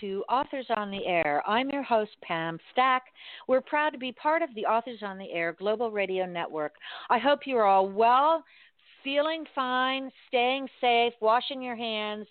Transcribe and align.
to 0.00 0.24
Authors 0.28 0.66
on 0.76 0.90
the 0.90 1.06
Air. 1.06 1.42
I'm 1.46 1.70
your 1.70 1.82
host, 1.82 2.12
Pam 2.22 2.58
Stack. 2.72 3.02
We're 3.48 3.60
proud 3.60 3.90
to 3.90 3.98
be 3.98 4.12
part 4.12 4.42
of 4.42 4.48
the 4.54 4.64
Authors 4.64 5.00
on 5.02 5.18
the 5.18 5.30
Air 5.32 5.54
Global 5.58 5.90
Radio 5.90 6.26
Network. 6.26 6.72
I 7.10 7.18
hope 7.18 7.40
you 7.46 7.56
are 7.56 7.66
all 7.66 7.88
well, 7.88 8.44
feeling 9.04 9.44
fine, 9.54 10.10
staying 10.28 10.68
safe, 10.80 11.12
washing 11.20 11.62
your 11.62 11.76
hands. 11.76 12.26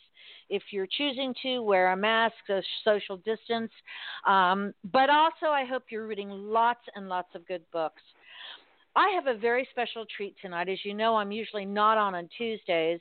If 0.50 0.64
you're 0.72 0.88
choosing 0.98 1.34
to, 1.44 1.60
wear 1.60 1.94
a 1.94 1.98
mask, 1.98 2.36
a 2.50 2.62
social 2.84 3.18
distance. 3.18 3.72
Um, 4.28 4.74
but 4.92 5.10
also, 5.10 5.48
I 5.48 5.66
hope 5.66 5.84
you're 5.90 6.08
reading 6.08 6.30
lots 6.30 6.82
and 6.96 7.08
lots 7.08 7.30
of 7.36 7.48
good 7.48 7.64
books. 7.72 8.02
I 8.96 9.10
have 9.16 9.28
a 9.28 9.40
very 9.40 9.68
special 9.72 10.06
treat 10.18 10.36
tonight. 10.42 10.68
As 10.68 10.80
you 10.84 10.94
know, 10.94 11.16
I'm 11.16 11.32
usually 11.32 11.66
not 11.66 11.98
on 11.98 12.14
on 12.14 12.28
Tuesdays, 12.38 13.00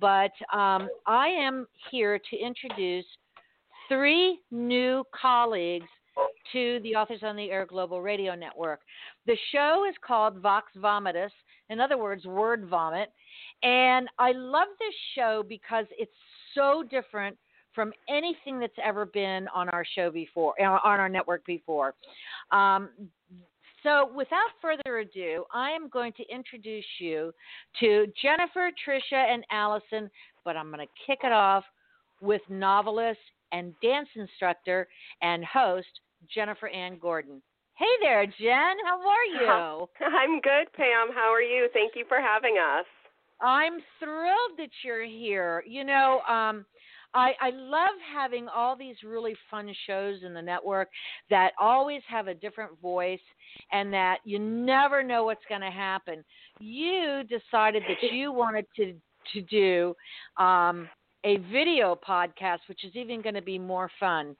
but 0.00 0.30
um, 0.52 0.88
I 1.06 1.28
am 1.28 1.66
here 1.90 2.20
to 2.30 2.36
introduce 2.36 3.04
three 3.92 4.40
new 4.50 5.04
colleagues 5.20 5.88
to 6.52 6.80
the 6.82 6.94
Authors 6.94 7.20
on 7.22 7.36
the 7.36 7.50
Air 7.50 7.66
Global 7.66 8.00
Radio 8.00 8.34
Network. 8.34 8.80
The 9.26 9.36
show 9.52 9.84
is 9.88 9.94
called 10.06 10.38
Vox 10.38 10.72
Vomitus, 10.78 11.30
in 11.68 11.78
other 11.78 11.98
words, 11.98 12.24
word 12.24 12.66
vomit. 12.68 13.10
And 13.62 14.08
I 14.18 14.32
love 14.32 14.68
this 14.78 14.94
show 15.14 15.44
because 15.46 15.84
it's 15.98 16.12
so 16.54 16.82
different 16.90 17.36
from 17.74 17.92
anything 18.08 18.58
that's 18.58 18.72
ever 18.82 19.06
been 19.06 19.46
on 19.54 19.68
our 19.70 19.84
show 19.94 20.10
before, 20.10 20.54
on 20.60 20.80
our 20.84 21.08
network 21.08 21.44
before. 21.44 21.94
Um, 22.50 22.90
so, 23.82 24.10
without 24.14 24.50
further 24.60 24.98
ado, 24.98 25.44
I 25.52 25.70
am 25.70 25.88
going 25.88 26.12
to 26.14 26.22
introduce 26.32 26.84
you 26.98 27.32
to 27.80 28.06
Jennifer, 28.22 28.70
Trisha, 28.86 29.32
and 29.32 29.44
Allison, 29.50 30.08
but 30.44 30.56
I'm 30.56 30.70
going 30.70 30.86
to 30.86 30.92
kick 31.06 31.20
it 31.24 31.32
off 31.32 31.64
with 32.20 32.42
novelist 32.48 33.18
and 33.52 33.74
dance 33.82 34.08
instructor 34.16 34.88
and 35.20 35.44
host 35.44 36.00
Jennifer 36.34 36.68
Anne 36.68 36.98
Gordon. 37.00 37.42
Hey 37.74 37.86
there, 38.02 38.26
Jen. 38.26 38.76
How 38.84 39.00
are 39.00 39.24
you? 39.24 39.88
I'm 40.06 40.40
good, 40.40 40.72
Pam. 40.74 41.14
How 41.14 41.32
are 41.32 41.42
you? 41.42 41.68
Thank 41.72 41.92
you 41.96 42.04
for 42.08 42.18
having 42.20 42.56
us. 42.58 42.86
I'm 43.40 43.74
thrilled 43.98 44.58
that 44.58 44.70
you're 44.84 45.04
here. 45.04 45.64
You 45.66 45.84
know, 45.84 46.20
um, 46.28 46.64
I, 47.14 47.32
I 47.40 47.50
love 47.50 47.94
having 48.14 48.48
all 48.48 48.76
these 48.76 48.96
really 49.04 49.34
fun 49.50 49.72
shows 49.86 50.20
in 50.24 50.32
the 50.32 50.40
network 50.40 50.88
that 51.28 51.52
always 51.60 52.02
have 52.08 52.28
a 52.28 52.34
different 52.34 52.80
voice 52.80 53.20
and 53.72 53.92
that 53.92 54.18
you 54.24 54.38
never 54.38 55.02
know 55.02 55.24
what's 55.24 55.44
going 55.48 55.60
to 55.60 55.70
happen. 55.70 56.24
You 56.60 57.22
decided 57.28 57.82
that 57.88 58.12
you 58.12 58.32
wanted 58.32 58.66
to 58.76 58.94
to 59.34 59.40
do 59.42 59.94
um, 60.42 60.88
a 61.24 61.38
video 61.52 61.98
podcast, 62.06 62.58
which 62.68 62.84
is 62.84 62.94
even 62.94 63.22
going 63.22 63.34
to 63.34 63.42
be 63.42 63.58
more 63.58 63.90
fun 64.00 64.36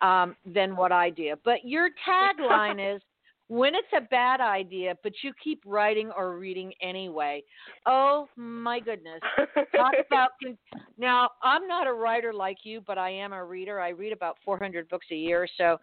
um, 0.00 0.36
than 0.46 0.76
what 0.76 0.92
I 0.92 1.10
do. 1.10 1.34
But 1.44 1.64
your 1.64 1.90
tagline 2.08 2.94
is 2.96 3.02
when 3.48 3.74
it's 3.74 3.88
a 3.96 4.00
bad 4.00 4.40
idea, 4.40 4.94
but 5.02 5.12
you 5.22 5.32
keep 5.42 5.60
writing 5.66 6.10
or 6.16 6.38
reading 6.38 6.72
anyway. 6.80 7.42
Oh 7.84 8.26
my 8.36 8.80
goodness. 8.80 9.20
Talk 9.76 9.92
about 10.06 10.30
now, 10.96 11.28
I'm 11.42 11.68
not 11.68 11.86
a 11.86 11.92
writer 11.92 12.32
like 12.32 12.58
you, 12.64 12.80
but 12.86 12.96
I 12.96 13.10
am 13.10 13.32
a 13.32 13.44
reader. 13.44 13.80
I 13.80 13.90
read 13.90 14.12
about 14.12 14.38
400 14.44 14.88
books 14.88 15.06
a 15.12 15.16
year, 15.16 15.46
so 15.58 15.78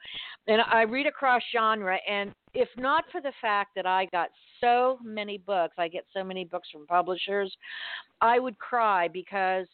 and 0.47 0.61
I 0.61 0.81
read 0.81 1.05
across 1.05 1.41
genre 1.53 1.97
and 2.09 2.33
if 2.53 2.67
not 2.77 3.05
for 3.11 3.21
the 3.21 3.31
fact 3.41 3.71
that 3.75 3.85
I 3.85 4.07
got 4.11 4.29
so 4.59 4.99
many 5.03 5.37
books, 5.37 5.75
I 5.77 5.87
get 5.87 6.05
so 6.13 6.23
many 6.23 6.43
books 6.43 6.67
from 6.71 6.85
publishers, 6.85 7.55
I 8.19 8.39
would 8.39 8.57
cry 8.59 9.07
because 9.07 9.67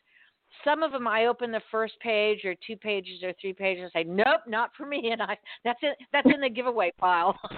some 0.63 0.84
of 0.84 0.91
them 0.91 1.07
I 1.07 1.25
open 1.25 1.51
the 1.51 1.62
first 1.72 2.00
page 2.00 2.45
or 2.45 2.56
two 2.66 2.75
pages 2.75 3.23
or 3.23 3.34
three 3.40 3.53
pages 3.53 3.84
and 3.84 3.91
say, 3.94 4.03
Nope, 4.03 4.41
not 4.47 4.72
for 4.78 4.85
me 4.85 5.09
and 5.12 5.22
I 5.22 5.38
that's 5.63 5.79
it 5.81 5.97
that's 6.12 6.28
in 6.34 6.41
the 6.41 6.50
giveaway 6.50 6.91
pile. 7.00 7.40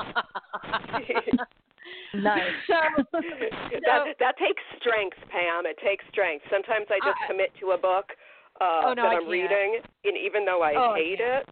nice. 2.14 2.42
So, 2.68 2.76
so, 3.12 3.20
that 3.86 4.16
that 4.20 4.38
takes 4.38 4.62
strength, 4.80 5.18
Pam. 5.30 5.66
It 5.66 5.78
takes 5.84 6.06
strength. 6.12 6.46
Sometimes 6.52 6.88
I 6.90 7.00
just 7.06 7.18
I, 7.24 7.28
commit 7.32 7.52
to 7.60 7.72
a 7.72 7.78
book 7.78 8.12
uh 8.62 8.82
oh, 8.86 8.94
no, 8.94 9.04
that 9.04 9.10
I 9.10 9.16
I'm 9.16 9.28
reading 9.28 9.80
and 10.04 10.18
even 10.18 10.46
though 10.46 10.62
I 10.62 10.74
oh, 10.76 10.94
hate 10.96 11.22
I 11.22 11.40
it 11.40 11.50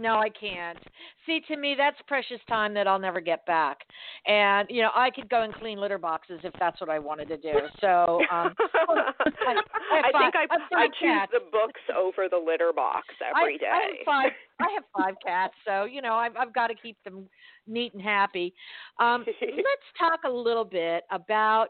no, 0.00 0.14
I 0.14 0.28
can't. 0.30 0.78
See, 1.26 1.40
to 1.48 1.56
me, 1.56 1.74
that's 1.76 1.96
precious 2.06 2.40
time 2.48 2.72
that 2.74 2.86
I'll 2.86 2.98
never 2.98 3.20
get 3.20 3.44
back. 3.44 3.78
And 4.26 4.66
you 4.70 4.82
know, 4.82 4.90
I 4.94 5.10
could 5.10 5.28
go 5.28 5.42
and 5.42 5.52
clean 5.54 5.78
litter 5.78 5.98
boxes 5.98 6.40
if 6.42 6.52
that's 6.58 6.80
what 6.80 6.88
I 6.88 6.98
wanted 6.98 7.28
to 7.28 7.36
do. 7.36 7.52
So, 7.80 8.20
um, 8.32 8.54
I, 8.88 9.54
I, 9.92 10.00
I 10.04 10.18
think 10.18 10.34
I, 10.34 10.46
I 10.74 10.86
choose 10.86 10.96
cats. 11.00 11.32
the 11.32 11.40
books 11.52 11.80
over 11.96 12.28
the 12.30 12.38
litter 12.38 12.72
box 12.74 13.08
every 13.36 13.58
day. 13.58 13.66
I 13.66 13.82
have 13.82 14.04
five. 14.04 14.32
I 14.60 14.68
have 14.74 14.84
five 14.96 15.14
cats, 15.24 15.54
so 15.66 15.84
you 15.84 16.02
know, 16.02 16.14
I've, 16.14 16.36
I've 16.36 16.54
got 16.54 16.68
to 16.68 16.74
keep 16.74 16.96
them 17.04 17.28
neat 17.66 17.94
and 17.94 18.02
happy. 18.02 18.52
Um, 18.98 19.24
let's 19.26 19.38
talk 19.98 20.20
a 20.26 20.30
little 20.30 20.64
bit 20.64 21.04
about. 21.10 21.68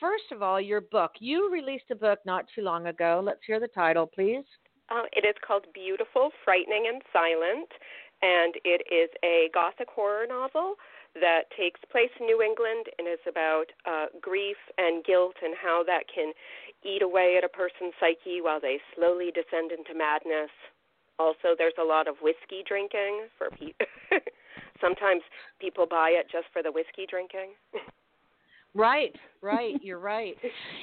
First 0.00 0.32
of 0.32 0.42
all, 0.42 0.60
your 0.60 0.80
book. 0.80 1.12
You 1.20 1.48
released 1.52 1.84
a 1.92 1.94
book 1.94 2.18
not 2.26 2.46
too 2.52 2.62
long 2.62 2.88
ago. 2.88 3.22
Let's 3.24 3.38
hear 3.46 3.60
the 3.60 3.68
title, 3.68 4.04
please. 4.04 4.42
Uh, 4.90 5.04
it 5.12 5.24
is 5.24 5.34
called 5.46 5.66
Beautiful, 5.72 6.30
Frightening, 6.44 6.86
and 6.88 7.02
Silent, 7.12 7.70
and 8.22 8.54
it 8.64 8.82
is 8.90 9.10
a 9.24 9.50
gothic 9.54 9.88
horror 9.88 10.26
novel 10.28 10.74
that 11.14 11.50
takes 11.56 11.80
place 11.90 12.10
in 12.18 12.26
New 12.26 12.40
England 12.40 12.86
and 12.98 13.06
is 13.06 13.20
about 13.28 13.66
uh, 13.84 14.06
grief 14.20 14.56
and 14.78 15.04
guilt 15.04 15.36
and 15.42 15.54
how 15.60 15.82
that 15.86 16.04
can 16.12 16.32
eat 16.84 17.02
away 17.02 17.36
at 17.36 17.44
a 17.44 17.48
person's 17.48 17.92
psyche 18.00 18.40
while 18.40 18.60
they 18.60 18.78
slowly 18.94 19.30
descend 19.30 19.72
into 19.72 19.94
madness. 19.94 20.50
Also, 21.18 21.54
there's 21.56 21.76
a 21.78 21.84
lot 21.84 22.08
of 22.08 22.16
whiskey 22.22 22.64
drinking 22.66 23.28
for 23.36 23.50
people. 23.50 23.86
Sometimes 24.80 25.22
people 25.60 25.86
buy 25.86 26.10
it 26.10 26.26
just 26.32 26.46
for 26.52 26.62
the 26.62 26.72
whiskey 26.72 27.06
drinking. 27.08 27.52
Right, 28.74 29.14
right. 29.42 29.74
You're 29.82 29.98
right. 29.98 30.36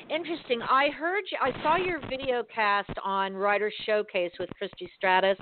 Interesting. 0.09 0.61
I 0.61 0.89
heard 0.89 1.23
you, 1.31 1.37
I 1.41 1.51
saw 1.63 1.77
your 1.77 1.99
video 2.09 2.43
cast 2.53 2.91
on 3.03 3.33
Writer 3.33 3.71
Showcase 3.85 4.31
with 4.39 4.49
Christy 4.57 4.89
Stratus, 4.97 5.37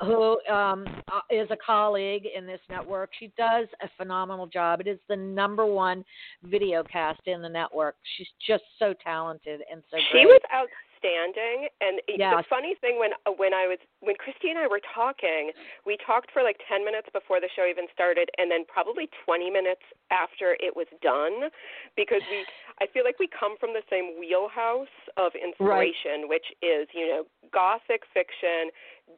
who 0.00 0.40
um, 0.50 0.84
uh, 1.12 1.20
is 1.30 1.48
a 1.50 1.56
colleague 1.64 2.24
in 2.36 2.46
this 2.46 2.60
network. 2.68 3.10
She 3.18 3.32
does 3.36 3.66
a 3.82 3.88
phenomenal 3.96 4.46
job. 4.46 4.80
It 4.80 4.86
is 4.86 4.98
the 5.08 5.16
number 5.16 5.66
one 5.66 6.04
video 6.44 6.82
cast 6.82 7.20
in 7.26 7.42
the 7.42 7.48
network. 7.48 7.96
She's 8.16 8.28
just 8.46 8.64
so 8.78 8.94
talented 9.02 9.60
and 9.70 9.82
so 9.90 9.96
great. 9.96 10.22
She 10.22 10.26
was 10.26 10.40
out 10.52 10.68
understanding. 11.04 11.68
And 11.80 12.00
yes. 12.08 12.34
the 12.36 12.44
funny 12.48 12.74
thing 12.80 12.98
when 12.98 13.10
uh, 13.26 13.32
when 13.36 13.52
I 13.52 13.66
was 13.66 13.78
when 14.00 14.16
Christy 14.16 14.50
and 14.50 14.58
I 14.58 14.66
were 14.66 14.80
talking, 14.94 15.52
we 15.86 15.96
talked 16.04 16.30
for 16.32 16.42
like 16.42 16.56
10 16.68 16.84
minutes 16.84 17.08
before 17.12 17.40
the 17.40 17.48
show 17.54 17.66
even 17.68 17.86
started 17.92 18.28
and 18.38 18.50
then 18.50 18.64
probably 18.66 19.08
20 19.24 19.50
minutes 19.50 19.82
after 20.10 20.56
it 20.60 20.74
was 20.74 20.86
done 21.02 21.50
because 21.96 22.22
we 22.30 22.44
I 22.80 22.86
feel 22.92 23.04
like 23.04 23.18
we 23.18 23.28
come 23.28 23.56
from 23.58 23.72
the 23.72 23.82
same 23.88 24.18
wheelhouse 24.18 24.86
of 25.16 25.32
inspiration 25.34 26.22
right. 26.22 26.28
which 26.28 26.46
is, 26.62 26.88
you 26.92 27.06
know, 27.08 27.24
gothic 27.52 28.02
fiction, 28.12 28.70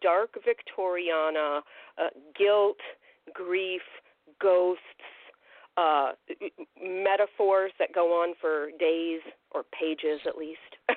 dark 0.02 0.36
Victoriana, 0.44 1.60
uh, 1.98 2.08
guilt, 2.36 2.78
grief, 3.32 3.82
ghosts, 4.40 4.82
uh, 5.76 6.12
metaphors 6.82 7.72
that 7.78 7.92
go 7.94 8.22
on 8.22 8.34
for 8.40 8.70
days 8.78 9.20
or 9.50 9.64
pages 9.78 10.20
at 10.26 10.36
least. 10.36 10.60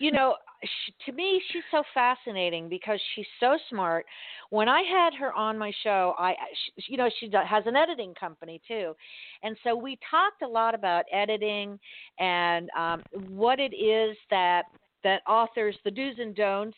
you 0.00 0.10
know, 0.10 0.34
she, 0.62 0.94
to 1.06 1.12
me, 1.16 1.40
she's 1.52 1.62
so 1.70 1.82
fascinating 1.94 2.68
because 2.68 2.98
she's 3.14 3.26
so 3.38 3.56
smart. 3.68 4.06
When 4.48 4.68
I 4.68 4.80
had 4.82 5.14
her 5.14 5.32
on 5.34 5.56
my 5.56 5.70
show, 5.84 6.14
I, 6.18 6.34
she, 6.78 6.92
you 6.92 6.98
know, 6.98 7.08
she 7.20 7.30
has 7.32 7.64
an 7.66 7.76
editing 7.76 8.14
company 8.14 8.60
too, 8.66 8.94
and 9.42 9.56
so 9.62 9.76
we 9.76 9.98
talked 10.10 10.42
a 10.42 10.48
lot 10.48 10.74
about 10.74 11.04
editing 11.12 11.78
and 12.18 12.68
um, 12.76 13.02
what 13.28 13.60
it 13.60 13.74
is 13.74 14.16
that 14.30 14.64
that 15.04 15.22
authors, 15.28 15.76
the 15.84 15.90
do's 15.90 16.16
and 16.18 16.34
don'ts 16.34 16.76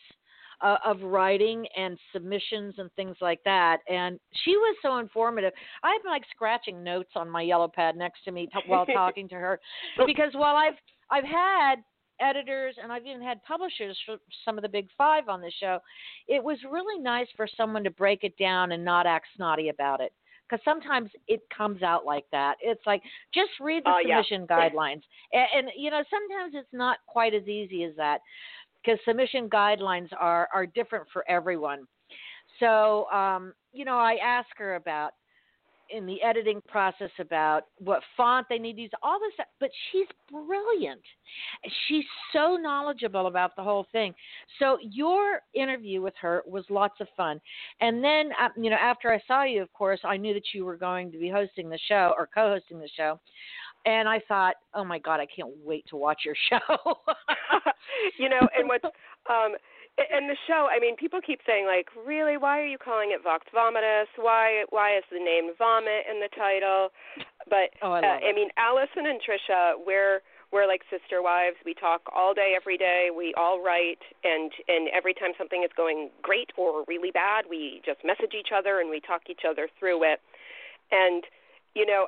uh, 0.61 0.77
of 0.85 1.01
writing 1.01 1.65
and 1.77 1.97
submissions 2.13 2.75
and 2.77 2.89
things 2.93 3.17
like 3.21 3.39
that. 3.43 3.79
And 3.89 4.19
she 4.45 4.55
was 4.55 4.77
so 4.81 4.97
informative. 4.97 5.51
I've 5.83 6.01
been 6.03 6.11
like 6.11 6.23
scratching 6.31 6.83
notes 6.83 7.11
on 7.15 7.29
my 7.29 7.41
yellow 7.41 7.67
pad 7.67 7.97
next 7.97 8.23
to 8.25 8.31
me 8.31 8.47
t- 8.47 8.59
while 8.67 8.85
talking 8.93 9.27
to 9.29 9.35
her, 9.35 9.59
because 10.05 10.33
while 10.33 10.55
I've 10.55 10.75
I've 11.11 11.25
had 11.25 11.75
editors 12.21 12.75
and 12.81 12.91
I've 12.91 13.05
even 13.05 13.21
had 13.21 13.43
publishers 13.43 13.97
for 14.05 14.17
some 14.45 14.57
of 14.57 14.61
the 14.61 14.69
big 14.69 14.87
five 14.97 15.29
on 15.29 15.41
the 15.41 15.51
show. 15.59 15.79
It 16.27 16.43
was 16.43 16.57
really 16.69 17.01
nice 17.01 17.27
for 17.35 17.47
someone 17.57 17.83
to 17.83 17.91
break 17.91 18.23
it 18.23 18.37
down 18.37 18.71
and 18.71 18.83
not 18.83 19.05
act 19.05 19.27
snotty 19.35 19.69
about 19.69 20.01
it. 20.01 20.13
Because 20.49 20.63
sometimes 20.65 21.09
it 21.27 21.41
comes 21.55 21.81
out 21.81 22.05
like 22.05 22.25
that. 22.31 22.55
It's 22.61 22.85
like 22.85 23.01
just 23.33 23.51
read 23.59 23.83
the 23.85 23.89
uh, 23.89 23.97
submission 24.01 24.45
yeah. 24.47 24.69
guidelines, 24.69 25.01
and, 25.31 25.47
and 25.55 25.67
you 25.75 25.89
know 25.89 26.03
sometimes 26.09 26.53
it's 26.53 26.67
not 26.73 26.97
quite 27.07 27.33
as 27.33 27.47
easy 27.47 27.85
as 27.85 27.95
that, 27.95 28.19
because 28.83 28.99
submission 29.05 29.49
guidelines 29.49 30.09
are 30.19 30.49
are 30.53 30.65
different 30.65 31.07
for 31.13 31.27
everyone. 31.29 31.87
So 32.59 33.09
um, 33.09 33.53
you 33.71 33.85
know, 33.85 33.97
I 33.97 34.17
ask 34.23 34.49
her 34.57 34.75
about 34.75 35.13
in 35.93 36.05
the 36.05 36.21
editing 36.21 36.61
process 36.67 37.11
about 37.19 37.63
what 37.77 38.01
font 38.17 38.47
they 38.49 38.57
need 38.57 38.75
to 38.75 38.81
use, 38.83 38.91
all 39.01 39.19
this. 39.19 39.45
But 39.59 39.69
she's 39.91 40.07
brilliant. 40.31 41.01
She's 41.87 42.05
so 42.31 42.55
knowledgeable 42.55 43.27
about 43.27 43.55
the 43.55 43.63
whole 43.63 43.85
thing. 43.91 44.13
So 44.59 44.77
your 44.81 45.41
interview 45.53 46.01
with 46.01 46.13
her 46.21 46.43
was 46.45 46.65
lots 46.69 46.95
of 46.99 47.07
fun. 47.15 47.39
And 47.79 48.03
then, 48.03 48.31
uh, 48.41 48.49
you 48.57 48.69
know, 48.69 48.77
after 48.77 49.11
I 49.11 49.21
saw 49.27 49.43
you, 49.43 49.61
of 49.61 49.71
course, 49.73 49.99
I 50.03 50.17
knew 50.17 50.33
that 50.33 50.53
you 50.53 50.65
were 50.65 50.77
going 50.77 51.11
to 51.11 51.17
be 51.17 51.29
hosting 51.29 51.69
the 51.69 51.79
show 51.87 52.13
or 52.17 52.27
co-hosting 52.33 52.79
the 52.79 52.89
show. 52.95 53.19
And 53.85 54.07
I 54.07 54.21
thought, 54.27 54.55
oh 54.73 54.83
my 54.83 54.97
God, 54.99 55.19
I 55.19 55.27
can't 55.27 55.51
wait 55.63 55.85
to 55.89 55.97
watch 55.97 56.21
your 56.25 56.35
show. 56.49 56.59
you 58.19 58.29
know, 58.29 58.47
and 58.57 58.67
what's 58.67 58.85
um, 59.29 59.55
and 59.97 60.29
the 60.29 60.37
show, 60.47 60.67
I 60.71 60.79
mean, 60.79 60.95
people 60.95 61.19
keep 61.21 61.39
saying 61.45 61.65
like, 61.65 61.87
really, 61.93 62.37
why 62.37 62.59
are 62.59 62.65
you 62.65 62.77
calling 62.77 63.11
it 63.13 63.21
Vox 63.21 63.45
Vomitus? 63.53 64.09
Why 64.17 64.65
why 64.69 64.97
is 64.97 65.03
the 65.11 65.19
name 65.19 65.53
vomit 65.57 66.09
in 66.09 66.19
the 66.19 66.29
title? 66.33 66.89
But 67.49 67.69
oh, 67.81 67.93
I, 67.93 67.99
uh, 67.99 68.19
I 68.25 68.33
mean, 68.33 68.49
Allison 68.57 69.05
and 69.05 69.21
Trisha, 69.21 69.73
we're 69.85 70.21
we're 70.51 70.67
like 70.67 70.81
sister 70.89 71.21
wives. 71.21 71.57
We 71.65 71.73
talk 71.73 72.01
all 72.15 72.33
day, 72.33 72.53
every 72.55 72.77
day. 72.77 73.09
We 73.15 73.33
all 73.37 73.61
write, 73.61 74.01
and 74.23 74.51
and 74.67 74.89
every 74.89 75.13
time 75.13 75.37
something 75.37 75.61
is 75.63 75.71
going 75.77 76.09
great 76.21 76.49
or 76.57 76.83
really 76.87 77.11
bad, 77.11 77.45
we 77.49 77.81
just 77.85 77.99
message 78.03 78.33
each 78.33 78.49
other 78.55 78.79
and 78.79 78.89
we 78.89 78.99
talk 78.99 79.29
each 79.29 79.45
other 79.47 79.69
through 79.79 80.03
it. 80.09 80.21
And 80.91 81.23
you 81.75 81.85
know, 81.85 82.07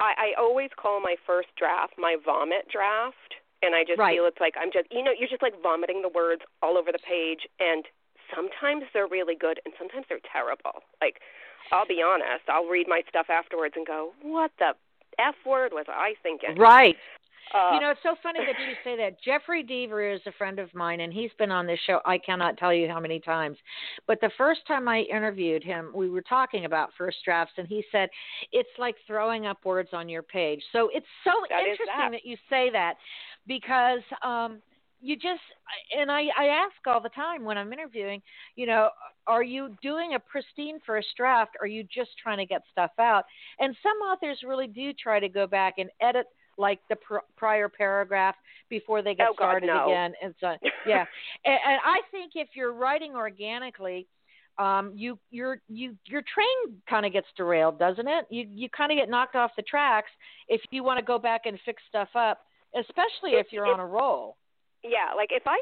I, 0.00 0.32
I 0.36 0.40
always 0.40 0.70
call 0.76 1.00
my 1.00 1.16
first 1.26 1.48
draft 1.56 1.94
my 1.96 2.16
vomit 2.22 2.68
draft 2.70 3.40
and 3.62 3.74
I 3.74 3.84
just 3.84 3.98
right. 3.98 4.16
feel 4.16 4.26
it's 4.26 4.40
like 4.40 4.54
I'm 4.60 4.72
just 4.72 4.86
you 4.90 5.02
know 5.02 5.12
you're 5.16 5.28
just 5.28 5.42
like 5.42 5.60
vomiting 5.62 6.02
the 6.02 6.08
words 6.08 6.42
all 6.62 6.76
over 6.76 6.92
the 6.92 7.02
page 7.02 7.48
and 7.60 7.84
sometimes 8.34 8.84
they're 8.92 9.06
really 9.06 9.34
good 9.34 9.60
and 9.64 9.74
sometimes 9.78 10.06
they're 10.08 10.24
terrible. 10.30 10.82
Like 11.00 11.20
I'll 11.72 11.86
be 11.86 12.02
honest, 12.02 12.48
I'll 12.48 12.66
read 12.66 12.86
my 12.88 13.02
stuff 13.08 13.26
afterwards 13.28 13.74
and 13.76 13.86
go, 13.86 14.12
"What 14.22 14.52
the 14.58 14.74
f 15.18 15.34
word 15.44 15.72
was 15.72 15.86
I 15.88 16.14
thinking?" 16.22 16.56
Right. 16.56 16.96
Uh, 17.54 17.70
you 17.74 17.80
know, 17.80 17.90
it's 17.90 18.00
so 18.02 18.16
funny 18.22 18.40
that 18.40 18.58
you 18.60 18.74
say 18.82 18.96
that. 18.96 19.22
Jeffery 19.22 19.62
Deaver 19.62 20.14
is 20.14 20.20
a 20.26 20.32
friend 20.32 20.58
of 20.58 20.72
mine, 20.74 21.00
and 21.00 21.12
he's 21.12 21.30
been 21.38 21.50
on 21.50 21.66
this 21.66 21.78
show. 21.86 22.00
I 22.04 22.18
cannot 22.18 22.56
tell 22.58 22.72
you 22.72 22.88
how 22.88 23.00
many 23.00 23.20
times. 23.20 23.56
But 24.06 24.20
the 24.20 24.30
first 24.36 24.60
time 24.66 24.88
I 24.88 25.02
interviewed 25.02 25.62
him, 25.62 25.92
we 25.94 26.10
were 26.10 26.22
talking 26.22 26.64
about 26.64 26.90
first 26.98 27.18
drafts, 27.24 27.54
and 27.56 27.68
he 27.68 27.84
said 27.92 28.08
it's 28.52 28.68
like 28.78 28.96
throwing 29.06 29.46
up 29.46 29.64
words 29.64 29.90
on 29.92 30.08
your 30.08 30.22
page. 30.22 30.62
So 30.72 30.90
it's 30.92 31.06
so 31.24 31.30
that 31.50 31.60
interesting 31.60 31.86
that. 31.96 32.10
that 32.12 32.26
you 32.26 32.36
say 32.50 32.70
that 32.72 32.94
because 33.46 34.00
um 34.22 34.60
you 35.00 35.14
just 35.14 35.40
and 35.96 36.10
I 36.10 36.24
I 36.36 36.46
ask 36.46 36.74
all 36.86 37.00
the 37.00 37.10
time 37.10 37.44
when 37.44 37.58
I'm 37.58 37.72
interviewing, 37.72 38.22
you 38.56 38.66
know, 38.66 38.88
are 39.26 39.42
you 39.42 39.76
doing 39.82 40.14
a 40.14 40.18
pristine 40.18 40.78
first 40.84 41.08
draft? 41.16 41.56
Or 41.60 41.64
are 41.64 41.68
you 41.68 41.84
just 41.84 42.10
trying 42.20 42.38
to 42.38 42.46
get 42.46 42.62
stuff 42.72 42.92
out? 42.98 43.24
And 43.58 43.76
some 43.82 43.96
authors 43.98 44.40
really 44.44 44.66
do 44.66 44.92
try 44.92 45.20
to 45.20 45.28
go 45.28 45.46
back 45.46 45.74
and 45.78 45.90
edit 46.00 46.26
like 46.58 46.80
the 46.88 46.96
pr- 46.96 47.26
prior 47.36 47.68
paragraph 47.68 48.34
before 48.68 49.02
they 49.02 49.14
get 49.14 49.28
oh, 49.28 49.34
God, 49.38 49.44
started 49.44 49.66
no. 49.66 49.86
again. 49.86 50.12
And 50.22 50.34
so, 50.40 50.54
yeah, 50.86 51.04
and, 51.44 51.58
and 51.66 51.80
I 51.84 52.00
think 52.10 52.32
if 52.34 52.48
you're 52.54 52.72
writing 52.72 53.14
organically, 53.14 54.06
um, 54.58 54.92
you 54.94 55.18
your 55.30 55.60
you 55.68 55.96
your 56.06 56.22
train 56.22 56.80
kind 56.88 57.04
of 57.04 57.12
gets 57.12 57.26
derailed, 57.36 57.78
doesn't 57.78 58.08
it? 58.08 58.26
You 58.30 58.46
you 58.50 58.68
kind 58.70 58.90
of 58.90 58.98
get 58.98 59.08
knocked 59.08 59.36
off 59.36 59.50
the 59.56 59.62
tracks 59.62 60.10
if 60.48 60.60
you 60.70 60.82
want 60.82 60.98
to 60.98 61.04
go 61.04 61.18
back 61.18 61.42
and 61.44 61.58
fix 61.64 61.82
stuff 61.88 62.08
up, 62.14 62.40
especially 62.74 63.32
if, 63.32 63.46
if 63.46 63.52
you're 63.52 63.66
on 63.66 63.80
a 63.80 63.86
roll. 63.86 64.36
Yeah, 64.82 65.14
like 65.16 65.30
if 65.32 65.42
I 65.46 65.58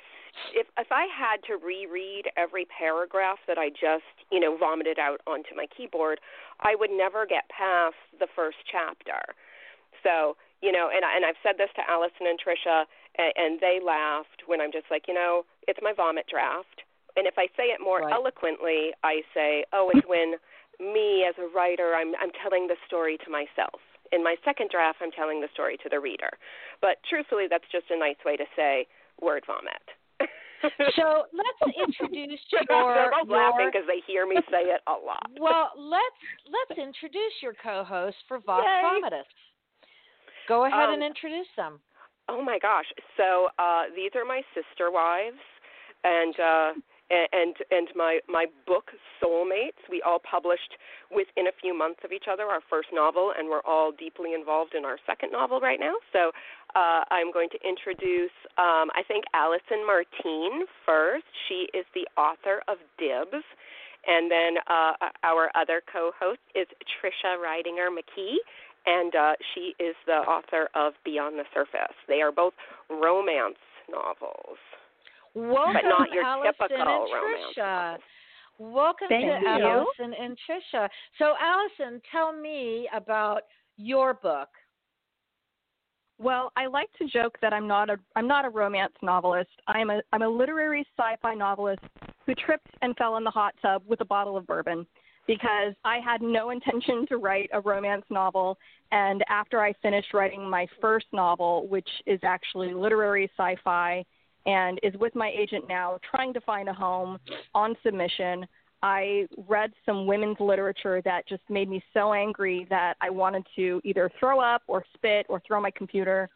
if 0.55 0.67
if 0.79 0.89
I 0.91 1.07
had 1.07 1.43
to 1.49 1.57
reread 1.65 2.25
every 2.37 2.67
paragraph 2.67 3.39
that 3.49 3.59
I 3.59 3.71
just 3.71 4.05
you 4.31 4.39
know 4.39 4.57
vomited 4.57 4.99
out 4.99 5.21
onto 5.27 5.57
my 5.57 5.67
keyboard, 5.77 6.21
I 6.61 6.75
would 6.77 6.91
never 6.91 7.27
get 7.27 7.49
past 7.49 7.97
the 8.21 8.29
first 8.37 8.59
chapter. 8.71 9.35
So 10.03 10.37
you 10.65 10.73
know, 10.73 10.89
and 10.89 11.05
and 11.05 11.29
I've 11.29 11.37
said 11.45 11.61
this 11.61 11.69
to 11.77 11.85
Allison 11.85 12.25
and 12.25 12.41
Trisha, 12.41 12.89
and, 13.21 13.33
and 13.37 13.53
they 13.61 13.85
laughed 13.85 14.49
when 14.49 14.65
I'm 14.65 14.73
just 14.73 14.89
like, 14.89 15.05
you 15.05 15.13
know, 15.13 15.45
it's 15.69 15.79
my 15.85 15.93
vomit 15.93 16.25
draft. 16.25 16.81
And 17.17 17.29
if 17.29 17.37
I 17.37 17.53
say 17.53 17.69
it 17.69 17.85
more 17.85 18.01
right. 18.01 18.13
eloquently, 18.13 18.97
I 19.05 19.21
say, 19.37 19.69
oh, 19.77 19.93
it's 19.93 20.09
when 20.09 20.41
me 20.81 21.29
as 21.29 21.37
a 21.37 21.47
writer, 21.53 21.93
I'm 21.93 22.17
I'm 22.17 22.33
telling 22.41 22.67
the 22.67 22.81
story 22.89 23.21
to 23.25 23.31
myself. 23.31 23.85
In 24.13 24.25
my 24.25 24.37
second 24.45 24.73
draft, 24.73 25.05
I'm 25.05 25.13
telling 25.13 25.45
the 25.45 25.53
story 25.53 25.77
to 25.85 25.89
the 25.93 26.01
reader. 26.01 26.33
But 26.81 27.05
truthfully, 27.05 27.45
that's 27.49 27.69
just 27.71 27.93
a 27.93 27.99
nice 27.99 28.19
way 28.25 28.37
to 28.37 28.45
say 28.57 28.89
word 29.21 29.45
vomit. 29.45 29.85
so 30.97 31.29
let's 31.37 31.63
introduce 31.77 32.41
your. 32.53 32.65
They're 32.69 33.13
both 33.13 33.29
your, 33.29 33.37
laughing 33.37 33.69
because 33.69 33.87
they 33.87 34.01
hear 34.07 34.27
me 34.27 34.41
say 34.49 34.73
it 34.73 34.81
a 34.89 34.97
lot. 34.97 35.29
Well, 35.41 35.73
let's 35.77 36.23
let's 36.49 36.79
introduce 36.81 37.37
your 37.43 37.55
co-host 37.61 38.17
for 38.29 38.41
Vox. 38.41 38.65
Vomitus. 38.65 39.29
Go 40.49 40.65
ahead 40.65 40.89
Um, 40.89 40.95
and 40.95 41.03
introduce 41.03 41.49
them. 41.57 41.81
Oh 42.29 42.43
my 42.43 42.59
gosh! 42.59 42.87
So 43.17 43.49
uh, 43.59 43.85
these 43.95 44.13
are 44.15 44.25
my 44.25 44.43
sister 44.55 44.91
wives, 44.91 45.41
and 46.05 46.35
uh, 46.41 46.73
and 47.11 47.55
and 47.71 47.89
my 47.95 48.21
my 48.29 48.47
book 48.67 48.91
Soulmates. 49.21 49.81
We 49.91 50.01
all 50.03 50.19
published 50.19 50.77
within 51.11 51.49
a 51.49 51.53
few 51.61 51.77
months 51.77 52.01
of 52.05 52.13
each 52.13 52.25
other 52.31 52.45
our 52.45 52.61
first 52.71 52.89
novel, 52.93 53.33
and 53.37 53.49
we're 53.49 53.65
all 53.67 53.93
deeply 53.93 54.33
involved 54.33 54.75
in 54.75 54.85
our 54.85 54.99
second 55.07 55.33
novel 55.33 55.61
right 55.61 55.81
now. 55.81 55.95
So 56.13 56.33
uh, 56.75 57.05
I'm 57.11 57.31
going 57.31 57.51
to 57.51 57.59
introduce 57.67 58.33
um, 58.57 58.89
I 58.97 59.03
think 59.07 59.25
Allison 59.35 59.87
Martine 59.87 60.65
first. 60.87 61.25
She 61.49 61.69
is 61.75 61.85
the 61.95 62.09
author 62.21 62.63
of 62.69 62.79
Dibs. 62.99 63.45
And 64.07 64.31
then 64.31 64.59
uh, 64.67 64.93
our 65.23 65.51
other 65.55 65.81
co-host 65.91 66.41
is 66.55 66.67
Trisha 66.93 67.41
Ridinger 67.41 67.89
McKee, 67.89 68.37
and 68.87 69.15
uh, 69.15 69.33
she 69.55 69.75
is 69.83 69.95
the 70.07 70.13
author 70.13 70.69
of 70.75 70.93
Beyond 71.05 71.39
the 71.39 71.45
Surface. 71.53 71.95
They 72.09 72.21
are 72.21 72.33
both 72.33 72.55
romance 72.91 73.57
novels, 73.91 74.59
Welcome, 75.35 75.75
but 75.75 75.89
not 75.89 76.13
your 76.13 76.25
Allison 76.25 76.53
typical 76.59 76.81
and 76.81 77.13
romance. 77.13 77.55
Trisha. 77.57 77.91
novels. 77.93 78.01
Welcome 78.59 79.09
Thank 79.09 79.25
to 79.25 79.27
you. 79.27 79.49
Allison 79.49 80.15
and 80.21 80.39
Trisha. 80.49 80.89
So, 81.19 81.35
Allison, 81.41 82.01
tell 82.13 82.33
me 82.33 82.89
about 82.95 83.43
your 83.77 84.15
book. 84.15 84.49
Well, 86.19 86.53
I 86.57 86.67
like 86.67 86.89
to 86.99 87.09
joke 87.09 87.37
that 87.43 87.53
I'm 87.53 87.67
not 87.67 87.91
a 87.91 87.97
I'm 88.15 88.29
not 88.29 88.45
a 88.45 88.49
romance 88.49 88.93
novelist. 89.03 89.51
I'm 89.67 89.91
a 89.91 90.01
I'm 90.13 90.23
a 90.23 90.29
literary 90.29 90.87
sci-fi 90.97 91.35
novelist 91.35 91.83
who 92.25 92.35
tripped 92.37 92.71
and 92.83 92.97
fell 92.97 93.17
in 93.17 93.25
the 93.25 93.31
hot 93.31 93.55
tub 93.61 93.83
with 93.87 94.01
a 94.01 94.05
bottle 94.05 94.37
of 94.37 94.47
bourbon 94.47 94.87
because 95.27 95.75
I 95.85 95.99
had 95.99 96.23
no 96.23 96.51
intention 96.51 97.07
to 97.09 97.17
write 97.17 97.51
a 97.53 97.61
romance 97.61 98.05
novel 98.11 98.59
and 98.93 99.25
after 99.29 99.61
I 99.61 99.73
finished 99.83 100.15
writing 100.15 100.49
my 100.49 100.67
first 100.81 101.07
novel, 101.13 101.67
which 101.69 101.89
is 102.07 102.21
actually 102.23 102.75
literary 102.75 103.31
sci-fi 103.37 104.05
and 104.47 104.79
is 104.83 104.95
with 104.97 105.15
my 105.15 105.33
agent 105.37 105.65
now 105.69 105.99
trying 106.09 106.33
to 106.35 106.41
find 106.43 106.69
a 106.69 106.73
home 106.73 107.19
on 107.55 107.75
submission, 107.83 108.47
I 108.83 109.27
read 109.49 109.73
some 109.87 110.07
women's 110.07 110.39
literature 110.39 111.01
that 111.07 111.27
just 111.27 111.43
made 111.49 111.71
me 111.71 111.83
so 111.95 112.13
angry 112.13 112.67
that 112.69 112.95
I 113.01 113.09
wanted 113.09 113.47
to 113.57 113.81
either 113.83 114.11
throw 114.21 114.41
up 114.41 114.63
or 114.67 114.85
spit 114.95 115.25
or 115.31 115.41
throw 115.47 115.61
my 115.61 115.71
computer. 115.71 116.29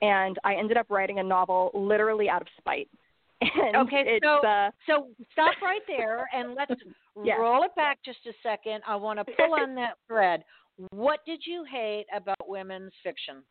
And 0.00 0.38
I 0.44 0.54
ended 0.54 0.76
up 0.76 0.86
writing 0.90 1.18
a 1.18 1.24
novel 1.24 1.72
literally 1.74 2.30
out 2.30 2.40
of 2.40 2.48
spite. 2.56 2.88
And 3.64 3.76
Okay, 3.76 4.02
it's, 4.06 4.24
so 4.24 4.46
uh, 4.46 4.70
so 4.86 5.08
stop 5.32 5.54
right 5.62 5.80
there 5.86 6.28
and 6.32 6.54
let's 6.54 6.72
Yeah. 7.24 7.36
roll 7.36 7.62
it 7.64 7.74
back 7.76 7.98
just 8.04 8.18
a 8.26 8.32
second. 8.42 8.82
I 8.86 8.96
want 8.96 9.18
to 9.18 9.24
pull 9.36 9.54
on 9.54 9.74
that 9.76 9.94
thread. 10.08 10.42
What 10.90 11.20
did 11.26 11.42
you 11.44 11.64
hate 11.70 12.06
about 12.14 12.48
women's 12.48 12.92
fiction? 13.02 13.42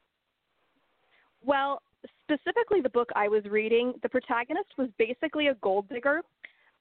Well, 1.43 1.81
specifically 2.23 2.81
the 2.81 2.89
book 2.89 3.09
I 3.15 3.27
was 3.27 3.43
reading, 3.45 3.93
the 4.03 4.09
protagonist 4.09 4.69
was 4.77 4.89
basically 4.97 5.47
a 5.47 5.55
gold 5.55 5.87
digger. 5.89 6.21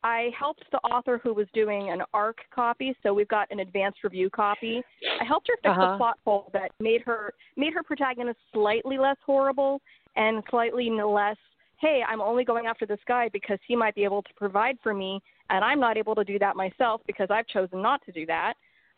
I 0.05 0.31
helped 0.39 0.63
the 0.71 0.79
author 0.79 1.19
who 1.23 1.35
was 1.35 1.47
doing 1.53 1.91
an 1.91 2.03
ARC 2.15 2.39
copy, 2.55 2.95
so 3.03 3.13
we've 3.13 3.27
got 3.29 3.51
an 3.51 3.61
advanced 3.61 4.05
review 4.05 4.31
copy. 4.31 4.83
I 5.21 5.25
helped 5.25 5.49
her 5.49 5.57
fix 5.63 5.73
Uh-huh. 5.77 5.95
a 5.95 5.97
plot 5.97 6.19
hole 6.25 6.51
that 6.53 6.71
made 6.81 7.03
her 7.03 7.35
made 7.57 7.73
her 7.73 7.83
protagonist 7.83 8.39
slightly 8.53 8.99
less 8.99 9.17
horrible 9.25 9.81
and 10.15 10.45
slightly 10.51 10.91
less, 10.91 11.37
hey, 11.79 12.03
I'm 12.07 12.21
only 12.21 12.45
going 12.45 12.67
after 12.67 12.87
this 12.87 12.99
guy 13.07 13.29
because 13.33 13.59
he 13.67 13.77
might 13.77 13.95
be 13.95 14.05
able 14.05 14.23
to 14.23 14.35
provide 14.35 14.79
for 14.83 14.95
me, 14.95 15.21
and 15.51 15.65
I'm 15.65 15.81
not 15.81 15.97
able 15.97 16.15
to 16.15 16.25
do 16.25 16.39
that 16.39 16.57
myself 16.57 17.01
because 17.07 17.29
I've 17.31 17.47
chosen 17.47 17.83
not 17.83 18.05
to 18.07 18.13
do 18.13 18.27
that. 18.27 18.55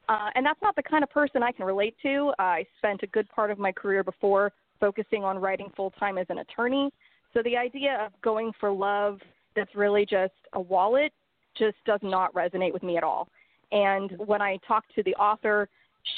Uh, 0.09 0.31
and 0.35 0.47
that's 0.47 0.61
not 0.63 0.75
the 0.75 0.83
kind 0.83 1.03
of 1.03 1.11
person 1.11 1.43
I 1.43 1.53
can 1.53 1.67
relate 1.67 1.95
to. 2.03 2.33
Uh, 2.39 2.43
I 2.43 2.65
spent 2.79 3.03
a 3.03 3.07
good 3.09 3.29
part 3.29 3.51
of 3.51 3.59
my 3.59 3.73
career 3.73 4.03
before 4.03 4.53
focusing 4.81 5.25
on 5.25 5.39
writing 5.39 5.71
full 5.77 5.91
time 5.93 6.17
as 6.19 6.27
an 6.31 6.39
attorney. 6.39 6.91
So 7.35 7.43
the 7.43 7.57
idea 7.57 7.99
of 8.07 8.13
going 8.23 8.53
for 8.59 8.71
love 8.73 9.19
that's 9.55 9.75
really 9.75 10.07
just 10.07 10.33
a 10.55 10.61
wallet 10.61 11.13
just 11.59 11.77
does 11.85 12.01
not 12.03 12.33
resonate 12.33 12.73
with 12.73 12.83
me 12.83 12.97
at 12.97 13.03
all. 13.03 13.29
And 13.73 14.13
when 14.19 14.41
I 14.41 14.59
talked 14.67 14.95
to 14.95 15.03
the 15.03 15.15
author, 15.17 15.69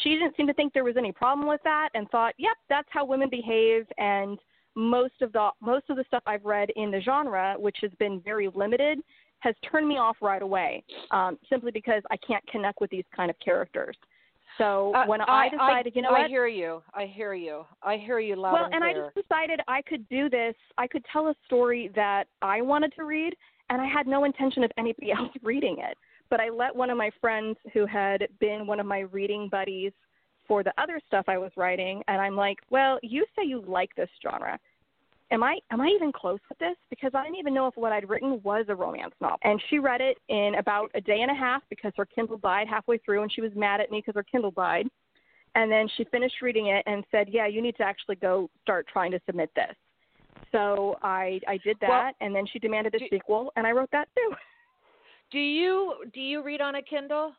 she 0.02 0.10
didn't 0.10 0.36
seem 0.36 0.46
to 0.46 0.54
think 0.54 0.72
there 0.72 0.84
was 0.84 0.96
any 0.96 1.10
problem 1.10 1.48
with 1.48 1.60
that 1.64 1.88
and 1.94 2.08
thought, 2.10 2.34
"Yep, 2.38 2.56
that's 2.68 2.88
how 2.92 3.04
women 3.04 3.28
behave." 3.28 3.90
And 3.98 4.38
most 4.80 5.20
of 5.20 5.32
the 5.32 5.50
most 5.60 5.90
of 5.90 5.96
the 5.96 6.04
stuff 6.04 6.22
I've 6.26 6.44
read 6.44 6.70
in 6.76 6.90
the 6.90 7.00
genre, 7.00 7.54
which 7.58 7.76
has 7.82 7.90
been 7.98 8.20
very 8.20 8.48
limited, 8.54 8.98
has 9.40 9.54
turned 9.70 9.86
me 9.86 9.98
off 9.98 10.16
right 10.20 10.42
away, 10.42 10.82
um, 11.10 11.38
simply 11.48 11.70
because 11.70 12.02
I 12.10 12.16
can't 12.16 12.44
connect 12.46 12.80
with 12.80 12.90
these 12.90 13.04
kind 13.14 13.30
of 13.30 13.38
characters. 13.40 13.96
So 14.58 14.92
Uh, 14.94 15.06
when 15.06 15.20
I 15.20 15.48
decided, 15.48 15.92
I, 15.94 15.96
you 15.96 16.02
know 16.02 16.10
I 16.10 16.20
what? 16.20 16.30
hear 16.30 16.46
you. 16.46 16.82
I 16.94 17.06
hear 17.06 17.34
you. 17.34 17.64
I 17.82 17.96
hear 17.96 18.18
you 18.18 18.36
loud 18.36 18.52
well, 18.54 18.64
and 18.64 18.74
and 18.74 18.84
I 18.84 18.92
just 18.92 19.14
decided 19.14 19.60
I 19.68 19.82
could 19.82 20.08
do 20.08 20.28
this. 20.28 20.54
I 20.76 20.86
could 20.86 21.04
tell 21.12 21.28
a 21.28 21.34
story 21.46 21.88
that 21.94 22.24
I 22.42 22.60
wanted 22.60 22.92
to 22.96 23.04
read, 23.04 23.34
and 23.68 23.80
I 23.80 23.86
had 23.86 24.06
no 24.06 24.24
intention 24.24 24.64
of 24.64 24.72
anybody 24.76 25.12
else 25.18 25.32
reading 25.42 25.76
it. 25.78 25.96
But 26.30 26.40
I 26.40 26.48
let 26.48 26.74
one 26.74 26.90
of 26.90 26.96
my 26.96 27.10
friends 27.20 27.56
who 27.72 27.86
had 27.86 28.28
been 28.38 28.66
one 28.66 28.80
of 28.80 28.86
my 28.86 29.00
reading 29.00 29.48
buddies 29.48 29.92
for 30.46 30.62
the 30.62 30.72
other 30.78 31.00
stuff 31.06 31.24
I 31.28 31.38
was 31.38 31.52
writing, 31.56 32.02
and 32.08 32.20
I'm 32.20 32.36
like, 32.36 32.58
"Well, 32.70 32.98
you 33.02 33.24
say 33.36 33.44
you 33.44 33.62
like 33.62 33.94
this 33.94 34.10
genre. 34.22 34.58
Am 35.32 35.42
I 35.42 35.58
am 35.70 35.80
I 35.80 35.88
even 35.88 36.12
close 36.12 36.40
with 36.48 36.58
this? 36.58 36.76
Because 36.88 37.12
I 37.14 37.22
didn't 37.22 37.38
even 37.38 37.54
know 37.54 37.66
if 37.66 37.76
what 37.76 37.92
I'd 37.92 38.08
written 38.08 38.40
was 38.42 38.66
a 38.68 38.74
romance 38.74 39.14
novel." 39.20 39.38
And 39.42 39.62
she 39.68 39.78
read 39.78 40.00
it 40.00 40.18
in 40.28 40.54
about 40.56 40.90
a 40.94 41.00
day 41.00 41.20
and 41.20 41.30
a 41.30 41.34
half 41.34 41.62
because 41.70 41.92
her 41.96 42.06
Kindle 42.06 42.38
died 42.38 42.68
halfway 42.68 42.98
through, 42.98 43.22
and 43.22 43.32
she 43.32 43.40
was 43.40 43.54
mad 43.54 43.80
at 43.80 43.90
me 43.90 43.98
because 43.98 44.16
her 44.16 44.24
Kindle 44.24 44.50
died. 44.50 44.88
And 45.54 45.70
then 45.70 45.88
she 45.96 46.04
finished 46.04 46.42
reading 46.42 46.66
it 46.66 46.82
and 46.86 47.04
said, 47.10 47.28
"Yeah, 47.28 47.46
you 47.46 47.60
need 47.62 47.76
to 47.76 47.82
actually 47.84 48.16
go 48.16 48.48
start 48.62 48.86
trying 48.88 49.10
to 49.12 49.20
submit 49.26 49.50
this." 49.54 49.74
So 50.52 50.96
I 51.02 51.40
I 51.46 51.58
did 51.58 51.78
that, 51.80 51.88
Well, 51.88 52.12
and 52.20 52.34
then 52.34 52.46
she 52.46 52.58
demanded 52.58 52.94
a 52.94 52.98
do- 52.98 53.08
sequel, 53.08 53.52
and 53.56 53.66
I 53.66 53.72
wrote 53.72 53.90
that 53.92 54.08
too. 54.16 54.34
Do 55.30 55.38
you 55.38 55.94
do 56.12 56.20
you 56.20 56.42
read 56.42 56.60
on 56.60 56.74
a 56.74 56.82
Kindle? 56.82 57.32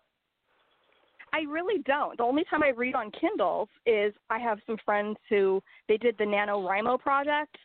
I 1.33 1.41
really 1.41 1.81
don't. 1.83 2.17
The 2.17 2.23
only 2.23 2.43
time 2.49 2.63
I 2.63 2.69
read 2.69 2.95
on 2.95 3.11
Kindles 3.11 3.69
is 3.85 4.13
I 4.29 4.39
have 4.39 4.59
some 4.65 4.77
friends 4.85 5.17
who 5.29 5.61
they 5.87 5.97
did 5.97 6.17
the 6.17 6.23
NaNoWriMo 6.25 6.99
project. 6.99 7.57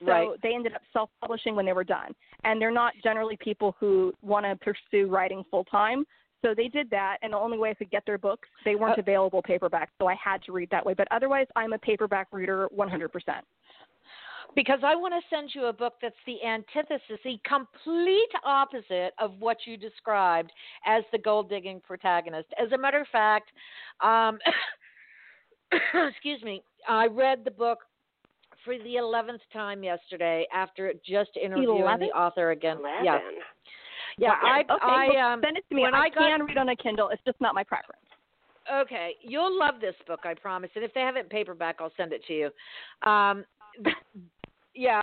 So 0.00 0.10
Right. 0.10 0.42
they 0.42 0.54
ended 0.54 0.74
up 0.74 0.82
self 0.92 1.10
publishing 1.20 1.54
when 1.54 1.66
they 1.66 1.72
were 1.72 1.84
done. 1.84 2.14
And 2.44 2.60
they're 2.60 2.70
not 2.70 2.94
generally 3.02 3.36
people 3.36 3.76
who 3.78 4.12
want 4.22 4.46
to 4.46 4.56
pursue 4.56 5.08
writing 5.08 5.44
full 5.50 5.64
time. 5.64 6.06
So 6.42 6.54
they 6.54 6.68
did 6.68 6.88
that 6.88 7.18
and 7.20 7.34
the 7.34 7.36
only 7.36 7.58
way 7.58 7.70
I 7.70 7.74
could 7.74 7.90
get 7.90 8.06
their 8.06 8.16
books, 8.16 8.48
they 8.64 8.74
weren't 8.74 8.96
Uh, 8.98 9.02
available 9.02 9.42
paperback, 9.42 9.90
so 9.98 10.06
I 10.06 10.14
had 10.14 10.42
to 10.44 10.52
read 10.52 10.70
that 10.70 10.84
way. 10.86 10.94
But 10.94 11.06
otherwise 11.10 11.46
I'm 11.54 11.74
a 11.74 11.78
paperback 11.78 12.28
reader 12.32 12.66
one 12.70 12.88
hundred 12.88 13.12
percent. 13.12 13.44
Because 14.56 14.80
I 14.82 14.96
want 14.96 15.14
to 15.14 15.20
send 15.28 15.54
you 15.54 15.66
a 15.66 15.72
book 15.72 15.94
that's 16.02 16.16
the 16.26 16.42
antithesis, 16.42 17.20
the 17.22 17.38
complete 17.44 18.32
opposite 18.44 19.12
of 19.18 19.38
what 19.38 19.58
you 19.64 19.76
described 19.76 20.50
as 20.86 21.04
the 21.12 21.18
gold 21.18 21.48
digging 21.48 21.80
protagonist. 21.80 22.48
As 22.58 22.72
a 22.72 22.78
matter 22.78 23.00
of 23.00 23.06
fact, 23.08 23.52
um, 24.00 24.38
excuse 26.08 26.42
me, 26.42 26.62
I 26.88 27.06
read 27.06 27.44
the 27.44 27.50
book 27.52 27.78
for 28.64 28.78
the 28.78 28.96
eleventh 28.96 29.42
time 29.52 29.82
yesterday 29.82 30.46
after 30.52 30.92
just 31.06 31.30
interviewing 31.42 31.82
11th? 31.82 32.00
the 32.00 32.06
author 32.06 32.50
again. 32.50 32.78
Eleven. 32.78 33.04
Yeah, 33.04 33.18
yeah. 34.18 34.32
I, 34.42 34.60
okay, 34.60 34.78
I 34.82 35.08
well, 35.08 35.32
um, 35.32 35.40
send 35.44 35.56
it 35.56 35.64
to 35.68 35.74
me. 35.74 35.82
when 35.82 35.94
I, 35.94 36.04
I 36.04 36.08
got- 36.08 36.18
can 36.18 36.44
read 36.44 36.58
on 36.58 36.68
a 36.68 36.76
Kindle. 36.76 37.08
It's 37.08 37.22
just 37.24 37.40
not 37.40 37.54
my 37.54 37.64
preference. 37.64 38.00
Okay, 38.72 39.14
you'll 39.22 39.58
love 39.58 39.74
this 39.80 39.94
book, 40.06 40.20
I 40.24 40.34
promise. 40.34 40.70
And 40.76 40.84
if 40.84 40.94
they 40.94 41.00
have 41.00 41.16
it 41.16 41.20
in 41.24 41.28
paperback, 41.28 41.76
I'll 41.80 41.92
send 41.96 42.12
it 42.12 42.22
to 42.26 42.32
you. 42.32 42.50
Um, 43.10 43.44
yeah. 44.74 45.02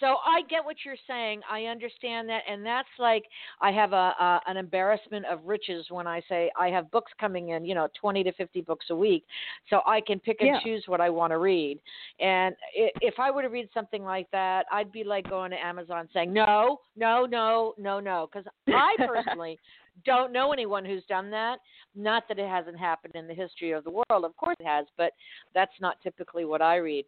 So 0.00 0.16
I 0.24 0.42
get 0.48 0.64
what 0.64 0.76
you're 0.84 0.96
saying. 1.06 1.40
I 1.50 1.64
understand 1.64 2.28
that, 2.28 2.42
and 2.48 2.64
that's 2.64 2.88
like 2.98 3.24
I 3.60 3.70
have 3.72 3.92
a, 3.92 4.14
a 4.18 4.40
an 4.46 4.56
embarrassment 4.56 5.26
of 5.26 5.40
riches 5.44 5.86
when 5.90 6.06
I 6.06 6.22
say 6.28 6.50
I 6.58 6.68
have 6.68 6.90
books 6.90 7.12
coming 7.20 7.50
in, 7.50 7.64
you 7.64 7.74
know, 7.74 7.88
20 8.00 8.22
to 8.24 8.32
50 8.32 8.60
books 8.62 8.86
a 8.90 8.96
week, 8.96 9.24
so 9.70 9.80
I 9.86 10.00
can 10.00 10.20
pick 10.20 10.40
and 10.40 10.48
Yeah. 10.48 10.60
choose 10.62 10.84
what 10.86 11.00
I 11.00 11.10
want 11.10 11.32
to 11.32 11.38
read. 11.38 11.80
And 12.20 12.54
if 12.74 13.18
I 13.18 13.30
were 13.30 13.42
to 13.42 13.48
read 13.48 13.68
something 13.74 14.04
like 14.04 14.30
that, 14.30 14.66
I'd 14.70 14.92
be 14.92 15.04
like 15.04 15.28
going 15.28 15.50
to 15.50 15.56
Amazon 15.56 16.08
saying 16.12 16.32
no, 16.32 16.80
no, 16.96 17.26
no, 17.26 17.74
no, 17.78 18.00
no, 18.00 18.28
because 18.32 18.46
I 18.68 18.96
personally 19.06 19.58
don't 20.04 20.32
know 20.32 20.52
anyone 20.52 20.84
who's 20.84 21.04
done 21.08 21.30
that. 21.30 21.58
Not 21.94 22.24
that 22.28 22.38
it 22.38 22.48
hasn't 22.48 22.78
happened 22.78 23.14
in 23.16 23.26
the 23.26 23.34
history 23.34 23.72
of 23.72 23.84
the 23.84 23.90
world. 23.90 24.24
Of 24.24 24.36
course 24.36 24.56
it 24.60 24.66
has, 24.66 24.86
but 24.96 25.12
that's 25.54 25.72
not 25.80 25.96
typically 26.02 26.44
what 26.44 26.62
I 26.62 26.76
read. 26.76 27.04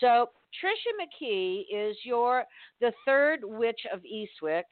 So 0.00 0.30
Trisha 0.62 0.92
McKee 1.00 1.62
is 1.72 1.96
your 2.04 2.44
the 2.80 2.92
third 3.06 3.40
witch 3.42 3.80
of 3.92 4.00
Eastwick. 4.00 4.64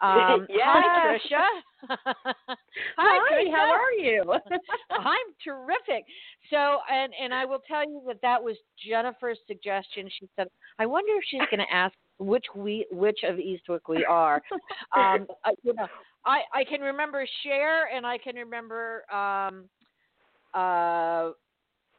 Um, 0.00 0.46
Hi, 0.50 1.12
Yes. 1.12 1.20
Trisha. 1.30 1.96
Hi, 2.98 3.32
Trisha. 3.32 3.52
how 3.54 3.72
are 3.72 3.92
you? 3.92 4.22
I'm 4.90 5.26
terrific. 5.42 6.04
So, 6.50 6.78
and 6.90 7.12
and 7.20 7.32
I 7.32 7.44
will 7.44 7.60
tell 7.66 7.82
you 7.88 8.02
that 8.06 8.20
that 8.22 8.42
was 8.42 8.56
Jennifer's 8.88 9.38
suggestion. 9.46 10.08
She 10.18 10.28
said, 10.36 10.48
"I 10.78 10.86
wonder 10.86 11.12
if 11.16 11.24
she's 11.28 11.40
going 11.50 11.64
to 11.66 11.74
ask 11.74 11.94
which 12.18 12.44
we 12.54 12.86
which 12.90 13.20
of 13.24 13.38
Eastwick 13.38 13.88
we 13.88 14.04
are." 14.04 14.42
Um, 14.96 15.26
I, 15.44 15.52
you 15.62 15.74
know, 15.74 15.88
I 16.24 16.40
I 16.52 16.64
can 16.64 16.80
remember 16.80 17.26
Cher, 17.42 17.88
and 17.94 18.06
I 18.06 18.18
can 18.18 18.36
remember 18.36 19.02
um, 19.12 19.68
uh, 20.54 21.32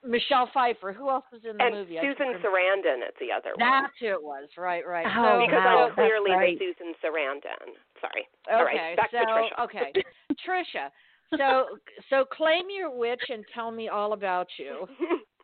Michelle 0.05 0.49
Pfeiffer. 0.53 0.93
Who 0.93 1.09
else 1.09 1.25
was 1.31 1.41
in 1.43 1.57
the 1.57 1.63
And 1.63 1.75
movie? 1.75 1.99
I 1.99 2.03
Susan. 2.03 2.33
Sarandon 2.41 3.03
is 3.07 3.15
the 3.19 3.31
other 3.35 3.51
one. 3.57 3.67
That's 3.83 3.93
who 3.99 4.07
it 4.07 4.21
was. 4.23 4.47
Right, 4.57 4.85
right. 4.87 5.05
Oh, 5.05 5.41
so, 5.41 5.45
because 5.45 5.63
wow, 5.65 5.77
I'm 5.77 5.89
that's 5.89 5.95
clearly 5.95 6.31
right. 6.31 6.57
the 6.59 6.65
Susan 6.65 6.93
Sarandon. 7.03 7.75
Sorry. 7.99 8.27
Okay, 8.47 8.55
All 8.55 8.65
right, 8.65 8.95
back 8.95 9.11
so 9.11 9.19
to 9.19 9.25
Trisha. 9.25 9.63
okay, 9.65 9.93
Trisha. 10.47 10.89
So 11.37 11.65
so 12.09 12.23
claim 12.25 12.65
your 12.69 12.95
witch 12.95 13.23
and 13.29 13.43
tell 13.53 13.71
me 13.71 13.89
all 13.89 14.13
about 14.13 14.47
you. 14.57 14.87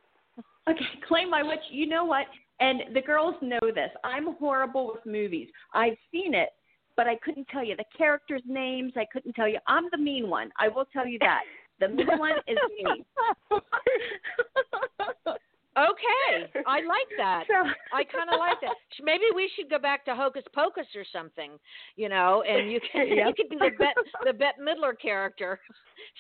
okay, 0.70 0.86
claim 1.08 1.30
my 1.30 1.44
witch. 1.44 1.66
You 1.70 1.88
know 1.88 2.06
what? 2.06 2.28
And 2.62 2.96
the 2.96 3.02
girls 3.02 3.36
know 3.42 3.60
this. 3.74 3.90
I'm 4.04 4.36
horrible 4.36 4.88
with 4.94 5.06
movies. 5.06 5.50
I've 5.74 5.98
seen 6.12 6.34
it, 6.34 6.50
but 6.96 7.08
I 7.08 7.16
couldn't 7.18 7.48
tell 7.50 7.66
you 7.66 7.76
the 7.76 7.84
characters' 7.98 8.44
names. 8.46 8.94
I 8.96 9.06
couldn't 9.12 9.34
tell 9.34 9.48
you. 9.48 9.58
I'm 9.68 9.86
the 9.92 9.98
mean 9.98 10.30
one. 10.30 10.52
I 10.60 10.68
will 10.70 10.86
tell 10.94 11.08
you 11.08 11.18
that. 11.20 11.42
The 11.80 11.90
mean 11.90 12.08
one 12.18 12.38
is 12.48 12.58
me. 12.78 13.04
Okay, 15.78 16.52
I 16.68 16.84
like 16.84 17.08
that. 17.18 17.46
So, 17.48 17.56
I 17.96 18.04
kind 18.04 18.28
of 18.28 18.40
like 18.40 18.60
that. 18.60 18.76
Maybe 19.02 19.24
we 19.34 19.50
should 19.56 19.70
go 19.70 19.80
back 19.80 20.04
to 20.04 20.14
Hocus 20.14 20.44
Pocus 20.54 20.86
or 20.98 21.06
something, 21.14 21.52
you 21.96 22.10
know, 22.10 22.44
and 22.46 22.70
you 22.70 22.82
can 22.92 23.08
you 23.18 23.34
could 23.38 23.48
be 23.50 23.56
the 23.56 23.72
Bet 23.80 23.96
the 24.26 24.34
Bette 24.34 24.60
Midler 24.60 25.00
character. 25.02 25.62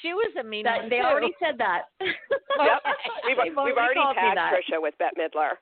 She 0.01 0.13
was 0.13 0.31
a 0.39 0.43
mean 0.43 0.63
that, 0.63 0.83
one 0.83 0.89
they 0.89 0.99
too. 0.99 1.03
already 1.03 1.33
said 1.39 1.57
that. 1.57 1.83
Yep. 2.59 2.83
We've, 3.25 3.37
They've 3.37 3.45
we've 3.47 3.77
already 3.77 3.95
called 3.95 4.17
me 4.17 4.21
tagged. 4.35 4.53
Trisha 4.53 4.81
with 4.81 4.93
Bette 4.99 5.15
Midler. 5.17 5.55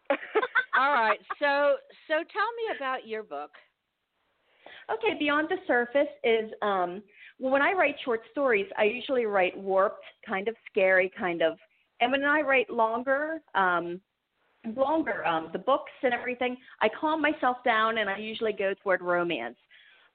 All 0.79 0.93
right, 0.93 1.19
so 1.39 1.75
so 2.07 2.13
tell 2.13 2.23
me 2.23 2.77
about 2.77 3.05
your 3.05 3.21
book. 3.21 3.51
Okay, 4.89 5.19
Beyond 5.19 5.49
the 5.49 5.57
Surface 5.67 6.07
is 6.23 6.49
um 6.61 7.03
well 7.37 7.51
when 7.51 7.61
I 7.61 7.73
write 7.73 7.95
short 8.05 8.21
stories, 8.31 8.65
I 8.77 8.85
usually 8.85 9.25
write 9.25 9.57
warped, 9.57 10.05
kind 10.25 10.47
of 10.47 10.55
scary, 10.71 11.11
kind 11.19 11.41
of 11.41 11.57
and 11.99 12.13
when 12.13 12.23
I 12.23 12.39
write 12.39 12.69
longer, 12.69 13.41
um 13.55 13.99
longer, 14.77 15.27
um 15.27 15.49
the 15.51 15.59
books 15.59 15.91
and 16.01 16.13
everything, 16.13 16.55
I 16.81 16.87
calm 16.97 17.21
myself 17.21 17.57
down 17.65 17.97
and 17.97 18.09
I 18.09 18.17
usually 18.17 18.53
go 18.53 18.73
toward 18.81 19.01
romance. 19.01 19.57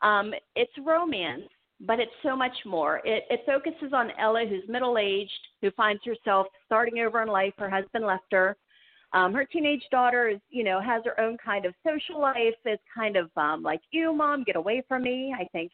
Um 0.01 0.33
it's 0.57 0.73
romance, 0.83 1.43
but 1.79 2.01
it's 2.01 2.19
so 2.23 2.35
much 2.35 2.57
more. 2.65 3.03
It 3.05 3.25
it 3.29 3.41
focuses 3.45 3.93
on 3.93 4.13
Ella 4.19 4.47
who's 4.49 4.67
middle 4.67 4.97
aged, 4.97 5.31
who 5.61 5.71
finds 5.73 6.03
herself 6.07 6.47
starting 6.65 7.01
over 7.01 7.21
in 7.21 7.29
life, 7.29 7.53
her 7.59 7.69
husband 7.69 8.07
left 8.07 8.33
her. 8.33 8.57
Um, 9.15 9.33
her 9.33 9.45
teenage 9.45 9.85
daughter 9.91 10.29
is, 10.29 10.41
you 10.51 10.65
know, 10.65 10.81
has 10.81 11.03
her 11.05 11.19
own 11.21 11.39
kind 11.43 11.65
of 11.65 11.75
social 11.87 12.21
life. 12.21 12.55
Is 12.67 12.79
kind 12.95 13.17
of 13.17 13.31
um, 13.37 13.63
like, 13.63 13.81
you, 13.93 14.13
mom, 14.13 14.45
get 14.45 14.57
away 14.57 14.83
from 14.89 15.05
me. 15.05 15.35
I 15.39 15.47
think 15.53 15.71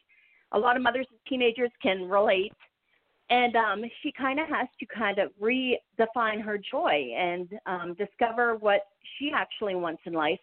a 0.53 0.59
lot 0.59 0.77
of 0.77 0.83
mothers 0.83 1.07
and 1.09 1.19
teenagers 1.27 1.71
can 1.81 2.07
relate. 2.07 2.53
And 3.29 3.55
um, 3.55 3.83
she 4.03 4.11
kind 4.11 4.39
of 4.39 4.47
has 4.47 4.67
to 4.79 4.85
kind 4.85 5.17
of 5.17 5.31
redefine 5.41 6.41
her 6.41 6.57
joy 6.57 7.11
and 7.17 7.47
um, 7.65 7.95
discover 7.97 8.55
what 8.57 8.81
she 9.17 9.31
actually 9.33 9.75
wants 9.75 10.01
in 10.05 10.13
life. 10.13 10.39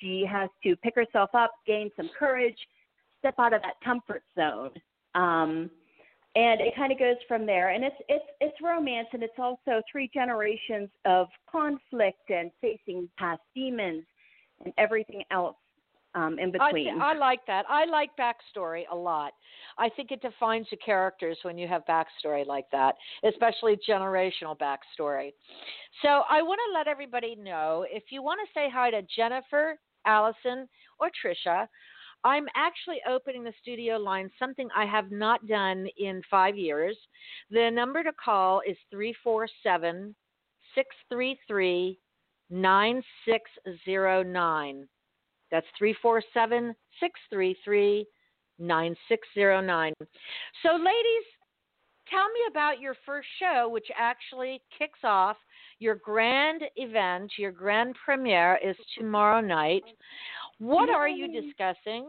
She 0.00 0.24
has 0.30 0.50
to 0.62 0.76
pick 0.76 0.94
herself 0.94 1.30
up, 1.34 1.52
gain 1.66 1.90
some 1.96 2.10
courage, 2.18 2.58
step 3.18 3.34
out 3.38 3.54
of 3.54 3.62
that 3.62 3.74
comfort 3.82 4.22
zone. 4.38 4.70
Um, 5.14 5.70
and 6.36 6.60
it 6.60 6.76
kind 6.76 6.92
of 6.92 6.98
goes 6.98 7.16
from 7.26 7.46
there 7.46 7.70
and 7.70 7.82
it's 7.82 7.96
it's 8.08 8.24
it's 8.40 8.56
romance 8.62 9.08
and 9.12 9.22
it's 9.22 9.38
also 9.38 9.82
three 9.90 10.08
generations 10.12 10.88
of 11.04 11.26
conflict 11.50 12.30
and 12.30 12.50
facing 12.60 13.08
past 13.18 13.40
demons 13.54 14.04
and 14.64 14.72
everything 14.76 15.22
else 15.30 15.56
um 16.14 16.38
in 16.38 16.50
I, 16.60 16.68
between 16.68 16.84
th- 16.84 16.96
I 17.00 17.14
like 17.14 17.40
that. 17.46 17.64
I 17.68 17.86
like 17.86 18.10
backstory 18.18 18.84
a 18.92 18.94
lot. 18.94 19.32
I 19.78 19.88
think 19.88 20.10
it 20.12 20.20
defines 20.20 20.66
the 20.70 20.76
characters 20.76 21.38
when 21.42 21.56
you 21.58 21.66
have 21.68 21.82
backstory 21.86 22.46
like 22.46 22.66
that, 22.70 22.94
especially 23.24 23.78
generational 23.88 24.56
backstory. 24.58 25.32
So 26.02 26.22
I 26.30 26.42
want 26.42 26.60
to 26.68 26.78
let 26.78 26.86
everybody 26.86 27.34
know 27.34 27.86
if 27.90 28.04
you 28.10 28.22
want 28.22 28.40
to 28.46 28.58
say 28.58 28.68
hi 28.72 28.90
to 28.90 29.02
Jennifer, 29.16 29.78
Allison, 30.04 30.68
or 31.00 31.08
Trisha, 31.08 31.66
I'm 32.26 32.46
actually 32.56 32.98
opening 33.08 33.44
the 33.44 33.52
studio 33.62 33.98
line, 33.98 34.28
something 34.36 34.68
I 34.76 34.84
have 34.84 35.12
not 35.12 35.46
done 35.46 35.86
in 35.96 36.20
five 36.28 36.56
years. 36.56 36.98
The 37.52 37.70
number 37.70 38.02
to 38.02 38.12
call 38.12 38.62
is 38.68 38.76
347 38.90 40.12
633 40.74 42.00
9609. 42.50 44.88
That's 45.52 45.66
347 45.78 46.74
633 46.98 48.06
9609. 48.58 49.92
So, 50.64 50.72
ladies, 50.72 51.26
tell 52.10 52.26
me 52.26 52.40
about 52.50 52.80
your 52.80 52.96
first 53.06 53.28
show, 53.38 53.68
which 53.68 53.86
actually 53.96 54.60
kicks 54.76 54.98
off 55.04 55.36
your 55.78 55.94
grand 55.94 56.62
event. 56.74 57.30
Your 57.38 57.52
grand 57.52 57.94
premiere 58.04 58.58
is 58.64 58.74
tomorrow 58.98 59.40
night. 59.40 59.84
What 60.58 60.88
are 60.88 61.08
you 61.08 61.28
discussing? 61.28 62.06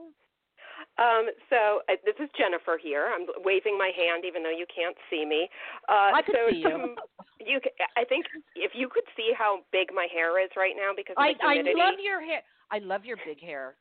Um, 0.97 1.29
so 1.49 1.81
uh, 1.89 1.97
this 2.05 2.15
is 2.19 2.29
Jennifer 2.37 2.79
here. 2.81 3.09
I'm 3.13 3.27
waving 3.45 3.77
my 3.77 3.91
hand, 3.93 4.25
even 4.25 4.41
though 4.41 4.53
you 4.53 4.65
can't 4.73 4.97
see 5.09 5.25
me. 5.25 5.49
Uh, 5.89 6.15
I 6.15 6.21
could 6.25 6.35
so 6.35 6.49
see 6.49 6.65
you. 6.65 6.95
you. 7.39 7.59
I 7.95 8.03
think 8.05 8.25
if 8.55 8.71
you 8.73 8.89
could 8.89 9.05
see 9.15 9.31
how 9.37 9.59
big 9.71 9.89
my 9.93 10.07
hair 10.11 10.41
is 10.43 10.49
right 10.57 10.73
now 10.75 10.91
because 10.95 11.15
I. 11.17 11.33
I 11.41 11.61
love 11.75 12.01
your 12.01 12.21
hair. 12.21 12.41
I 12.71 12.79
love 12.79 13.05
your 13.05 13.17
big 13.25 13.39
hair. 13.39 13.75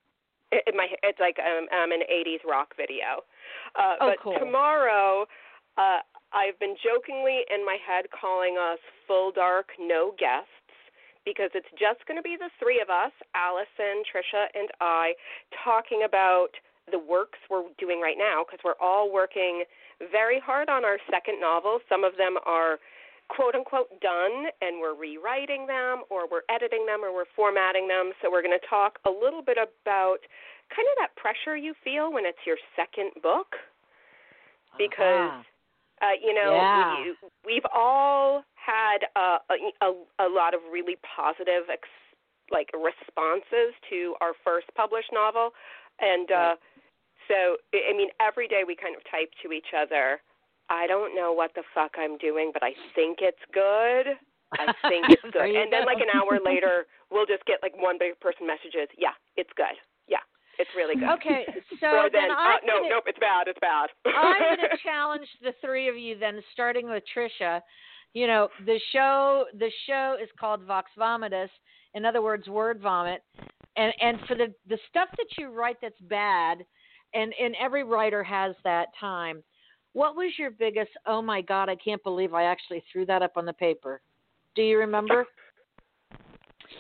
It, 0.53 0.63
it, 0.67 0.75
my 0.77 0.87
it's 1.03 1.19
like 1.19 1.37
um, 1.41 1.67
I'm 1.73 1.93
an 1.93 2.05
'80s 2.05 2.45
rock 2.49 2.75
video. 2.77 3.25
Uh, 3.75 3.97
oh, 4.01 4.11
but 4.13 4.19
cool. 4.23 4.37
tomorrow, 4.39 5.27
uh, 5.79 6.05
I've 6.33 6.59
been 6.61 6.77
jokingly 6.85 7.43
in 7.49 7.65
my 7.65 7.79
head 7.81 8.07
calling 8.13 8.57
us 8.61 8.79
Full 9.07 9.33
Dark 9.33 9.69
No 9.81 10.13
Guests 10.19 10.56
because 11.27 11.51
it's 11.53 11.69
just 11.75 12.07
going 12.07 12.17
to 12.17 12.23
be 12.23 12.39
the 12.39 12.49
three 12.63 12.81
of 12.81 12.89
us, 12.89 13.13
Allison, 13.35 14.07
Trisha, 14.07 14.47
and 14.55 14.71
I, 14.81 15.13
talking 15.67 16.07
about 16.07 16.55
the 16.91 17.03
works 17.03 17.43
we're 17.51 17.67
doing 17.77 18.01
right 18.01 18.17
now 18.17 18.47
because 18.47 18.63
we're 18.63 18.79
all 18.81 19.13
working 19.13 19.67
very 20.13 20.39
hard 20.39 20.71
on 20.71 20.87
our 20.87 20.99
second 21.11 21.43
novel. 21.43 21.81
Some 21.91 22.05
of 22.05 22.17
them 22.17 22.39
are 22.47 22.79
quote 23.29 23.57
unquote 23.57 23.91
done 24.01 24.55
and 24.63 24.79
we're 24.79 24.95
rewriting 24.95 25.67
them 25.67 26.07
or 26.11 26.31
we're 26.31 26.47
editing 26.49 26.87
them 26.87 27.03
or 27.03 27.13
we're 27.13 27.29
formatting 27.35 27.89
them. 27.89 28.13
So 28.23 28.31
we're 28.31 28.43
going 28.43 28.57
to 28.57 28.67
talk 28.71 29.03
a 29.05 29.11
little 29.11 29.43
bit 29.43 29.59
about 29.59 30.23
kind 30.71 30.87
of 30.87 30.97
that 31.03 31.11
pressure 31.19 31.57
you 31.57 31.75
feel 31.83 32.13
when 32.13 32.25
it's 32.25 32.39
your 32.47 32.57
second 32.79 33.11
book 33.23 33.59
because 34.79 35.43
uh-huh. 35.43 35.43
Uh, 36.03 36.13
you 36.23 36.35
know, 36.35 36.53
yeah. 36.53 36.95
we, 37.01 37.55
we've 37.55 37.67
all 37.75 38.45
had 38.55 39.09
uh, 39.17 39.39
a, 39.49 39.87
a, 39.87 40.27
a 40.27 40.29
lot 40.29 40.53
of 40.53 40.61
really 40.71 40.97
positive, 41.01 41.71
ex, 41.73 41.89
like 42.51 42.69
responses 42.75 43.73
to 43.89 44.15
our 44.21 44.33
first 44.45 44.67
published 44.77 45.11
novel, 45.13 45.51
and 46.01 46.31
uh, 46.31 46.55
so 47.29 47.57
I 47.75 47.97
mean, 47.97 48.09
every 48.21 48.49
day 48.49 48.63
we 48.67 48.77
kind 48.77 48.95
of 48.95 49.03
type 49.11 49.31
to 49.43 49.53
each 49.53 49.73
other. 49.77 50.21
I 50.69 50.87
don't 50.87 51.15
know 51.15 51.33
what 51.33 51.53
the 51.55 51.63
fuck 51.75 51.93
I'm 51.97 52.19
doing, 52.19 52.51
but 52.53 52.63
I 52.63 52.75
think 52.95 53.19
it's 53.23 53.43
good. 53.55 54.19
I 54.59 54.73
think 54.89 55.07
it's 55.15 55.23
good. 55.23 55.55
and 55.55 55.73
then 55.73 55.87
like 55.87 55.99
an 56.03 56.11
hour 56.15 56.39
later, 56.45 56.87
we'll 57.11 57.27
just 57.27 57.45
get 57.47 57.59
like 57.63 57.75
one 57.81 57.97
big 57.99 58.19
person 58.21 58.47
messages. 58.47 58.89
Yeah, 58.99 59.15
it's 59.37 59.51
good. 59.57 59.79
It's 60.59 60.71
really 60.77 60.95
good. 60.95 61.09
Okay, 61.21 61.45
so 61.81 61.87
or 61.87 62.11
then, 62.11 62.29
then 62.29 62.31
uh, 62.31 62.57
no, 62.65 62.79
gonna, 62.79 62.89
nope, 62.89 63.05
it's 63.07 63.19
bad. 63.19 63.49
It's 63.49 63.59
bad. 63.61 63.91
I'm 64.07 64.57
going 64.57 64.71
to 64.71 64.77
challenge 64.83 65.27
the 65.43 65.53
three 65.61 65.89
of 65.89 65.97
you 65.97 66.19
then, 66.19 66.41
starting 66.53 66.89
with 66.89 67.03
Trisha. 67.15 67.61
You 68.15 68.27
know, 68.27 68.49
the 68.65 68.81
show 68.93 69.45
the 69.59 69.71
show 69.87 70.17
is 70.23 70.29
called 70.39 70.63
Vox 70.63 70.91
Vomitus. 70.99 71.51
In 71.95 72.05
other 72.05 72.23
words, 72.23 72.49
word 72.49 72.81
vomit. 72.81 73.23
And 73.77 73.93
and 74.01 74.19
for 74.27 74.35
the 74.35 74.55
the 74.69 74.79
stuff 74.89 75.09
that 75.17 75.27
you 75.39 75.51
write 75.51 75.77
that's 75.83 76.01
bad, 76.03 76.65
and 77.15 77.35
and 77.41 77.55
every 77.61 77.85
writer 77.85 78.23
has 78.23 78.55
that 78.65 78.87
time. 78.99 79.43
What 79.93 80.15
was 80.15 80.33
your 80.39 80.51
biggest? 80.51 80.91
Oh 81.07 81.23
my 81.23 81.41
God, 81.41 81.69
I 81.69 81.77
can't 81.77 82.03
believe 82.03 82.35
I 82.35 82.45
actually 82.45 82.85
threw 82.93 83.07
that 83.07 83.23
up 83.23 83.33
on 83.37 83.47
the 83.47 83.53
paper. 83.53 84.01
Do 84.55 84.63
you 84.63 84.79
remember? 84.79 85.27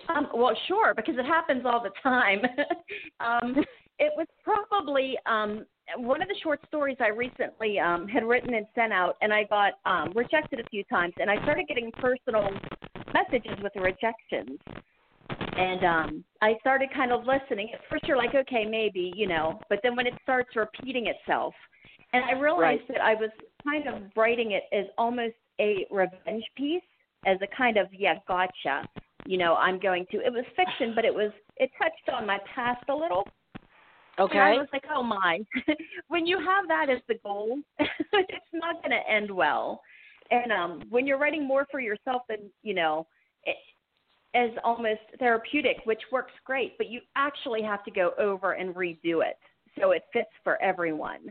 Um, 0.08 0.28
well, 0.34 0.56
sure, 0.68 0.94
because 0.94 1.16
it 1.18 1.26
happens 1.26 1.62
all 1.64 1.82
the 1.82 1.90
time. 2.02 2.40
um, 3.20 3.56
it 3.98 4.12
was 4.16 4.26
probably 4.44 5.16
um, 5.26 5.64
one 5.96 6.20
of 6.22 6.28
the 6.28 6.34
short 6.42 6.60
stories 6.68 6.96
I 7.00 7.08
recently 7.08 7.78
um, 7.78 8.08
had 8.08 8.24
written 8.24 8.54
and 8.54 8.66
sent 8.74 8.92
out, 8.92 9.16
and 9.20 9.32
I 9.32 9.44
got 9.44 9.74
um, 9.84 10.12
rejected 10.14 10.60
a 10.60 10.64
few 10.70 10.84
times, 10.84 11.14
and 11.18 11.30
I 11.30 11.42
started 11.42 11.66
getting 11.68 11.90
personal 11.92 12.48
messages 13.14 13.58
with 13.62 13.72
the 13.74 13.80
rejections. 13.80 14.58
And 15.28 15.84
um, 15.84 16.24
I 16.42 16.54
started 16.60 16.90
kind 16.94 17.12
of 17.12 17.24
listening. 17.24 17.70
At 17.72 17.80
first, 17.90 18.04
you're 18.04 18.16
like, 18.16 18.34
okay, 18.34 18.64
maybe, 18.64 19.12
you 19.16 19.26
know, 19.26 19.58
but 19.70 19.80
then 19.82 19.96
when 19.96 20.06
it 20.06 20.14
starts 20.22 20.54
repeating 20.54 21.06
itself, 21.06 21.54
and 22.12 22.24
I 22.24 22.32
realized 22.32 22.82
right. 22.88 22.98
that 22.98 23.00
I 23.00 23.14
was 23.14 23.30
kind 23.64 23.88
of 23.88 24.10
writing 24.16 24.52
it 24.52 24.64
as 24.76 24.86
almost 24.98 25.34
a 25.60 25.86
revenge 25.90 26.44
piece, 26.56 26.82
as 27.26 27.38
a 27.42 27.56
kind 27.56 27.76
of, 27.76 27.88
yeah, 27.92 28.14
gotcha 28.26 28.88
you 29.26 29.38
know, 29.38 29.54
I'm 29.54 29.78
going 29.78 30.06
to. 30.12 30.18
It 30.18 30.32
was 30.32 30.44
fiction, 30.54 30.92
but 30.94 31.04
it 31.04 31.14
was 31.14 31.32
it 31.56 31.70
touched 31.80 32.08
on 32.16 32.26
my 32.26 32.38
past 32.54 32.84
a 32.88 32.94
little. 32.94 33.24
Okay. 34.18 34.38
And 34.38 34.42
I 34.42 34.52
was 34.54 34.68
like, 34.72 34.84
oh 34.94 35.02
my. 35.02 35.40
when 36.08 36.26
you 36.26 36.38
have 36.38 36.68
that 36.68 36.88
as 36.88 37.00
the 37.08 37.16
goal, 37.22 37.58
it's 37.78 38.52
not 38.52 38.82
going 38.82 38.92
to 38.92 39.12
end 39.12 39.30
well. 39.30 39.82
And 40.30 40.52
um 40.52 40.82
when 40.90 41.06
you're 41.06 41.18
writing 41.18 41.46
more 41.46 41.66
for 41.70 41.80
yourself 41.80 42.22
than, 42.28 42.50
you 42.62 42.74
know, 42.74 43.06
it, 43.44 43.56
as 44.34 44.50
almost 44.64 45.00
therapeutic, 45.18 45.78
which 45.84 46.00
works 46.10 46.32
great, 46.44 46.76
but 46.78 46.88
you 46.88 47.00
actually 47.16 47.62
have 47.62 47.84
to 47.84 47.90
go 47.90 48.12
over 48.18 48.52
and 48.52 48.74
redo 48.74 49.24
it 49.26 49.38
so 49.78 49.92
it 49.92 50.02
fits 50.12 50.30
for 50.42 50.60
everyone. 50.62 51.30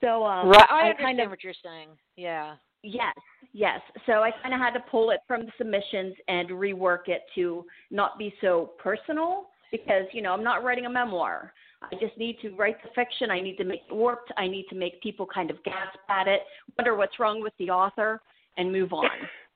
So 0.00 0.24
um 0.24 0.48
right. 0.48 0.66
I, 0.70 0.74
I 0.74 0.90
understand 0.90 1.06
kind 1.06 1.20
of 1.20 1.30
what 1.30 1.42
you're 1.42 1.54
saying. 1.64 1.88
Yeah. 2.16 2.56
Yes, 2.82 3.14
yes. 3.52 3.80
So 4.06 4.22
I 4.22 4.30
kind 4.42 4.54
of 4.54 4.60
had 4.60 4.72
to 4.72 4.80
pull 4.90 5.10
it 5.10 5.20
from 5.26 5.44
the 5.44 5.52
submissions 5.58 6.14
and 6.28 6.48
rework 6.50 7.08
it 7.08 7.22
to 7.34 7.64
not 7.90 8.18
be 8.18 8.34
so 8.40 8.72
personal 8.78 9.48
because, 9.70 10.04
you 10.12 10.22
know, 10.22 10.32
I'm 10.32 10.44
not 10.44 10.64
writing 10.64 10.86
a 10.86 10.90
memoir. 10.90 11.52
I 11.82 11.94
just 11.96 12.16
need 12.18 12.38
to 12.42 12.50
write 12.56 12.76
the 12.82 12.90
fiction. 12.94 13.30
I 13.30 13.40
need 13.40 13.56
to 13.56 13.64
make 13.64 13.82
it 13.88 13.94
warped. 13.94 14.32
I 14.36 14.46
need 14.46 14.66
to 14.70 14.74
make 14.74 15.00
people 15.02 15.26
kind 15.26 15.50
of 15.50 15.62
gasp 15.64 15.98
at 16.08 16.28
it, 16.28 16.40
wonder 16.76 16.94
what's 16.94 17.18
wrong 17.18 17.42
with 17.42 17.54
the 17.58 17.70
author, 17.70 18.20
and 18.56 18.70
move 18.70 18.92
on. 18.92 19.06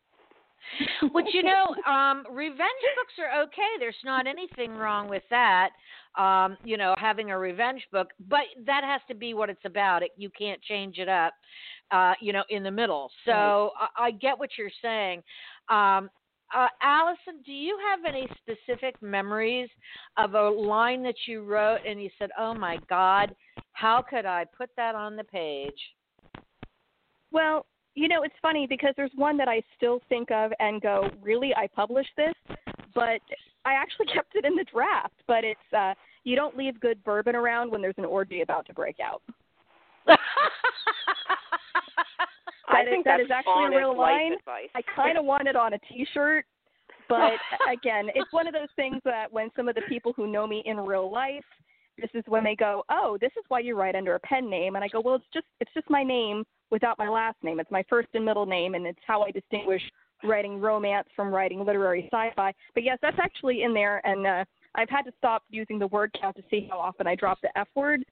But 1.13 1.33
you 1.33 1.43
know, 1.43 1.75
um, 1.87 2.25
revenge 2.31 2.59
books 2.97 3.13
are 3.19 3.43
okay. 3.45 3.61
There's 3.79 3.95
not 4.05 4.27
anything 4.27 4.73
wrong 4.73 5.09
with 5.09 5.23
that. 5.31 5.71
Um, 6.17 6.57
you 6.65 6.77
know, 6.77 6.95
having 6.99 7.31
a 7.31 7.39
revenge 7.39 7.83
book, 7.93 8.09
but 8.29 8.43
that 8.67 8.85
has 8.85 9.01
to 9.09 9.15
be 9.15 9.35
what 9.35 9.51
it's 9.51 9.65
about. 9.65 10.03
It, 10.03 10.11
you 10.17 10.31
can't 10.31 10.63
change 10.63 10.99
it 10.99 11.09
up 11.09 11.35
uh, 11.91 12.15
you 12.21 12.33
know, 12.33 12.45
in 12.51 12.63
the 12.63 12.71
middle. 12.71 13.11
So 13.25 13.33
right. 13.33 13.89
I, 13.97 14.07
I, 14.07 14.11
get 14.11 14.39
what 14.39 14.51
you're 14.59 14.71
saying. 14.83 15.23
Um, 15.69 16.11
uh, 16.55 16.69
Allison, 16.83 17.43
do 17.45 17.53
you 17.53 17.79
have 17.91 18.01
any 18.07 18.29
specific 18.37 19.01
memories 19.03 19.69
of 20.17 20.35
a 20.35 20.49
line 20.49 21.03
that 21.03 21.15
you 21.27 21.43
wrote 21.43 21.81
and 21.87 22.03
you 22.03 22.11
said, 22.19 22.31
"Oh 22.39 22.55
my 22.55 22.79
God, 22.89 23.35
how 23.73 24.03
could 24.09 24.27
I 24.27 24.45
put 24.57 24.71
that 24.77 24.95
on 24.95 25.17
the 25.17 25.25
page?" 25.25 25.73
Well, 27.33 27.67
you 27.95 28.09
know, 28.09 28.23
it's 28.23 28.35
funny 28.43 28.67
because 28.67 28.93
there's 28.97 29.13
one 29.15 29.37
that 29.37 29.49
I 29.49 29.63
still 29.77 30.01
think 30.09 30.31
of 30.31 30.53
and 30.59 30.81
go, 30.81 31.09
"Really, 31.23 31.55
I 31.55 31.69
published 31.69 32.11
this?" 32.17 32.35
But 32.95 33.21
I 33.65 33.75
actually 33.75 34.07
kept 34.15 34.35
it 34.35 34.45
in 34.45 34.55
the 34.55 34.65
draft. 34.73 35.15
But 35.27 35.45
it's 35.45 35.73
uh, 35.77 35.95
you 36.25 36.37
don't 36.37 36.57
leave 36.57 36.81
good 36.81 37.03
bourbon 37.05 37.37
around 37.37 37.71
when 37.71 37.81
there's 37.81 37.99
an 37.99 38.05
orgy 38.05 38.43
about 38.43 38.67
to 38.67 38.75
break 38.75 38.97
out. 39.01 39.23
I 42.69 42.85
think 42.85 43.05
that 43.05 43.21
is 43.21 43.31
actually 43.31 43.67
a 43.67 43.79
real 43.79 43.97
line. 43.97 44.33
Advice. 44.33 44.69
I 44.75 44.83
kind 44.97 45.17
of 45.17 45.25
want 45.25 45.47
it 45.47 45.55
on 45.55 45.75
a 45.75 45.79
T-shirt, 45.79 46.45
but 47.09 47.33
again, 47.73 48.09
it's 48.15 48.33
one 48.33 48.47
of 48.47 48.53
those 48.53 48.69
things 48.75 49.01
that 49.05 49.33
when 49.33 49.51
some 49.55 49.69
of 49.69 49.75
the 49.75 49.83
people 49.83 50.13
who 50.17 50.27
know 50.27 50.47
me 50.47 50.63
in 50.67 50.79
real 50.79 51.11
life, 51.13 51.45
this 51.99 52.11
is 52.15 52.25
when 52.27 52.43
they 52.43 52.57
go, 52.57 52.83
"Oh, 52.89 53.17
this 53.21 53.31
is 53.39 53.45
why 53.49 53.61
you 53.61 53.77
write 53.77 53.95
under 53.95 54.17
a 54.17 54.21
pen 54.21 54.51
name," 54.51 54.75
and 54.75 54.85
I 54.85 54.89
go, 54.89 55.01
"Well, 55.01 55.15
it's 55.15 55.25
just 55.33 55.47
it's 55.61 55.73
just 55.75 55.89
my 55.89 56.03
name 56.03 56.45
without 56.75 56.99
my 56.99 57.09
last 57.09 57.37
name. 57.45 57.61
It's 57.61 57.71
my 57.71 57.85
first 57.89 58.09
and 58.15 58.25
middle 58.25 58.47
name, 58.47 58.75
and 58.75 58.85
it's 58.85 58.99
how 59.07 59.23
I 59.23 59.31
distinguish 59.31 59.83
writing 60.25 60.61
romance 60.61 61.07
from 61.15 61.33
writing 61.33 61.65
literary 61.65 62.09
sci-fi." 62.13 62.53
But 62.75 62.83
yes, 62.83 62.99
that's 63.01 63.19
actually 63.23 63.63
in 63.63 63.73
there, 63.73 64.05
and 64.05 64.27
uh, 64.27 64.45
I've 64.75 64.91
had 64.91 65.03
to 65.03 65.13
stop 65.19 65.45
using 65.51 65.79
the 65.79 65.87
word 65.87 66.11
count 66.21 66.35
to 66.37 66.43
see 66.51 66.67
how 66.69 66.79
often 66.79 67.07
I 67.07 67.15
drop 67.15 67.39
the 67.43 67.57
F 67.57 67.69
word 67.77 68.05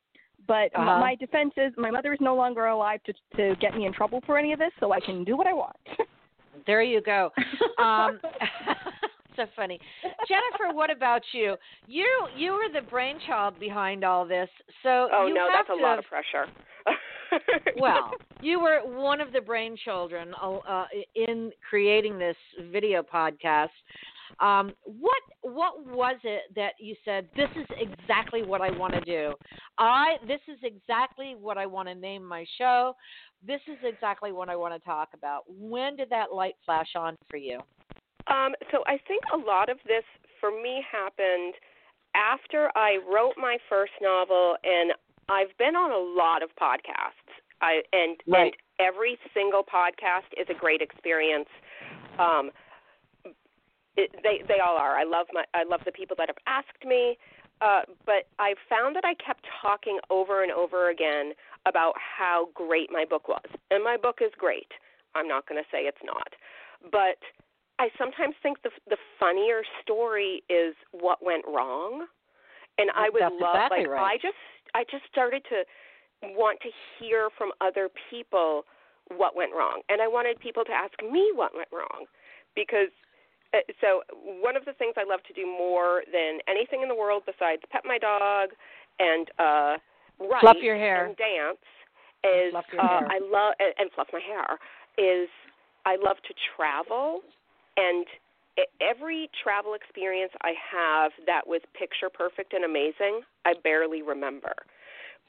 but 0.47 0.75
uh-huh. 0.75 0.99
my 0.99 1.15
defense 1.15 1.53
is 1.57 1.73
my 1.77 1.91
mother 1.91 2.13
is 2.13 2.19
no 2.21 2.35
longer 2.35 2.67
alive 2.67 3.01
to 3.05 3.13
to 3.37 3.55
get 3.61 3.75
me 3.75 3.87
in 3.87 3.93
trouble 3.93 4.21
for 4.27 4.39
any 4.39 4.53
of 4.53 4.59
this, 4.59 4.73
so 4.81 4.93
I 4.93 5.01
can 5.01 5.25
do 5.25 5.37
what 5.37 5.47
I 5.47 5.53
want. 5.53 5.77
there 6.67 6.83
you 6.83 7.01
go. 7.01 7.31
Um, 7.79 8.21
so 9.37 9.47
funny, 9.57 9.81
Jennifer. 10.29 10.75
What 10.75 10.91
about 10.91 11.23
you? 11.33 11.57
You 11.87 12.07
you 12.37 12.53
were 12.53 12.73
the 12.73 12.87
brainchild 12.87 13.59
behind 13.59 14.05
all 14.05 14.27
this, 14.27 14.49
so 14.83 15.09
oh 15.13 15.31
no, 15.33 15.49
have 15.51 15.67
that's 15.67 15.79
a 15.79 15.83
lot 15.83 15.99
of 15.99 16.05
pressure. 16.05 16.47
well, 17.79 18.13
you 18.41 18.61
were 18.61 18.81
one 18.85 19.21
of 19.21 19.33
the 19.33 19.39
brainchildren 19.39 20.33
uh, 20.43 20.85
in 21.15 21.51
creating 21.69 22.19
this 22.19 22.37
video 22.71 23.03
podcast. 23.03 23.69
Um, 24.41 24.73
what 24.85 25.23
what 25.43 25.87
was 25.87 26.17
it 26.25 26.43
that 26.57 26.73
you 26.79 26.97
said? 27.05 27.29
This 27.37 27.51
is 27.57 27.67
exactly 27.79 28.43
what 28.43 28.61
I 28.61 28.71
want 28.71 28.95
to 28.95 29.01
do. 29.01 29.35
I 29.79 30.17
this 30.27 30.41
is 30.49 30.59
exactly 30.63 31.35
what 31.39 31.59
I 31.59 31.67
want 31.67 31.89
to 31.89 31.95
name 31.95 32.25
my 32.25 32.45
show. 32.59 32.95
This 33.47 33.61
is 33.67 33.79
exactly 33.83 34.33
what 34.33 34.49
I 34.49 34.57
want 34.57 34.75
to 34.75 34.81
talk 34.81 35.11
about. 35.15 35.43
When 35.49 35.97
did 35.97 36.11
that 36.11 36.33
light 36.33 36.55
flash 36.65 36.89
on 36.97 37.17
for 37.29 37.37
you? 37.37 37.61
Um, 38.29 38.53
so 38.73 38.83
I 38.87 38.99
think 39.07 39.23
a 39.33 39.37
lot 39.37 39.69
of 39.69 39.79
this 39.87 40.05
for 40.41 40.51
me 40.51 40.83
happened 40.91 41.55
after 42.15 42.71
I 42.75 42.99
wrote 43.09 43.35
my 43.39 43.59
first 43.69 43.93
novel, 44.01 44.57
and 44.65 44.93
I've 45.29 45.57
been 45.59 45.77
on 45.77 45.93
a 45.93 46.19
lot 46.19 46.43
of 46.43 46.51
podcasts. 46.61 47.31
I 47.61 47.83
and 47.93 48.17
right. 48.27 48.53
and 48.53 48.53
every 48.81 49.19
single 49.33 49.63
podcast 49.63 50.33
is 50.37 50.49
a 50.51 50.59
great 50.59 50.83
experience. 50.83 51.49
Um, 52.19 52.51
it, 53.97 54.11
they 54.23 54.43
they 54.49 54.59
all 54.59 54.77
are. 54.77 54.99
I 54.99 55.05
love 55.05 55.27
my 55.33 55.45
I 55.55 55.63
love 55.65 55.81
the 55.85 55.93
people 55.93 56.17
that 56.19 56.29
have 56.29 56.41
asked 56.47 56.85
me, 56.85 57.17
uh, 57.61 57.83
but 58.05 58.27
I 58.39 58.55
found 58.69 58.97
that 58.97 59.05
I 59.05 59.15
kept 59.15 59.47
talking 59.63 60.01
over 60.11 60.43
and 60.43 60.51
over 60.51 60.91
again 60.91 61.33
about 61.67 61.95
how 61.97 62.49
great 62.55 62.91
my 62.91 63.05
book 63.05 63.29
was, 63.29 63.47
and 63.71 63.85
my 63.85 63.97
book 63.97 64.19
is 64.21 64.33
great. 64.37 64.73
I'm 65.15 65.29
not 65.29 65.47
going 65.47 65.63
to 65.63 65.69
say 65.71 65.85
it's 65.85 66.03
not, 66.03 66.33
but 66.91 67.21
I 67.83 67.91
sometimes 67.99 68.37
think 68.45 68.63
the 68.63 68.71
the 68.89 68.97
funnier 69.19 69.63
story 69.83 70.45
is 70.49 70.77
what 70.93 71.19
went 71.21 71.43
wrong, 71.49 72.07
and 72.79 72.91
I 72.95 73.11
would 73.11 73.23
That's 73.23 73.35
love 73.41 73.57
exactly 73.57 73.79
like 73.81 73.89
right. 73.91 74.15
I 74.15 74.17
just 74.23 74.43
I 74.73 74.85
just 74.89 75.03
started 75.11 75.43
to 75.51 75.65
want 76.39 76.61
to 76.63 76.71
hear 76.99 77.29
from 77.37 77.51
other 77.61 77.91
people 78.09 78.63
what 79.19 79.35
went 79.35 79.51
wrong, 79.53 79.83
and 79.89 80.01
I 80.01 80.07
wanted 80.07 80.39
people 80.39 80.63
to 80.65 80.71
ask 80.71 80.95
me 81.03 81.33
what 81.35 81.57
went 81.57 81.67
wrong, 81.73 82.07
because 82.55 82.95
uh, 83.53 83.59
so 83.81 84.03
one 84.41 84.55
of 84.55 84.65
the 84.65 84.75
things 84.75 84.95
I 84.97 85.03
love 85.03 85.21
to 85.27 85.35
do 85.35 85.45
more 85.45 86.05
than 86.07 86.39
anything 86.47 86.83
in 86.83 86.89
the 86.89 86.95
world 86.95 87.25
besides 87.27 87.63
pet 87.73 87.83
my 87.85 87.99
dog 87.99 88.51
and 89.01 89.27
uh 89.41 89.75
write 90.31 90.41
Fluff 90.41 90.63
your 90.63 90.77
hair. 90.77 91.07
and 91.07 91.17
dance 91.17 91.67
is 92.23 92.55
uh 92.55 92.79
hair. 92.79 93.09
I 93.11 93.19
love 93.19 93.55
and, 93.59 93.75
and 93.79 93.91
fluff 93.91 94.07
my 94.13 94.23
hair 94.23 94.55
is 95.03 95.29
I 95.85 95.97
love 95.97 96.19
to 96.29 96.35
travel 96.55 97.23
and 97.77 98.07
every 98.81 99.31
travel 99.43 99.75
experience 99.75 100.33
I 100.43 100.53
have 100.71 101.13
that 101.27 101.47
was 101.47 101.61
picture 101.79 102.11
perfect 102.13 102.53
and 102.53 102.65
amazing, 102.65 103.23
I 103.45 103.55
barely 103.63 104.03
remember. 104.03 104.53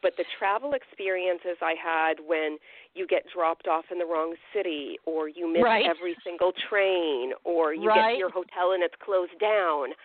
But 0.01 0.17
the 0.17 0.25
travel 0.37 0.73
experiences 0.73 1.55
I 1.61 1.75
had 1.81 2.15
when 2.27 2.57
you 2.93 3.07
get 3.07 3.23
dropped 3.33 3.69
off 3.69 3.85
in 3.89 3.99
the 3.99 4.05
wrong 4.05 4.35
city, 4.53 4.97
or 5.05 5.29
you 5.29 5.47
miss 5.51 5.63
Right. 5.63 5.85
every 5.85 6.17
single 6.25 6.51
train, 6.69 7.31
or 7.45 7.73
you 7.73 7.87
get 7.93 8.09
to 8.11 8.17
your 8.17 8.29
hotel 8.29 8.73
and 8.73 8.83
it's 8.83 8.95
closed 8.99 9.39
down. 9.39 9.95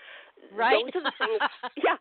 Right. 0.54 0.84
Those 0.94 1.02
are 1.02 1.10
the 1.10 1.12
things. 1.18 1.50
yeah, 1.84 1.96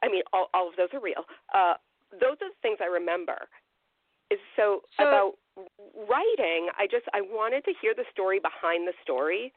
I 0.00 0.06
mean, 0.08 0.22
all, 0.32 0.46
all 0.54 0.68
of 0.68 0.76
those 0.76 0.90
are 0.92 1.00
real. 1.00 1.26
Uh, 1.52 1.74
those 2.12 2.38
are 2.40 2.54
the 2.54 2.60
things 2.62 2.78
I 2.80 2.86
remember. 2.86 3.48
Is 4.30 4.38
so, 4.54 4.82
So- 4.96 5.02
about 5.02 5.32
writing. 6.08 6.68
I 6.78 6.86
just 6.86 7.06
I 7.12 7.20
wanted 7.20 7.64
to 7.64 7.72
hear 7.82 7.94
the 7.96 8.04
story 8.12 8.38
behind 8.38 8.86
the 8.86 8.94
story. 9.02 9.52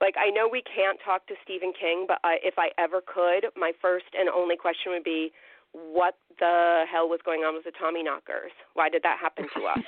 Like 0.00 0.14
I 0.18 0.30
know 0.30 0.48
we 0.50 0.62
can't 0.62 0.98
talk 1.04 1.26
to 1.28 1.34
Stephen 1.44 1.72
King, 1.78 2.04
but 2.06 2.18
I, 2.24 2.36
if 2.42 2.54
I 2.58 2.68
ever 2.78 3.00
could, 3.00 3.46
my 3.56 3.72
first 3.80 4.06
and 4.18 4.28
only 4.28 4.56
question 4.56 4.92
would 4.92 5.04
be, 5.04 5.32
what 5.72 6.14
the 6.38 6.84
hell 6.90 7.08
was 7.08 7.20
going 7.24 7.40
on 7.40 7.54
with 7.54 7.64
the 7.64 7.72
Tommyknockers? 7.72 8.54
Why 8.74 8.88
did 8.88 9.02
that 9.02 9.18
happen 9.20 9.46
to 9.56 9.64
us? 9.64 9.78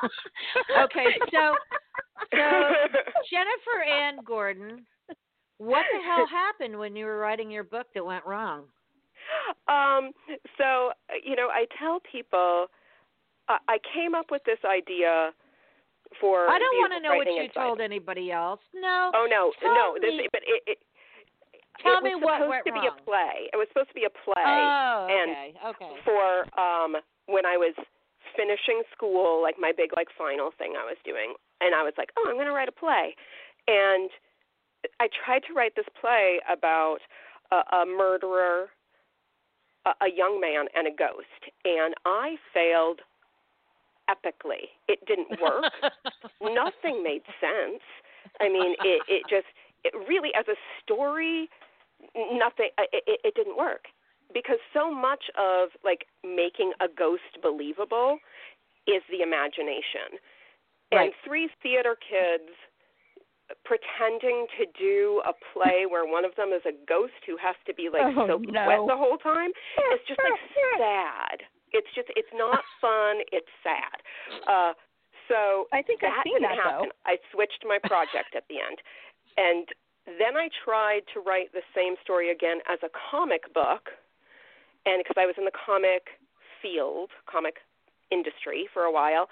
okay, 0.84 1.06
so 1.30 1.54
so 2.32 2.40
Jennifer 3.30 3.82
Anne 3.86 4.18
Gordon, 4.24 4.86
what 5.58 5.84
the 5.92 6.02
hell 6.02 6.26
happened 6.26 6.78
when 6.78 6.96
you 6.96 7.04
were 7.04 7.18
writing 7.18 7.50
your 7.50 7.64
book 7.64 7.86
that 7.94 8.04
went 8.04 8.24
wrong? 8.24 8.64
um, 9.68 10.12
so 10.58 10.92
you 11.24 11.36
know, 11.36 11.48
I 11.48 11.66
tell 11.78 12.00
people 12.10 12.66
I, 13.48 13.58
I 13.68 13.78
came 13.94 14.14
up 14.14 14.26
with 14.30 14.42
this 14.44 14.58
idea 14.64 15.32
for. 16.20 16.48
I 16.48 16.58
don't 16.58 16.76
want 16.78 16.92
to 16.94 17.00
know 17.00 17.16
what 17.16 17.26
you 17.26 17.48
told 17.52 17.80
anybody 17.80 18.30
else. 18.32 18.60
No. 18.74 19.10
Oh 19.14 19.26
no, 19.28 19.52
no. 19.62 19.96
This, 20.00 20.14
me- 20.16 20.28
but 20.32 20.42
it, 20.46 20.62
it, 20.66 20.78
Tell 21.82 21.98
it 21.98 22.04
me 22.04 22.14
was 22.16 22.24
what 22.24 22.40
supposed 22.40 22.50
went 22.50 22.64
to 22.66 22.72
be 22.72 22.84
wrong. 22.88 22.96
a 22.96 23.04
play. 23.04 23.36
It 23.52 23.56
was 23.56 23.68
supposed 23.68 23.88
to 23.92 23.98
be 23.98 24.08
a 24.08 24.14
play. 24.24 24.40
Oh, 24.40 25.06
and 25.10 25.28
okay, 25.30 25.84
okay. 25.84 25.92
for 26.04 26.48
um 26.58 26.96
when 27.26 27.44
I 27.44 27.56
was 27.56 27.74
finishing 28.36 28.82
school, 28.96 29.42
like 29.42 29.56
my 29.58 29.72
big 29.76 29.90
like 29.96 30.08
final 30.16 30.50
thing 30.56 30.72
I 30.78 30.84
was 30.84 30.96
doing, 31.04 31.34
and 31.60 31.74
I 31.74 31.82
was 31.82 31.92
like, 31.98 32.10
oh, 32.16 32.26
I'm 32.28 32.36
going 32.36 32.46
to 32.46 32.52
write 32.52 32.68
a 32.68 32.72
play, 32.72 33.14
and 33.68 34.10
I 35.00 35.08
tried 35.24 35.42
to 35.48 35.54
write 35.54 35.74
this 35.76 35.86
play 36.00 36.40
about 36.50 36.98
a, 37.50 37.56
a 37.76 37.86
murderer, 37.86 38.68
a, 39.84 39.90
a 40.04 40.10
young 40.14 40.40
man, 40.40 40.66
and 40.74 40.86
a 40.86 40.94
ghost, 40.96 41.52
and 41.64 41.94
I 42.04 42.36
failed 42.52 43.00
epically. 44.10 44.70
It 44.88 44.98
didn't 45.06 45.40
work. 45.42 45.72
Nothing 46.42 47.02
made 47.02 47.22
sense. 47.40 47.82
I 48.40 48.48
mean, 48.48 48.74
it 48.84 49.02
it 49.08 49.22
just 49.30 49.46
it 49.84 49.94
really 50.08 50.30
as 50.38 50.46
a 50.48 50.56
story, 50.82 51.48
nothing. 52.14 52.70
Uh, 52.78 52.82
it, 52.92 53.04
it, 53.06 53.20
it 53.24 53.34
didn't 53.34 53.56
work 53.56 53.86
because 54.34 54.58
so 54.74 54.92
much 54.92 55.24
of 55.38 55.70
like 55.84 56.06
making 56.24 56.72
a 56.80 56.88
ghost 56.88 57.40
believable 57.42 58.18
is 58.86 59.02
the 59.10 59.22
imagination. 59.22 60.18
Right. 60.92 61.06
And 61.06 61.12
three 61.24 61.48
theater 61.62 61.96
kids 61.98 62.50
pretending 63.64 64.46
to 64.58 64.66
do 64.78 65.22
a 65.26 65.32
play 65.54 65.86
where 65.88 66.04
one 66.04 66.24
of 66.24 66.34
them 66.36 66.50
is 66.50 66.62
a 66.66 66.74
ghost 66.88 67.14
who 67.26 67.36
has 67.38 67.54
to 67.66 67.74
be 67.74 67.88
like 67.92 68.02
Oh, 68.02 68.26
soaked 68.26 68.50
no. 68.50 68.66
wet 68.66 68.80
the 68.86 68.96
whole 68.98 69.18
time. 69.18 69.50
It's 69.94 70.02
just 70.08 70.18
like 70.18 70.38
sad. 70.78 71.46
It's 71.72 71.88
just 71.94 72.08
it's 72.16 72.32
not 72.34 72.62
fun. 72.80 73.22
It's 73.32 73.50
sad. 73.62 73.98
Uh, 74.46 74.72
so 75.28 75.66
I 75.72 75.82
think 75.82 76.00
that 76.00 76.12
I've 76.12 76.24
seen 76.24 76.42
that 76.42 76.58
happen. 76.58 76.90
I 77.04 77.18
switched 77.32 77.64
my 77.66 77.78
project 77.82 78.36
at 78.36 78.44
the 78.48 78.62
end, 78.62 78.78
and 79.36 79.66
then 80.06 80.36
I 80.36 80.48
tried 80.64 81.02
to 81.14 81.20
write 81.20 81.52
the 81.52 81.66
same 81.74 81.94
story 82.02 82.30
again 82.30 82.58
as 82.70 82.78
a 82.82 82.90
comic 83.10 83.52
book, 83.52 83.90
and 84.86 85.02
because 85.02 85.18
I 85.18 85.26
was 85.26 85.34
in 85.36 85.44
the 85.44 85.54
comic 85.54 86.14
field, 86.62 87.10
comic 87.30 87.56
industry 88.10 88.68
for 88.72 88.82
a 88.82 88.92
while, 88.92 89.26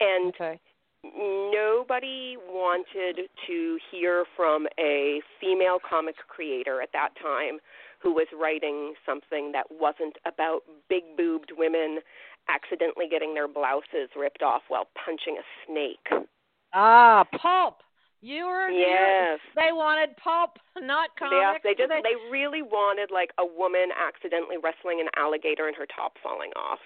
and 0.00 0.32
okay. 0.34 0.60
nobody 1.02 2.36
wanted 2.46 3.26
to 3.46 3.78
hear 3.90 4.24
from 4.36 4.66
a 4.78 5.20
female 5.40 5.78
comic 5.82 6.16
creator 6.28 6.80
at 6.80 6.90
that 6.92 7.10
time 7.20 7.58
who 8.02 8.12
was 8.12 8.26
writing 8.38 8.94
something 9.06 9.52
that 9.52 9.66
wasn't 9.70 10.16
about 10.26 10.60
big 10.88 11.16
boobed 11.16 11.52
women 11.56 12.00
accidentally 12.48 13.06
getting 13.08 13.34
their 13.34 13.46
blouses 13.46 14.10
ripped 14.16 14.42
off 14.42 14.62
while 14.68 14.88
punching 15.04 15.38
a 15.38 15.44
snake. 15.66 16.26
Ah, 16.74 17.24
pulp. 17.40 17.82
You 18.20 18.46
were 18.46 18.70
Yes. 18.70 19.40
They 19.56 19.72
wanted 19.72 20.16
pulp, 20.16 20.58
not 20.80 21.10
Yeah, 21.20 21.58
they 21.62 21.74
just 21.74 21.88
They- 21.88 22.02
they 22.02 22.16
really 22.30 22.62
wanted 22.62 23.10
like 23.10 23.32
a 23.38 23.44
woman 23.44 23.90
accidentally 23.92 24.56
wrestling 24.58 25.00
an 25.00 25.08
alligator 25.16 25.66
and 25.66 25.76
her 25.76 25.86
top 25.86 26.18
falling 26.18 26.52
off. 26.54 26.80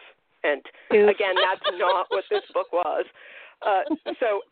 And 0.44 0.64
Oof. 0.92 1.08
again, 1.08 1.34
that's 1.36 1.62
not 1.78 2.10
what 2.10 2.24
this 2.30 2.44
book 2.54 2.72
was. 2.72 3.04
Uh, 3.62 3.82
so 4.18 4.42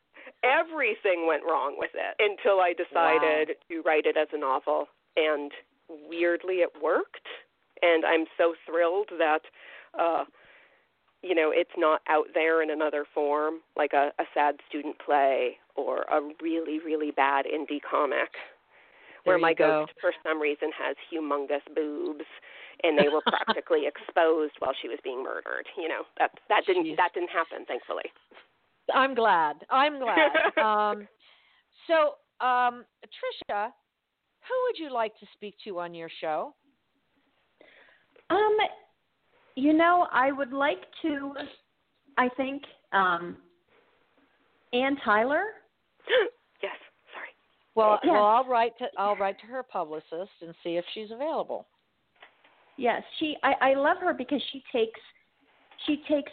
everything 0.42 1.27
went 1.27 1.44
wrong 1.44 1.77
with 1.79 1.90
it 1.94 2.14
until 2.18 2.61
I 2.61 2.72
decided 2.72 3.57
to 3.68 3.83
write 3.83 4.07
it 4.07 4.16
as 4.16 4.29
a 4.33 4.38
novel, 4.38 4.88
and 5.16 5.53
weirdly, 5.88 6.57
it 6.57 6.70
worked. 6.83 7.27
And 7.83 8.05
I'm 8.05 8.27
so 8.38 8.55
thrilled 8.66 9.09
that, 9.18 9.40
uh, 9.99 10.25
you 11.23 11.35
know, 11.35 11.51
it's 11.53 11.70
not 11.77 12.01
out 12.09 12.27
there 12.35 12.62
in 12.62 12.70
another 12.70 13.05
form 13.14 13.57
like 13.77 13.92
a, 13.92 14.11
a 14.18 14.25
sad 14.33 14.57
student 14.68 14.97
play 15.05 15.57
or 15.77 16.03
a 16.03 16.20
really, 16.42 16.79
really 16.85 17.11
bad 17.11 17.47
indie 17.47 17.81
comic 17.88 18.31
where 19.25 19.38
my 19.38 19.55
go. 19.55 19.87
ghost 19.87 19.92
for 20.01 20.12
some 20.23 20.40
reason 20.40 20.70
has 20.79 20.97
humongous 21.11 21.64
boobs 21.75 22.25
and 22.83 22.99
they 22.99 23.09
were 23.09 23.23
practically 23.27 23.87
exposed 23.87 24.53
while 24.59 24.73
she 24.81 24.88
was 24.88 24.99
being 25.03 25.23
murdered. 25.23 25.66
You 25.77 25.88
know, 25.88 26.03
that 26.18 26.31
that 26.49 26.62
didn't 26.66 26.85
Jeez. 26.85 26.97
that 26.97 27.11
didn't 27.14 27.31
happen, 27.31 27.64
thankfully. 27.66 28.05
I'm 28.92 29.14
glad. 29.14 29.57
I'm 29.70 29.99
glad. 29.99 30.31
um, 30.62 31.09
so, 31.88 32.16
um, 32.44 32.85
Trisha, 33.09 33.70
who 34.48 34.54
would 34.66 34.78
you 34.78 34.92
like 34.92 35.18
to 35.20 35.26
speak 35.35 35.57
to 35.64 35.78
on 35.80 35.94
your 35.94 36.11
show? 36.20 36.54
Um, 38.30 38.57
you 39.57 39.72
know, 39.72 40.07
I 40.12 40.33
would 40.33 40.52
like 40.52 40.83
to. 41.02 41.33
I 42.18 42.28
think 42.37 42.62
um, 42.92 43.37
Anne 44.72 44.96
Tyler. 45.04 45.44
yes, 46.62 46.72
sorry. 47.12 47.28
Well, 47.74 47.98
Yes. 48.02 48.12
well, 48.12 48.24
I'll 48.24 48.44
write 48.44 48.76
to 48.78 48.87
I'll 48.98 49.16
write 49.16 49.40
to 49.40 49.46
her 49.46 49.62
publicist 49.62 50.33
and 50.40 50.54
see 50.62 50.76
if 50.76 50.85
she's 50.94 51.11
available. 51.11 51.66
Yes, 52.76 53.02
she. 53.18 53.37
I, 53.42 53.54
I 53.61 53.74
love 53.74 53.98
her 54.00 54.12
because 54.12 54.42
she 54.52 54.62
takes 54.72 55.00
she 55.87 56.02
takes 56.09 56.33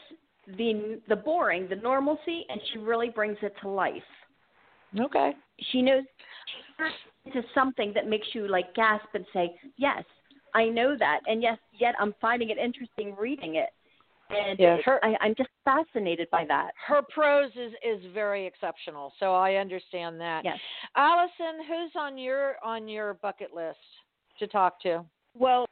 the 0.58 1.02
the 1.08 1.15
boring, 1.15 1.67
the 1.69 1.76
normalcy, 1.76 2.45
and 2.50 2.60
she 2.71 2.80
really 2.80 3.10
brings 3.10 3.38
it 3.41 3.54
to 3.62 3.69
life. 3.69 4.02
Okay. 4.99 5.34
She 5.71 5.82
knows 5.82 6.04
she 6.47 6.84
turns 6.84 6.93
into 7.25 7.47
something 7.54 7.91
that 7.93 8.08
makes 8.08 8.27
you 8.34 8.47
like 8.47 8.73
gasp 8.73 9.06
and 9.13 9.25
say, 9.34 9.56
"Yes, 9.77 10.04
I 10.54 10.65
know 10.65 10.97
that," 10.97 11.21
and 11.27 11.41
yes, 11.41 11.58
yet 11.73 11.95
I'm 11.99 12.13
finding 12.19 12.49
it 12.49 12.58
interesting 12.58 13.15
reading 13.15 13.56
it, 13.56 13.69
and 14.30 14.60
Yeah, 14.60 14.77
her- 14.84 15.04
I, 15.04 15.15
I'm 15.21 15.36
just 15.36 15.49
fascinated 15.63 16.30
by 16.32 16.45
that. 16.45 16.71
Her 16.88 17.01
prose 17.04 17.51
is 17.56 17.73
is 17.84 18.04
very 18.13 18.45
exceptional, 18.45 19.13
so 19.19 19.34
I 19.34 19.56
understand 19.56 20.19
that. 20.19 20.43
Yes. 20.43 20.60
Allison, 20.95 21.63
who's 21.67 21.91
on 21.95 22.17
your 22.17 22.56
on 22.63 22.88
your 22.88 23.13
bucket 23.15 23.54
list 23.54 23.80
to 24.39 24.47
talk 24.47 24.80
to? 24.82 25.06
Well, 25.38 25.67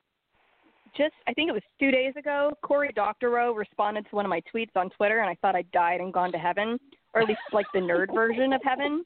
just 0.95 1.13
I 1.27 1.33
think 1.33 1.49
it 1.49 1.53
was 1.53 1.63
two 1.79 1.91
days 1.91 2.13
ago, 2.15 2.51
Cory 2.61 2.91
Doctorow 2.95 3.53
responded 3.53 4.07
to 4.09 4.15
one 4.15 4.25
of 4.25 4.29
my 4.29 4.41
tweets 4.53 4.75
on 4.75 4.89
Twitter, 4.91 5.19
and 5.19 5.29
I 5.29 5.35
thought 5.41 5.55
I'd 5.55 5.71
died 5.71 5.99
and 6.01 6.13
gone 6.13 6.31
to 6.31 6.37
heaven, 6.37 6.79
or 7.13 7.21
at 7.21 7.27
least 7.27 7.41
like 7.51 7.65
the 7.73 7.79
nerd 7.79 8.13
version 8.13 8.53
of 8.53 8.61
heaven. 8.63 9.03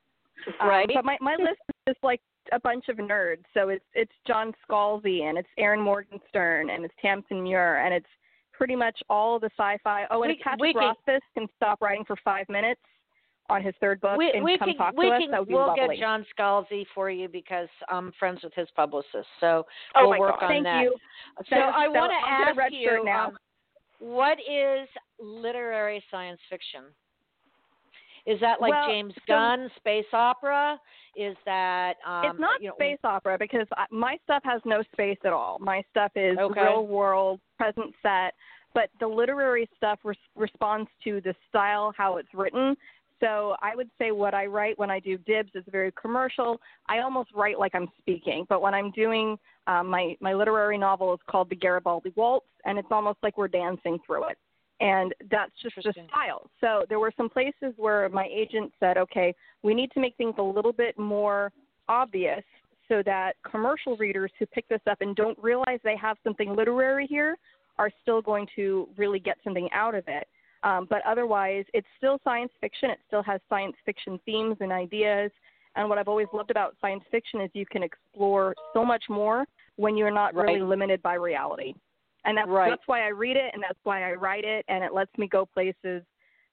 Um, 0.60 0.68
Right. 0.70 0.90
but 0.94 1.06
my 1.06 1.18
my 1.22 1.36
list 1.36 1.62
is 1.70 1.94
just 1.94 2.04
like 2.04 2.22
a 2.52 2.60
bunch 2.60 2.90
of 2.90 2.98
nerds. 2.98 3.44
So 3.54 3.70
it's 3.70 3.86
it's 3.94 4.12
John 4.28 4.54
Scalzi 4.68 5.22
and 5.24 5.38
it's 5.38 5.48
Erin 5.58 5.80
Morgenstern 5.82 6.70
and 6.70 6.84
it's 6.86 6.94
Tamsin 7.02 7.42
Muir 7.44 7.78
and 7.86 7.94
it's 7.94 8.08
pretty 8.52 8.76
much 8.76 9.02
all 9.10 9.40
the 9.40 9.50
sci-fi. 9.58 10.06
Oh, 10.12 10.24
and 10.24 10.32
We- 10.32 10.38
Patrick 10.44 10.62
we 10.62 10.74
can- 10.74 10.82
Rothfuss 10.82 11.22
can 11.34 11.48
stop 11.56 11.82
writing 11.82 12.06
for 12.06 12.16
five 12.18 12.48
minutes 12.50 12.82
on 13.50 13.62
his 13.62 13.76
third 13.82 14.00
book 14.00 14.18
we, 14.18 14.32
and 14.32 14.44
we 14.44 14.58
come 14.58 14.70
can, 14.70 14.78
talk 14.78 14.94
we 14.96 15.08
to 15.10 15.16
us, 15.16 15.22
can, 15.22 15.32
that 15.32 15.40
would 15.42 15.48
be 15.50 15.54
we'll 15.54 15.68
lovely. 15.68 15.96
get 15.96 16.00
John 16.00 16.26
Scalzi 16.38 16.86
for 16.96 17.10
you 17.10 17.28
because 17.28 17.68
I'm 17.90 18.12
friends 18.14 18.42
with 18.44 18.54
his 18.54 18.70
publicist. 18.76 19.28
So 19.42 19.66
Oh 19.96 20.08
we'll 20.10 20.20
work 20.20 20.40
God. 20.40 20.44
on 20.46 20.50
Thank 20.50 20.64
that. 20.66 20.82
you. 20.84 20.96
So 21.50 21.56
That- 21.58 21.74
I 21.76 21.88
want 21.90 22.12
to 22.12 22.62
ask 22.62 22.72
you, 22.74 23.04
now. 23.04 23.28
um, 23.28 23.38
what 24.00 24.38
is 24.50 24.88
literary 25.20 26.04
science 26.12 26.40
fiction? 26.50 26.84
Is 28.26 28.40
that 28.40 28.62
like 28.62 28.72
Well, 28.72 28.88
James 28.88 29.14
so- 29.16 29.22
Gunn 29.28 29.70
space 29.78 30.06
opera? 30.14 30.80
Is 31.16 31.36
that 31.46 31.98
um, 32.06 32.26
it's 32.26 32.40
not 32.40 32.62
you 32.62 32.70
know, 32.70 32.76
space 32.76 32.98
opera 33.04 33.38
because 33.38 33.68
I- 33.78 33.86
my 33.92 34.18
stuff 34.24 34.44
has 34.46 34.62
no 34.66 34.82
space 34.94 35.18
at 35.26 35.34
all. 35.34 35.60
My 35.60 35.84
stuff 35.92 36.12
is 36.16 36.38
Okay. 36.38 36.62
real 36.62 36.88
world, 36.88 37.40
present 37.58 37.94
set, 38.02 38.34
but 38.74 38.90
the 39.00 39.08
literary 39.08 39.70
stuff 39.78 40.00
res- 40.04 40.18
responds 40.36 40.90
to 41.04 41.22
the 41.22 41.36
style, 41.50 41.94
how 41.98 42.18
it's 42.18 42.34
written. 42.34 42.76
So 43.20 43.56
I 43.62 43.76
would 43.76 43.90
say 44.00 44.12
what 44.12 44.34
I 44.34 44.48
write 44.48 44.78
when 44.80 44.90
I 44.90 45.00
do 45.00 45.18
dibs 45.20 45.52
is 45.54 45.64
very 45.72 45.92
commercial. 45.92 46.60
I 46.88 47.00
almost 47.00 47.32
write 47.34 47.60
like 47.60 47.76
I'm 47.76 47.88
speaking, 48.00 48.46
but 48.50 48.62
when 48.62 48.74
I'm 48.74 48.90
doing 48.92 49.38
um, 49.68 49.88
my 49.88 50.18
my 50.20 50.34
literary 50.34 50.78
novel 50.78 51.14
is 51.14 51.20
called 51.30 51.50
The 51.50 51.56
Garibaldi 51.56 52.12
Waltz, 52.18 52.48
and 52.66 52.78
it's 52.78 52.92
almost 52.92 53.20
like 53.24 53.38
we're 53.38 53.48
dancing 53.48 53.98
through 54.06 54.26
it. 54.30 54.38
And 54.80 55.14
that's 55.32 55.52
just 55.62 55.76
the 55.76 55.94
style. 56.10 56.50
So 56.60 56.84
there 56.90 57.00
were 57.00 57.14
some 57.16 57.30
places 57.30 57.74
where 57.78 58.10
my 58.10 58.28
agent 58.34 58.72
said, 58.80 58.98
okay, 58.98 59.34
we 59.62 59.74
need 59.74 59.92
to 59.92 60.00
make 60.00 60.16
things 60.18 60.36
a 60.38 60.44
little 60.44 60.74
bit 60.74 60.98
more 60.98 61.52
obvious 61.88 62.44
so 62.90 63.02
that 63.06 63.34
commercial 63.50 63.96
readers 63.98 64.32
who 64.40 64.46
pick 64.48 64.68
this 64.68 64.82
up 64.90 65.00
and 65.02 65.16
don't 65.16 65.38
realize 65.40 65.80
they 65.84 65.96
have 65.96 66.18
something 66.24 66.56
literary 66.56 67.08
here 67.08 67.38
are 67.78 67.90
still 68.02 68.22
going 68.22 68.48
to 68.56 68.88
really 68.98 69.20
get 69.20 69.38
something 69.44 69.70
out 69.74 69.96
of 69.96 70.04
it. 70.08 70.28
Um, 70.64 70.88
but 70.90 71.02
otherwise, 71.06 71.66
it's 71.74 71.88
still 71.98 72.20
science 72.24 72.52
fiction. 72.62 72.90
It 72.90 73.00
still 73.08 73.24
has 73.24 73.42
science 73.50 73.76
fiction 73.86 74.20
themes 74.26 74.58
and 74.60 74.72
ideas. 74.72 75.32
And 75.76 75.90
what 75.90 75.98
I've 75.98 76.08
always 76.08 76.28
loved 76.34 76.52
about 76.52 76.76
science 76.80 77.04
fiction 77.12 77.42
is 77.42 77.50
you 77.54 77.66
can 77.66 77.84
explore 77.84 78.54
so 78.74 78.86
much 78.86 79.04
more 79.10 79.46
when 79.76 79.98
you're 79.98 80.12
not 80.12 80.36
really 80.36 80.62
limited 80.62 81.02
by 81.02 81.16
reality. 81.16 81.74
And 82.26 82.38
that's 82.38 82.50
Right. 82.50 82.70
that's 82.72 82.84
why 82.88 83.06
I 83.06 83.10
read 83.10 83.38
it 83.38 83.52
and 83.54 83.62
that's 83.62 83.80
why 83.84 84.10
I 84.10 84.14
write 84.14 84.46
it 84.46 84.66
and 84.68 84.84
it 84.84 84.94
lets 84.94 85.12
me 85.18 85.28
go 85.28 85.46
places 85.46 86.04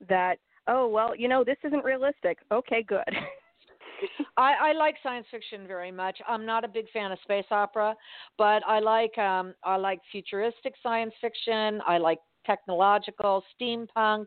that 0.09 0.37
oh 0.66 0.88
well, 0.88 1.14
you 1.14 1.28
know, 1.28 1.44
this 1.44 1.59
isn't 1.64 1.85
realistic. 1.85 2.38
Okay, 2.52 2.83
good. 2.83 3.04
I, 4.37 4.54
I 4.70 4.72
like 4.72 4.96
science 5.02 5.26
fiction 5.30 5.66
very 5.66 5.92
much. 5.92 6.18
I'm 6.26 6.46
not 6.46 6.64
a 6.64 6.68
big 6.68 6.87
fan 6.92 7.12
of 7.12 7.18
space 7.22 7.44
opera, 7.50 7.94
but 8.38 8.62
I 8.66 8.78
like 8.80 9.16
um, 9.18 9.54
I 9.64 9.76
like 9.76 10.00
futuristic 10.11 10.74
science 10.83 11.12
fiction. 11.20 11.80
I 11.87 11.98
like 11.98 12.18
technological, 12.46 13.44
steampunk, 13.61 14.26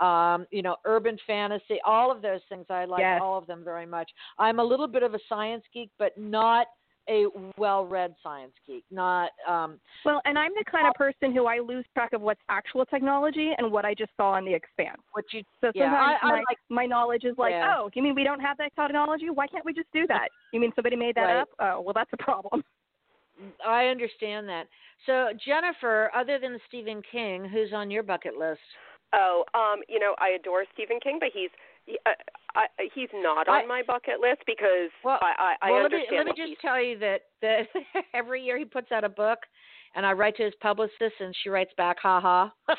um, 0.00 0.46
you 0.50 0.62
know, 0.62 0.76
urban 0.84 1.16
fantasy. 1.26 1.78
All 1.86 2.10
of 2.10 2.22
those 2.22 2.40
things 2.48 2.66
I 2.70 2.84
like 2.84 3.00
Yes. 3.02 3.20
all 3.22 3.38
of 3.38 3.46
them 3.46 3.62
very 3.64 3.86
much. 3.86 4.10
I'm 4.38 4.58
a 4.58 4.64
little 4.64 4.88
bit 4.88 5.02
of 5.02 5.14
a 5.14 5.18
science 5.28 5.62
geek, 5.72 5.90
but 5.98 6.12
not 6.18 6.66
a 7.08 7.26
well-read 7.58 8.14
science 8.22 8.52
geek. 8.66 8.84
Not 8.90 9.30
um, 9.48 9.80
Well, 10.04 10.20
and 10.24 10.38
I'm 10.38 10.52
the 10.56 10.64
kind 10.70 10.86
of 10.86 10.94
person 10.94 11.34
who 11.34 11.46
I 11.46 11.58
lose 11.58 11.84
track 11.94 12.12
of 12.12 12.20
what's 12.20 12.40
actual 12.48 12.86
technology 12.86 13.52
and 13.58 13.72
what 13.72 13.84
I 13.84 13.94
just 13.94 14.10
saw 14.16 14.32
on 14.32 14.44
the 14.44 14.54
expanse. 14.54 15.00
what 15.12 15.24
you. 15.32 15.42
So 15.60 15.72
Yeah, 15.74 15.90
sometimes 15.90 16.18
I- 16.22 16.26
I 16.26 16.30
my, 16.30 16.44
like- 16.48 16.58
my 16.68 16.86
knowledge 16.86 17.24
is 17.24 17.36
like, 17.38 17.52
Yeah. 17.52 17.74
oh, 17.76 17.90
you 17.94 18.02
mean 18.02 18.14
we 18.14 18.24
don't 18.24 18.40
have 18.40 18.56
that 18.58 18.72
technology? 18.76 19.30
Why 19.30 19.46
can't 19.46 19.64
we 19.64 19.72
just 19.72 19.90
do 19.92 20.06
that? 20.06 20.28
You 20.52 20.60
mean 20.60 20.72
somebody 20.74 20.96
made 20.96 21.14
that 21.16 21.24
Right. 21.24 21.36
up? 21.40 21.48
Oh, 21.58 21.80
well, 21.80 21.92
that's 21.92 22.12
a 22.12 22.16
problem. 22.18 22.62
I 23.66 23.86
understand 23.86 24.48
that. 24.48 24.68
So 25.06 25.30
Jennifer, 25.44 26.10
other 26.14 26.38
than 26.38 26.60
Stephen 26.68 27.02
King, 27.10 27.44
who's 27.44 27.72
on 27.72 27.90
your 27.90 28.02
bucket 28.02 28.36
list? 28.36 28.60
Oh, 29.12 29.44
um, 29.54 29.82
you 29.88 29.98
know, 29.98 30.14
I 30.18 30.30
adore 30.30 30.64
Stephen 30.72 31.00
King, 31.00 31.18
but 31.18 31.30
he's 31.34 31.50
he, 31.84 31.98
uh, 32.06 32.10
I, 32.54 32.66
he's 32.94 33.08
not 33.14 33.48
on 33.48 33.64
I- 33.64 33.66
my 33.66 33.82
bucket 33.86 34.20
list 34.20 34.42
because 34.46 34.90
Well- 35.04 35.18
I 35.22 35.54
I, 35.62 35.68
I 35.68 35.70
well, 35.72 35.82
let 35.82 35.92
me, 35.92 36.04
let 36.10 36.26
me 36.26 36.32
just 36.36 36.60
tell 36.60 36.80
you 36.82 36.98
that, 36.98 37.22
that 37.40 37.68
every 38.14 38.42
year 38.42 38.58
he 38.58 38.64
puts 38.64 38.92
out 38.92 39.04
a 39.04 39.08
book, 39.08 39.38
and 39.94 40.04
I 40.06 40.12
write 40.12 40.36
to 40.36 40.44
his 40.44 40.54
publicist, 40.60 41.16
and 41.20 41.34
she 41.42 41.48
writes 41.48 41.72
back, 41.76 41.96
"Ha 42.02 42.20
ha." 42.20 42.52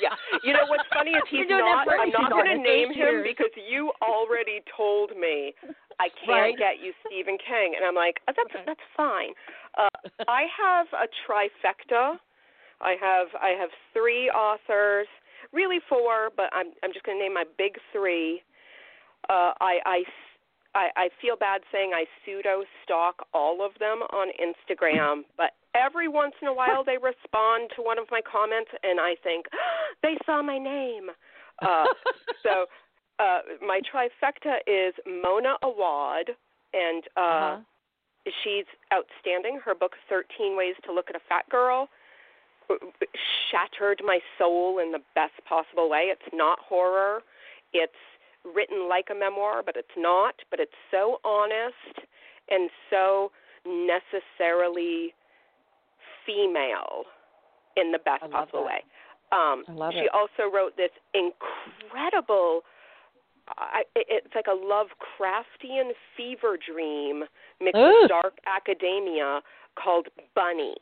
Yeah, 0.00 0.12
you 0.44 0.52
know 0.52 0.64
what's 0.68 0.84
funny 0.92 1.10
is 1.12 1.22
he's 1.30 1.48
not. 1.48 1.86
I'm 1.88 2.10
not 2.10 2.30
going 2.30 2.46
to 2.46 2.62
name 2.62 2.92
him 2.92 3.22
because 3.24 3.52
you 3.56 3.92
already 4.02 4.60
told 4.76 5.10
me 5.18 5.54
I 5.98 6.08
can't 6.24 6.28
Right. 6.28 6.56
get 6.58 6.74
you 6.84 6.92
Stephen 7.06 7.38
King, 7.38 7.74
and 7.76 7.84
I'm 7.84 7.94
like, 7.94 8.20
oh, 8.28 8.32
that's 8.36 8.54
Okay. 8.54 8.64
that's 8.66 8.86
fine. 8.96 9.32
Uh, 9.78 9.88
I 10.28 10.44
have 10.56 10.86
a 10.92 11.08
trifecta. 11.24 12.16
I 12.80 12.94
have 13.00 13.28
I 13.40 13.50
have 13.58 13.70
three 13.92 14.28
authors, 14.30 15.06
really 15.52 15.78
four, 15.88 16.28
but 16.36 16.50
I'm 16.52 16.72
I'm 16.82 16.92
just 16.92 17.04
going 17.04 17.16
to 17.18 17.22
name 17.24 17.34
my 17.34 17.44
big 17.56 17.76
three. 17.92 18.42
Uh, 19.28 19.52
I 19.60 19.78
I 19.84 20.02
I, 20.74 20.88
I 20.96 21.08
feel 21.22 21.36
bad 21.36 21.62
saying 21.72 21.92
I 21.94 22.04
pseudo 22.24 22.64
stalk 22.84 23.26
all 23.32 23.64
of 23.64 23.72
them 23.78 24.02
on 24.12 24.28
Instagram, 24.38 25.22
but 25.36 25.52
every 25.74 26.06
once 26.08 26.34
in 26.42 26.48
a 26.48 26.54
while 26.54 26.84
they 26.84 26.98
respond 26.98 27.70
to 27.76 27.82
one 27.82 27.98
of 27.98 28.06
my 28.10 28.20
comments, 28.20 28.70
and 28.82 29.00
I 29.00 29.14
think 29.22 29.46
they 30.02 30.16
saw 30.26 30.42
my 30.42 30.58
name. 30.58 31.08
Uh, 31.62 31.84
so 32.42 32.66
uh, 33.18 33.40
my 33.66 33.80
trifecta 33.90 34.56
is 34.66 34.92
Mona 35.06 35.56
Awad, 35.62 36.30
and 36.74 37.02
uh, 37.16 37.20
Uh-huh. 37.20 37.60
she's 38.44 38.66
outstanding. 38.92 39.58
Her 39.64 39.74
book, 39.74 39.92
13 40.10 40.56
Ways 40.58 40.74
to 40.84 40.92
Look 40.92 41.08
at 41.08 41.16
a 41.16 41.24
Fat 41.28 41.48
Girl, 41.48 41.88
shattered 43.50 44.02
my 44.04 44.18
soul 44.38 44.78
in 44.78 44.92
the 44.92 45.00
best 45.14 45.34
possible 45.48 45.88
way. 45.88 46.08
It's 46.12 46.34
not 46.34 46.58
horror. 46.58 47.22
It's 47.72 47.92
written 48.54 48.88
like 48.88 49.06
a 49.10 49.14
memoir, 49.14 49.62
but 49.64 49.76
it's 49.76 49.96
not. 49.96 50.34
But 50.50 50.60
it's 50.60 50.76
so 50.90 51.18
honest 51.24 52.06
and 52.48 52.70
so 52.90 53.32
necessarily 53.66 55.14
female 56.24 57.04
in 57.76 57.92
the 57.92 57.98
best 57.98 58.30
possible 58.30 58.64
that. 58.64 58.66
way. 58.66 58.80
Um, 59.32 59.64
I 59.68 59.72
love 59.72 59.92
she 59.92 60.06
it. 60.06 60.10
also 60.14 60.50
wrote 60.52 60.76
this 60.76 60.90
incredible. 61.14 62.62
I, 63.48 63.82
it's 63.94 64.34
like 64.34 64.46
a 64.48 64.56
Lovecraftian 64.56 65.92
fever 66.16 66.58
dream 66.58 67.22
mixed 67.60 67.76
Ooh. 67.76 68.00
with 68.02 68.08
dark 68.08 68.34
academia 68.46 69.40
called 69.80 70.08
Bunny, 70.34 70.74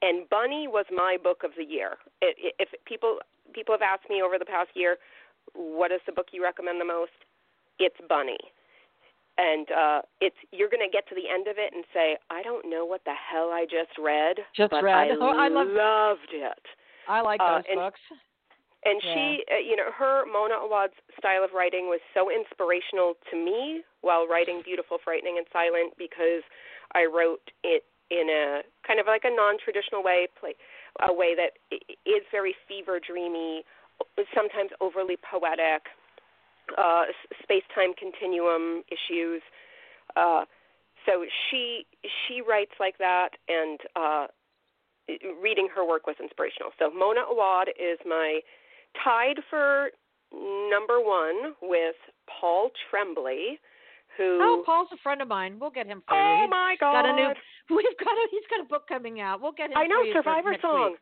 and 0.00 0.28
Bunny 0.30 0.66
was 0.66 0.86
my 0.90 1.18
book 1.22 1.42
of 1.44 1.50
the 1.58 1.64
year. 1.64 1.96
It, 2.22 2.36
it, 2.38 2.54
if 2.58 2.68
people 2.86 3.18
people 3.52 3.74
have 3.74 3.82
asked 3.82 4.08
me 4.08 4.22
over 4.22 4.38
the 4.38 4.46
past 4.46 4.70
year, 4.74 4.96
what 5.54 5.92
is 5.92 6.00
the 6.06 6.12
book 6.12 6.28
you 6.32 6.42
recommend 6.42 6.80
the 6.80 6.84
most? 6.84 7.12
It's 7.78 7.96
Bunny, 8.08 8.38
and 9.38 9.66
uh, 9.70 10.00
it's 10.20 10.36
you're 10.52 10.68
going 10.68 10.84
to 10.84 10.92
get 10.92 11.08
to 11.08 11.14
the 11.14 11.28
end 11.32 11.48
of 11.48 11.56
it 11.58 11.72
and 11.74 11.84
say, 11.94 12.16
I 12.30 12.42
don't 12.42 12.68
know 12.68 12.84
what 12.84 13.02
the 13.04 13.14
hell 13.14 13.50
I 13.50 13.64
just 13.64 13.96
read, 13.98 14.36
Just 14.54 14.70
but 14.70 14.84
read. 14.84 15.10
I, 15.12 15.16
Oh, 15.18 15.32
I 15.38 15.48
love- 15.48 15.68
loved 15.68 16.32
it. 16.32 16.64
I 17.08 17.20
like 17.22 17.40
Uh, 17.40 17.56
those 17.56 17.64
and- 17.70 17.80
books. 17.80 18.00
And 18.82 18.96
Yeah. 19.04 19.12
she, 19.12 19.44
uh, 19.52 19.56
you 19.58 19.76
know, 19.76 19.90
her 19.92 20.24
Mona 20.24 20.54
Awad's 20.56 20.94
style 21.18 21.44
of 21.44 21.52
writing 21.52 21.88
was 21.88 22.00
so 22.14 22.30
inspirational 22.30 23.12
to 23.30 23.36
me 23.36 23.82
while 24.00 24.26
writing 24.26 24.62
Beautiful, 24.62 24.96
Frightening, 25.04 25.36
and 25.36 25.46
Silent 25.52 25.92
because 25.98 26.42
I 26.94 27.04
wrote 27.04 27.50
it 27.62 27.84
in 28.08 28.30
a 28.30 28.62
kind 28.82 28.98
of 28.98 29.06
like 29.06 29.24
a 29.24 29.30
non-traditional 29.30 30.02
way, 30.02 30.28
play, 30.34 30.54
a 31.00 31.12
way 31.12 31.34
that 31.34 31.58
i- 31.70 31.80
is 32.06 32.24
very 32.32 32.54
fever 32.66 32.98
dreamy, 32.98 33.66
sometimes 34.34 34.70
overly 34.80 35.16
poetic, 35.30 35.82
uh, 36.78 37.04
space-time 37.42 37.92
continuum 37.98 38.82
issues. 38.88 39.42
Uh, 40.16 40.44
so 41.06 41.24
she 41.50 41.86
she 42.26 42.42
writes 42.42 42.72
like 42.78 42.98
that, 42.98 43.30
and 43.48 43.78
uh, 43.96 44.26
reading 45.42 45.68
her 45.74 45.84
work 45.86 46.06
was 46.06 46.16
inspirational. 46.22 46.70
So 46.78 46.90
Mona 46.90 47.22
Awad 47.30 47.68
is 47.70 47.98
my 48.06 48.40
tied 49.02 49.36
for 49.48 49.90
number 50.32 51.00
one 51.00 51.54
with 51.62 51.96
Paul 52.28 52.70
Tremblay, 52.90 53.58
who 54.16 54.38
Oh, 54.42 54.62
Paul's 54.66 54.88
a 54.92 54.98
friend 55.02 55.22
of 55.22 55.28
mine. 55.28 55.58
We'll 55.60 55.70
get 55.70 55.86
him 55.86 56.02
for 56.06 56.14
you. 56.14 56.20
Oh 56.22 56.46
my 56.48 56.76
god! 56.78 56.92
got 57.02 57.06
a 57.06 57.14
new. 57.14 57.28
We've 57.76 57.98
got 57.98 58.12
a. 58.12 58.28
He's 58.30 58.46
got 58.50 58.60
a 58.60 58.68
book 58.68 58.86
coming 58.88 59.20
out. 59.20 59.40
We'll 59.40 59.52
get 59.52 59.70
him. 59.70 59.76
I 59.78 59.86
know 59.86 60.02
Survivor 60.12 60.56
Song. 60.60 60.90
Week. 60.92 61.00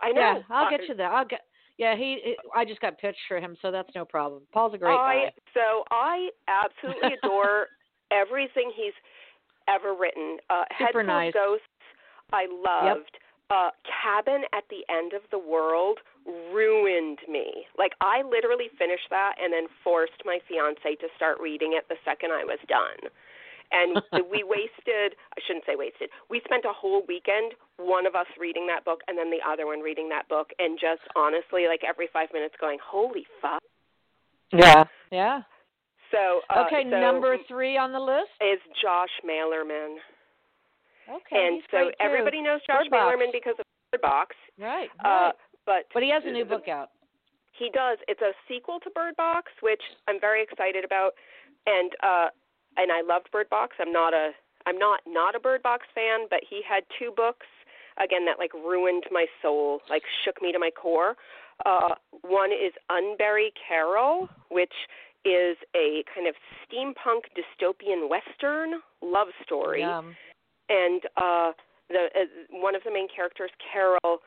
I 0.00 0.12
know. 0.12 0.20
Yeah, 0.20 0.38
I'll 0.50 0.66
Uh, 0.66 0.70
get 0.70 0.88
you 0.88 0.94
that. 0.94 1.10
I'll 1.12 1.24
get. 1.24 1.40
Yeah, 1.78 1.96
he. 1.96 2.18
he- 2.22 2.36
I 2.54 2.64
just 2.64 2.80
got 2.80 2.98
pitched 2.98 3.20
for 3.28 3.38
him, 3.40 3.56
so 3.62 3.70
that's 3.70 3.90
no 3.94 4.04
problem. 4.04 4.42
Paul's 4.52 4.74
a 4.74 4.78
great 4.78 4.92
I 4.94 5.24
guy. 5.26 5.32
so 5.54 5.84
I 5.90 6.28
absolutely 6.48 7.16
adore 7.22 7.66
everything 8.10 8.70
he's 8.76 8.92
ever 9.68 9.94
written. 9.94 10.38
Uh, 10.50 10.64
Head 10.70 10.88
Super 10.90 11.02
nice. 11.02 11.32
Ghosts, 11.32 11.64
I 12.32 12.46
loved. 12.50 13.16
uh, 13.50 13.70
Cabin 13.84 14.42
at 14.52 14.64
the 14.70 14.84
End 14.92 15.12
of 15.12 15.22
the 15.30 15.38
World 15.38 15.98
ruined 16.52 17.18
me. 17.28 17.66
Like 17.78 17.92
I 18.00 18.22
literally 18.22 18.68
finished 18.78 19.08
that 19.10 19.34
and 19.42 19.52
then 19.52 19.66
forced 19.82 20.20
my 20.24 20.38
fiance 20.48 20.94
to 20.96 21.08
start 21.16 21.38
reading 21.40 21.72
it 21.74 21.84
the 21.88 21.96
second 22.04 22.30
I 22.32 22.44
was 22.44 22.58
done. 22.68 23.10
And 23.72 24.00
we 24.30 24.44
wasted, 24.44 25.16
I 25.36 25.40
shouldn't 25.46 25.64
say 25.66 25.74
wasted, 25.76 26.10
we 26.28 26.40
spent 26.44 26.64
a 26.64 26.72
whole 26.72 27.02
weekend, 27.08 27.52
one 27.76 28.06
of 28.06 28.14
us 28.14 28.28
reading 28.38 28.66
that 28.68 28.84
book 28.84 29.00
and 29.08 29.16
then 29.16 29.30
the 29.30 29.40
other 29.42 29.66
one 29.66 29.80
reading 29.80 30.08
that 30.10 30.28
book, 30.28 30.50
and 30.58 30.78
just 30.78 31.02
honestly, 31.16 31.66
like 31.66 31.80
every 31.82 32.08
five 32.12 32.28
minutes 32.32 32.54
going, 32.60 32.78
holy 32.84 33.24
fuck. 33.40 33.62
Yeah. 34.52 34.84
Yeah. 35.10 35.42
So, 36.12 36.44
uh, 36.52 36.64
okay, 36.66 36.84
so 36.84 37.00
number 37.00 37.38
three 37.48 37.78
on 37.78 37.92
the 37.92 38.00
list 38.00 38.36
is 38.44 38.60
Josh 38.82 39.12
Malerman. 39.24 39.96
Okay, 41.08 41.40
and 41.40 41.54
he's 41.56 41.64
so 41.72 41.88
great, 41.88 41.96
too. 41.96 42.04
everybody 42.04 42.42
knows 42.42 42.60
Josh 42.66 42.84
Bird 42.90 43.16
Box. 43.16 43.32
Because 43.32 43.56
of 43.58 43.64
Bird 43.90 44.02
Box. 44.02 44.36
Right. 44.60 44.88
Uh, 45.02 45.32
but 45.64 45.88
but 45.94 46.02
he 46.02 46.10
has 46.10 46.22
a 46.26 46.30
new 46.30 46.44
the- 46.44 46.56
book 46.56 46.68
out. 46.68 46.90
He 47.58 47.70
does. 47.72 47.98
It's 48.08 48.20
a 48.20 48.32
sequel 48.48 48.80
to 48.80 48.90
Bird 48.90 49.14
Box, 49.16 49.52
which 49.60 49.82
I'm 50.08 50.18
very 50.20 50.42
excited 50.42 50.84
about, 50.84 51.12
and 51.66 51.92
uh, 52.02 52.28
and 52.76 52.90
I 52.90 53.02
loved 53.02 53.30
Bird 53.30 53.48
Box. 53.50 53.76
I'm 53.80 53.92
not 53.92 54.14
a 54.14 54.30
I'm 54.66 54.78
not 54.78 55.00
not 55.06 55.34
a 55.34 55.40
Bird 55.40 55.62
Box 55.62 55.86
fan, 55.94 56.26
but 56.30 56.40
he 56.48 56.62
had 56.66 56.84
two 56.98 57.12
books 57.14 57.46
again 58.02 58.24
that 58.26 58.38
like 58.38 58.52
ruined 58.54 59.04
my 59.10 59.26
soul, 59.40 59.80
like 59.90 60.02
shook 60.24 60.40
me 60.40 60.52
to 60.52 60.58
my 60.58 60.70
core. 60.70 61.16
Uh, 61.66 61.94
one 62.22 62.50
is 62.50 62.72
Unbury 62.90 63.52
Carol, 63.68 64.28
which 64.50 64.72
is 65.24 65.56
a 65.76 66.02
kind 66.12 66.26
of 66.26 66.34
steampunk 66.64 67.30
dystopian 67.36 68.08
western 68.08 68.80
love 69.02 69.28
story 69.44 69.80
Yum. 69.80 70.16
and 70.68 71.02
uh, 71.16 71.52
the 71.88 72.08
uh, 72.14 72.24
one 72.50 72.74
of 72.74 72.82
the 72.84 72.90
main 72.90 73.06
characters, 73.14 73.50
Carol, 73.72 74.18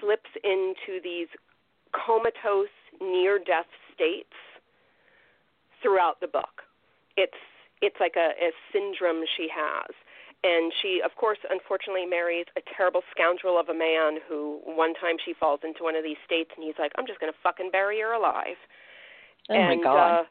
slips 0.00 0.30
into 0.42 1.00
these 1.02 1.28
comatose, 1.94 2.68
near-death 3.00 3.66
states 3.94 4.34
throughout 5.82 6.20
the 6.20 6.26
book. 6.28 6.62
It's 7.16 7.32
it's 7.82 7.96
like 8.00 8.14
a, 8.16 8.32
a 8.36 8.50
syndrome 8.72 9.24
she 9.36 9.48
has, 9.48 9.90
and 10.42 10.72
she, 10.80 11.00
of 11.04 11.14
course, 11.16 11.38
unfortunately 11.48 12.06
marries 12.06 12.46
a 12.56 12.62
terrible 12.76 13.02
scoundrel 13.10 13.58
of 13.58 13.68
a 13.68 13.74
man 13.74 14.18
who 14.28 14.60
one 14.64 14.94
time 14.94 15.16
she 15.24 15.34
falls 15.34 15.60
into 15.64 15.82
one 15.84 15.96
of 15.96 16.04
these 16.04 16.20
states, 16.24 16.50
and 16.56 16.64
he's 16.64 16.78
like, 16.78 16.92
"I'm 16.96 17.06
just 17.06 17.20
gonna 17.20 17.36
fucking 17.42 17.70
bury 17.70 18.00
her 18.00 18.12
alive." 18.12 18.56
Oh 19.48 19.54
and 19.54 19.80
my 19.80 19.84
God. 19.84 20.20
uh 20.20 20.24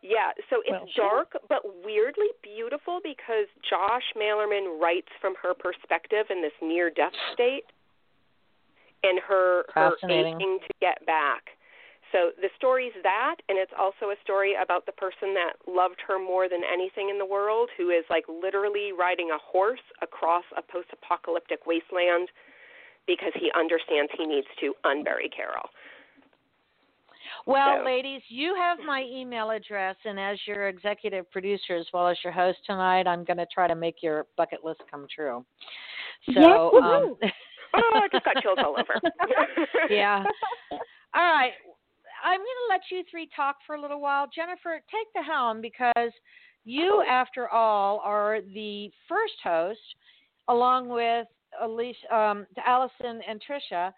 yeah, 0.00 0.30
so 0.48 0.62
it's 0.62 0.70
Well, 0.70 0.86
sure. 0.94 1.10
dark 1.10 1.32
but 1.48 1.62
weirdly 1.84 2.30
beautiful 2.42 3.00
because 3.02 3.50
Josh 3.68 4.14
Malerman 4.14 4.80
writes 4.80 5.10
from 5.20 5.34
her 5.42 5.54
perspective 5.54 6.26
in 6.30 6.40
this 6.40 6.54
near 6.62 6.88
death 6.88 7.14
state 7.34 7.64
and 9.02 9.18
her 9.20 9.64
her 9.74 9.96
aching 10.04 10.58
to 10.66 10.74
get 10.80 11.04
back. 11.06 11.57
So 12.12 12.30
the 12.40 12.48
story's 12.56 12.92
that 13.02 13.36
and 13.48 13.58
it's 13.58 13.72
also 13.78 14.10
a 14.10 14.16
story 14.22 14.54
about 14.60 14.86
the 14.86 14.92
person 14.92 15.34
that 15.34 15.54
loved 15.66 16.00
her 16.06 16.18
more 16.18 16.48
than 16.48 16.60
anything 16.64 17.10
in 17.10 17.18
the 17.18 17.26
world 17.26 17.68
who 17.76 17.90
is 17.90 18.04
like 18.08 18.24
literally 18.28 18.92
riding 18.98 19.30
a 19.30 19.38
horse 19.38 19.84
across 20.00 20.44
a 20.56 20.62
post-apocalyptic 20.62 21.66
wasteland 21.66 22.28
because 23.06 23.32
he 23.34 23.50
understands 23.56 24.10
he 24.16 24.26
needs 24.26 24.46
to 24.60 24.74
unbury 24.84 25.28
Carol. 25.34 25.68
Well, 27.46 27.78
So- 27.78 27.84
ladies, 27.84 28.22
you 28.28 28.54
have 28.54 28.78
my 28.80 29.02
email 29.02 29.50
address, 29.50 29.96
and 30.04 30.18
as 30.18 30.38
your 30.46 30.68
executive 30.68 31.30
producer 31.30 31.76
as 31.76 31.86
well 31.92 32.08
as 32.08 32.16
your 32.24 32.32
host 32.32 32.58
tonight, 32.66 33.06
I'm 33.06 33.24
going 33.24 33.36
to 33.38 33.46
try 33.52 33.66
to 33.68 33.74
make 33.74 34.02
your 34.02 34.26
bucket 34.36 34.64
list 34.64 34.80
come 34.90 35.06
true. 35.14 35.44
So, 36.34 36.80
um, 36.82 37.16
Oh, 37.74 38.00
I 38.02 38.08
just 38.10 38.24
got 38.24 38.42
chills 38.42 38.58
all 38.64 38.76
over. 38.80 39.00
yeah. 39.90 40.24
All 41.14 41.32
right. 41.32 41.52
I'm 42.24 42.38
going 42.38 42.46
to 42.46 42.68
let 42.70 42.80
you 42.90 43.02
three 43.10 43.28
talk 43.34 43.56
for 43.66 43.76
a 43.76 43.80
little 43.80 44.00
while. 44.00 44.26
Jennifer, 44.34 44.80
take 44.90 45.06
the 45.14 45.22
helm 45.22 45.60
because 45.60 46.12
you, 46.64 47.02
after 47.08 47.48
all, 47.48 48.00
are 48.04 48.40
the 48.54 48.90
first 49.08 49.34
host, 49.42 49.80
along 50.48 50.88
with 50.88 51.26
Alicia, 51.62 52.14
um, 52.14 52.46
Allison 52.64 53.20
and 53.28 53.40
Trisha. 53.40 53.92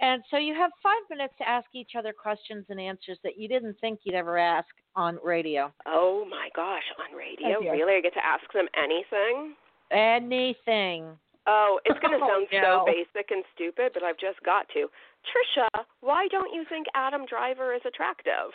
And 0.00 0.22
so 0.30 0.36
you 0.36 0.54
have 0.54 0.70
five 0.82 1.00
minutes 1.08 1.34
to 1.38 1.48
ask 1.48 1.66
each 1.74 1.92
other 1.96 2.12
questions 2.12 2.66
and 2.68 2.78
answers 2.80 3.18
that 3.24 3.38
you 3.38 3.48
didn't 3.48 3.76
think 3.80 4.00
you'd 4.04 4.14
ever 4.14 4.36
ask 4.36 4.68
on 4.94 5.18
radio. 5.24 5.72
Oh 5.86 6.26
my 6.28 6.48
gosh, 6.54 6.82
on 6.98 7.16
radio? 7.16 7.58
Oh, 7.58 7.70
really? 7.72 7.94
I 7.96 8.00
get 8.00 8.12
to 8.14 8.24
ask 8.26 8.44
them 8.52 8.66
anything? 8.76 9.54
Anything. 9.90 11.16
Oh, 11.46 11.78
it's 11.84 11.98
going 12.00 12.12
to 12.18 12.24
Oh, 12.24 12.28
sound 12.28 12.46
no. 12.52 12.84
so 12.84 12.92
basic 12.92 13.30
and 13.30 13.44
stupid, 13.54 13.92
but 13.94 14.02
I've 14.02 14.18
just 14.18 14.42
got 14.44 14.66
to. 14.74 14.88
Trisha, 15.26 15.68
why 16.00 16.28
don't 16.30 16.52
you 16.54 16.64
think 16.68 16.86
Adam 16.94 17.26
Driver 17.28 17.74
is 17.74 17.80
attractive? 17.86 18.54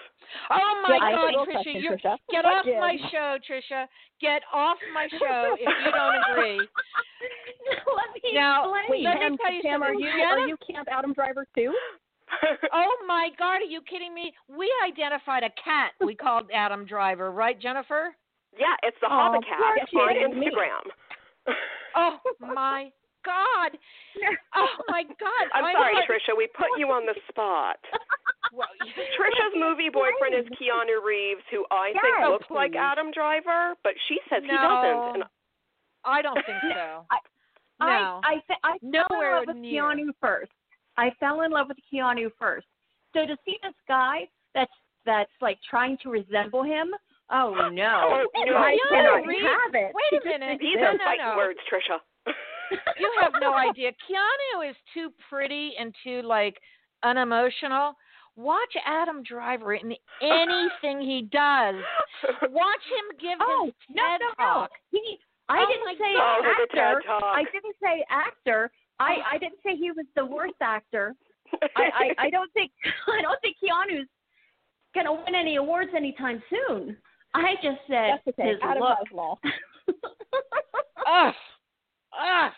Oh 0.50 0.82
my 0.88 0.96
Yeah, 0.96 1.04
I 1.04 1.12
have 1.12 1.30
a 1.30 1.34
God, 1.34 1.48
Trisha, 1.48 1.82
you're, 1.84 1.98
Trisha. 1.98 2.16
get 2.32 2.46
off 2.46 2.66
did. 2.66 2.80
my 2.80 2.96
show, 3.12 3.38
Trisha. 3.50 3.86
Get 4.22 4.42
off 4.54 4.78
my 4.94 5.08
show 5.20 5.56
if 5.60 5.68
you 5.86 5.92
don't 5.92 6.16
agree. 6.32 6.58
Let 7.70 8.24
me 8.24 8.32
Now, 8.34 8.64
explain. 8.74 8.90
Wait, 8.90 9.04
Let 9.04 9.16
me 9.16 9.20
Pam, 9.22 9.38
tell 9.38 9.54
you 9.54 9.62
Pam, 9.64 9.84
are 9.84 9.94
you 9.94 10.10
Jenna- 10.12 10.24
are 10.42 10.48
you 10.48 10.58
Camp 10.70 10.88
Adam 10.92 11.14
Driver 11.14 11.46
too? 11.56 11.74
Oh 12.72 12.96
my 13.08 13.28
God, 13.38 13.60
are 13.60 13.64
you 13.68 13.82
kidding 13.82 14.14
me? 14.14 14.32
We 14.48 14.72
identified 14.88 15.44
a 15.44 15.50
cat 15.62 15.92
we 16.00 16.16
called 16.16 16.46
Adam 16.54 16.86
Driver, 16.86 17.30
right, 17.30 17.60
Jennifer? 17.60 18.16
yeah, 18.58 18.76
it's 18.84 18.96
the 19.02 19.08
Oh, 19.08 19.10
Hobbit 19.36 19.44
cat 19.46 19.60
on 19.60 20.14
kidding 20.16 20.40
me. 20.40 20.48
Instagram. 20.48 21.54
Oh 21.96 22.18
my 22.40 22.90
God. 23.26 23.78
Oh 24.56 24.68
my 24.90 25.04
God. 25.04 25.46
I'm 25.56 25.64
I 25.64 25.74
sorry, 25.74 25.94
know- 25.96 26.02
Trisha. 26.10 26.36
We 26.36 26.48
put 26.58 26.68
you 26.78 26.88
on 26.92 27.06
the 27.06 27.16
spot. 27.30 27.78
Well, 28.54 28.68
Trisha's 29.16 29.56
movie 29.56 29.88
boyfriend 29.88 30.36
is 30.36 30.44
Keanu 30.60 31.00
Reeves, 31.06 31.40
who 31.52 31.64
I 31.72 31.94
think 31.96 32.04
Yes, 32.20 32.28
looks 32.28 32.48
like. 32.52 32.76
Adam 32.76 33.08
Driver, 33.16 33.76
but 33.82 33.94
she 34.10 34.18
says 34.30 34.44
he 34.44 34.52
doesn't. 34.52 35.16
And 35.16 35.24
I 36.04 36.22
don't 36.22 36.36
think 36.36 36.60
so. 36.76 37.06
I- 37.12 37.24
No. 37.80 38.20
I 38.26 38.28
I, 38.28 38.36
fe- 38.48 38.64
I 38.66 38.76
fell 38.92 39.08
in 39.16 39.32
love 39.32 39.44
with. 39.48 39.56
Keanu 39.64 40.12
first. 40.20 40.52
I 40.98 41.12
fell 41.22 41.42
in 41.44 41.52
love 41.52 41.68
with 41.70 41.78
Keanu 41.88 42.28
first. 42.38 42.68
So 43.16 43.26
to 43.26 43.38
see 43.46 43.56
this 43.64 43.78
guy 43.88 44.28
that's 44.54 44.74
that's 45.06 45.32
like 45.40 45.58
trying 45.70 45.98
to 46.04 46.10
resemble 46.10 46.64
him, 46.64 46.92
oh 47.32 47.54
no, 47.56 47.64
Oh, 47.64 47.70
no. 47.72 48.58
I 48.58 48.76
Keanu 48.76 48.90
cannot 48.92 49.26
Reeves- 49.26 49.48
have 49.48 49.76
it. 49.76 49.92
Wait 49.96 50.22
a 50.22 50.26
minute. 50.28 50.60
these 50.60 50.76
no, 50.76 50.88
are 50.88 50.94
no, 50.98 51.06
fighting 51.06 51.26
no. 51.26 51.38
words, 51.38 51.60
Trisha. 51.72 52.00
You 53.00 53.12
have 53.22 53.34
no 53.42 53.54
idea. 53.54 53.92
Keanu 53.92 54.70
is 54.70 54.76
too 54.94 55.12
pretty 55.30 55.74
and 55.80 55.94
too 56.04 56.22
like 56.24 56.58
unemotional. 57.04 57.94
Watch 58.36 58.74
Adam 58.86 59.24
Driver 59.24 59.74
in 59.74 59.94
anything 60.22 61.02
he 61.02 61.28
does. 61.32 61.76
Watch 62.50 62.84
him 62.88 63.18
give 63.20 63.38
Oh 63.42 63.66
his 63.66 63.74
no 63.90 64.02
TED 64.02 64.20
no 64.22 64.28
no! 64.40 64.54
talk. 64.54 64.72
He, 64.92 65.20
I 65.50 65.60
Oh, 65.60 65.66
didn't 65.68 65.98
say 65.98 66.14
God. 66.16 66.44
The 66.44 66.68
TED 66.74 66.80
actor. 66.80 67.02
Talk. 67.08 67.24
I 67.24 67.44
didn't 67.52 67.76
say 67.84 68.06
actor. 68.10 68.72
I 69.00 69.16
I 69.34 69.38
didn't 69.38 69.60
say 69.66 69.76
he 69.76 69.92
was 69.92 70.06
the 70.16 70.26
worst 70.26 70.56
actor. 70.62 71.14
I, 71.76 72.14
I 72.20 72.26
I 72.28 72.30
don't 72.30 72.52
think 72.54 72.72
I 73.08 73.22
don't 73.22 73.40
think 73.42 73.58
Keanu's 73.62 74.08
gonna 74.96 75.12
win 75.14 75.36
any 75.36 75.58
awards 75.58 75.92
anytime 75.96 76.42
soon. 76.50 76.96
I 77.34 77.56
just 77.56 77.80
said 77.88 78.12
That's 78.26 78.28
okay. 78.40 78.50
his 78.52 78.58
Adam 78.62 78.84
look. 79.14 79.40
Ugh. 81.08 81.34
Ugh. 82.16 82.52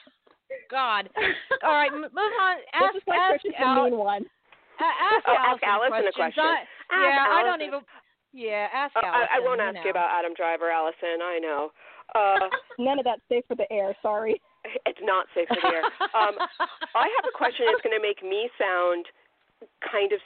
God. 0.70 1.10
All 1.64 1.74
right, 1.74 1.92
m- 1.92 2.02
move 2.02 2.34
on. 2.42 2.58
Ask, 2.74 2.94
this 2.94 3.02
is 3.02 3.08
like 3.08 3.20
ask, 3.20 3.46
Al- 3.60 3.76
the 3.86 3.90
mean 3.92 4.00
one. 4.00 4.24
a- 4.80 4.98
ask, 5.14 5.24
Oh, 5.28 5.34
ask 5.38 5.62
Allison 5.64 5.70
Allison 5.70 6.08
a 6.08 6.12
questions. 6.14 6.16
question. 6.16 6.44
I- 6.46 6.66
Ask 6.94 7.10
yeah, 7.10 7.26
I 7.30 7.42
don't 7.44 7.62
even. 7.62 7.80
Yeah, 8.34 8.68
ask 8.74 8.96
Uh, 8.96 9.02
Allison. 9.06 9.28
I, 9.32 9.38
I 9.38 9.40
won't 9.42 9.60
you 9.62 9.66
ask 9.68 9.76
know. 9.76 9.84
you 9.86 9.90
about 9.90 10.10
Adam 10.14 10.34
Driver, 10.36 10.70
Allison. 10.70 11.22
I 11.22 11.40
know. 11.42 11.72
Uh, 12.14 12.50
None 12.80 13.00
of 13.00 13.06
that's 13.06 13.22
safe 13.30 13.46
for 13.48 13.56
the 13.56 13.70
air. 13.72 13.96
Sorry. 14.02 14.42
it's 14.86 15.00
not 15.02 15.26
safe 15.34 15.48
for 15.48 15.58
the 15.62 15.68
air. 15.68 15.86
Um, 16.14 16.36
I 16.96 17.08
have 17.10 17.26
a 17.26 17.34
question 17.38 17.66
that's 17.70 17.82
going 17.82 17.96
to 17.98 18.02
make 18.02 18.22
me 18.22 18.50
sound 18.60 19.06
kind 19.90 20.12
of 20.14 20.20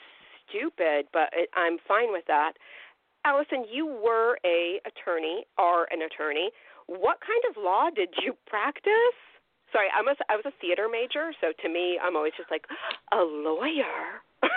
stupid, 0.49 1.07
but 1.13 1.29
it, 1.33 1.49
I'm 1.55 1.77
fine 1.87 2.11
with 2.11 2.25
that. 2.27 2.53
Allison, 3.25 3.65
you 3.71 3.85
were 3.87 4.37
a 4.45 4.79
attorney, 4.87 5.43
are 5.57 5.87
an 5.91 6.03
attorney. 6.03 6.49
What 6.87 7.17
kind 7.21 7.43
of 7.49 7.61
law 7.61 7.89
did 7.93 8.09
you 8.23 8.33
practice? 8.47 9.17
Sorry, 9.71 9.87
I'm 9.93 10.07
a, 10.07 10.15
I 10.29 10.35
was 10.35 10.45
a 10.45 10.55
theater 10.61 10.87
major, 10.89 11.31
so 11.41 11.51
to 11.61 11.69
me, 11.69 11.99
I'm 12.01 12.15
always 12.15 12.33
just 12.37 12.49
like 12.49 12.65
a 13.11 13.21
lawyer. 13.23 14.23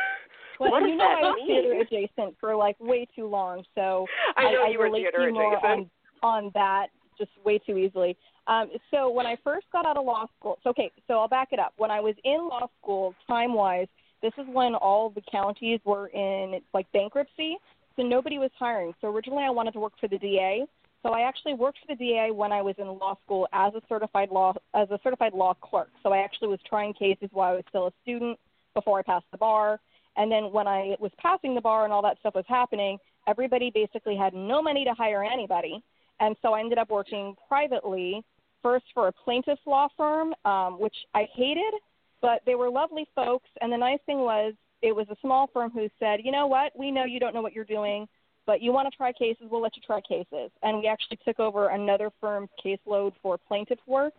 Well, 0.60 0.72
what 0.72 0.80
does 0.80 0.90
you 0.90 0.96
know 0.96 1.08
that 1.08 1.24
I 1.24 1.30
was 1.30 1.36
mean? 1.36 1.62
theater 1.62 1.80
adjacent 1.80 2.36
for 2.38 2.54
like 2.54 2.76
way 2.78 3.06
too 3.16 3.26
long, 3.26 3.64
so 3.74 4.06
I 4.36 4.52
know 4.52 4.66
you 4.66 4.78
were 4.78 4.90
theater 4.90 5.26
you 5.26 5.32
more 5.32 5.56
adjacent. 5.56 5.88
on 6.22 6.44
on 6.44 6.50
that 6.52 6.88
just 7.16 7.30
way 7.46 7.58
too 7.58 7.78
easily. 7.78 8.14
Um, 8.46 8.70
so 8.90 9.10
when 9.10 9.26
I 9.26 9.36
first 9.42 9.66
got 9.72 9.86
out 9.86 9.96
of 9.96 10.04
law 10.04 10.26
school, 10.38 10.58
so 10.62 10.68
okay, 10.70 10.90
so 11.08 11.14
I'll 11.14 11.28
back 11.28 11.48
it 11.52 11.58
up. 11.58 11.72
When 11.78 11.90
I 11.90 12.00
was 12.00 12.14
in 12.24 12.46
law 12.46 12.68
school, 12.80 13.14
time 13.26 13.54
wise, 13.54 13.86
this 14.22 14.32
is 14.36 14.44
when 14.52 14.74
all 14.74 15.08
the 15.08 15.22
counties 15.32 15.80
were 15.86 16.08
in 16.08 16.60
like 16.74 16.86
bankruptcy, 16.92 17.56
so 17.96 18.02
nobody 18.02 18.38
was 18.38 18.50
hiring. 18.58 18.92
So 19.00 19.08
originally 19.08 19.44
I 19.44 19.50
wanted 19.50 19.72
to 19.72 19.80
work 19.80 19.94
for 19.98 20.08
the 20.08 20.18
DA, 20.18 20.64
So 21.02 21.12
I 21.12 21.22
actually 21.22 21.54
worked 21.54 21.78
for 21.78 21.94
the 21.94 21.96
DA 21.96 22.30
when 22.30 22.52
I 22.52 22.60
was 22.60 22.74
in 22.78 22.86
law 22.86 23.16
school 23.24 23.48
as 23.52 23.72
a 23.74 23.80
certified 23.88 24.30
law 24.30 24.52
as 24.74 24.90
a 24.90 24.98
certified 25.02 25.32
law 25.32 25.54
clerk. 25.54 25.90
So 26.02 26.12
I 26.12 26.18
actually 26.18 26.48
was 26.48 26.60
trying 26.68 26.92
cases 26.92 27.30
while 27.32 27.52
I 27.52 27.56
was 27.56 27.64
still 27.68 27.86
a 27.86 27.92
student 28.02 28.38
before 28.74 28.98
I 28.98 29.02
passed 29.02 29.24
the 29.32 29.38
bar. 29.38 29.80
And 30.16 30.30
then 30.30 30.52
when 30.52 30.66
I 30.66 30.96
was 31.00 31.10
passing 31.18 31.54
the 31.54 31.60
bar 31.60 31.84
and 31.84 31.92
all 31.92 32.02
that 32.02 32.18
stuff 32.20 32.34
was 32.34 32.44
happening, 32.48 32.98
everybody 33.26 33.70
basically 33.70 34.16
had 34.16 34.34
no 34.34 34.60
money 34.60 34.84
to 34.84 34.92
hire 34.92 35.24
anybody. 35.24 35.82
And 36.18 36.36
so 36.42 36.52
I 36.52 36.60
ended 36.60 36.78
up 36.78 36.90
working 36.90 37.34
privately, 37.48 38.22
first 38.62 38.84
for 38.92 39.08
a 39.08 39.12
plaintiff's 39.12 39.62
law 39.66 39.88
firm, 39.96 40.34
um, 40.44 40.78
which 40.78 40.96
I 41.14 41.26
hated, 41.34 41.72
but 42.20 42.42
they 42.44 42.56
were 42.56 42.68
lovely 42.68 43.06
folks. 43.14 43.48
And 43.62 43.72
the 43.72 43.78
nice 43.78 44.00
thing 44.04 44.18
was, 44.18 44.52
it 44.82 44.94
was 44.94 45.06
a 45.10 45.16
small 45.22 45.48
firm 45.52 45.70
who 45.70 45.88
said, 45.98 46.20
you 46.22 46.32
know 46.32 46.46
what, 46.46 46.72
we 46.78 46.90
know 46.90 47.04
you 47.04 47.20
don't 47.20 47.34
know 47.34 47.42
what 47.42 47.54
you're 47.54 47.64
doing, 47.64 48.06
but 48.50 48.60
you 48.60 48.72
want 48.72 48.90
to 48.90 48.96
try 48.96 49.12
cases, 49.12 49.46
we'll 49.48 49.62
let 49.62 49.76
you 49.76 49.82
try 49.86 50.00
cases. 50.00 50.50
And 50.64 50.78
we 50.78 50.88
actually 50.88 51.20
took 51.24 51.38
over 51.38 51.68
another 51.68 52.10
firm's 52.20 52.48
caseload 52.60 53.12
for 53.22 53.38
plaintiff 53.38 53.78
work 53.86 54.12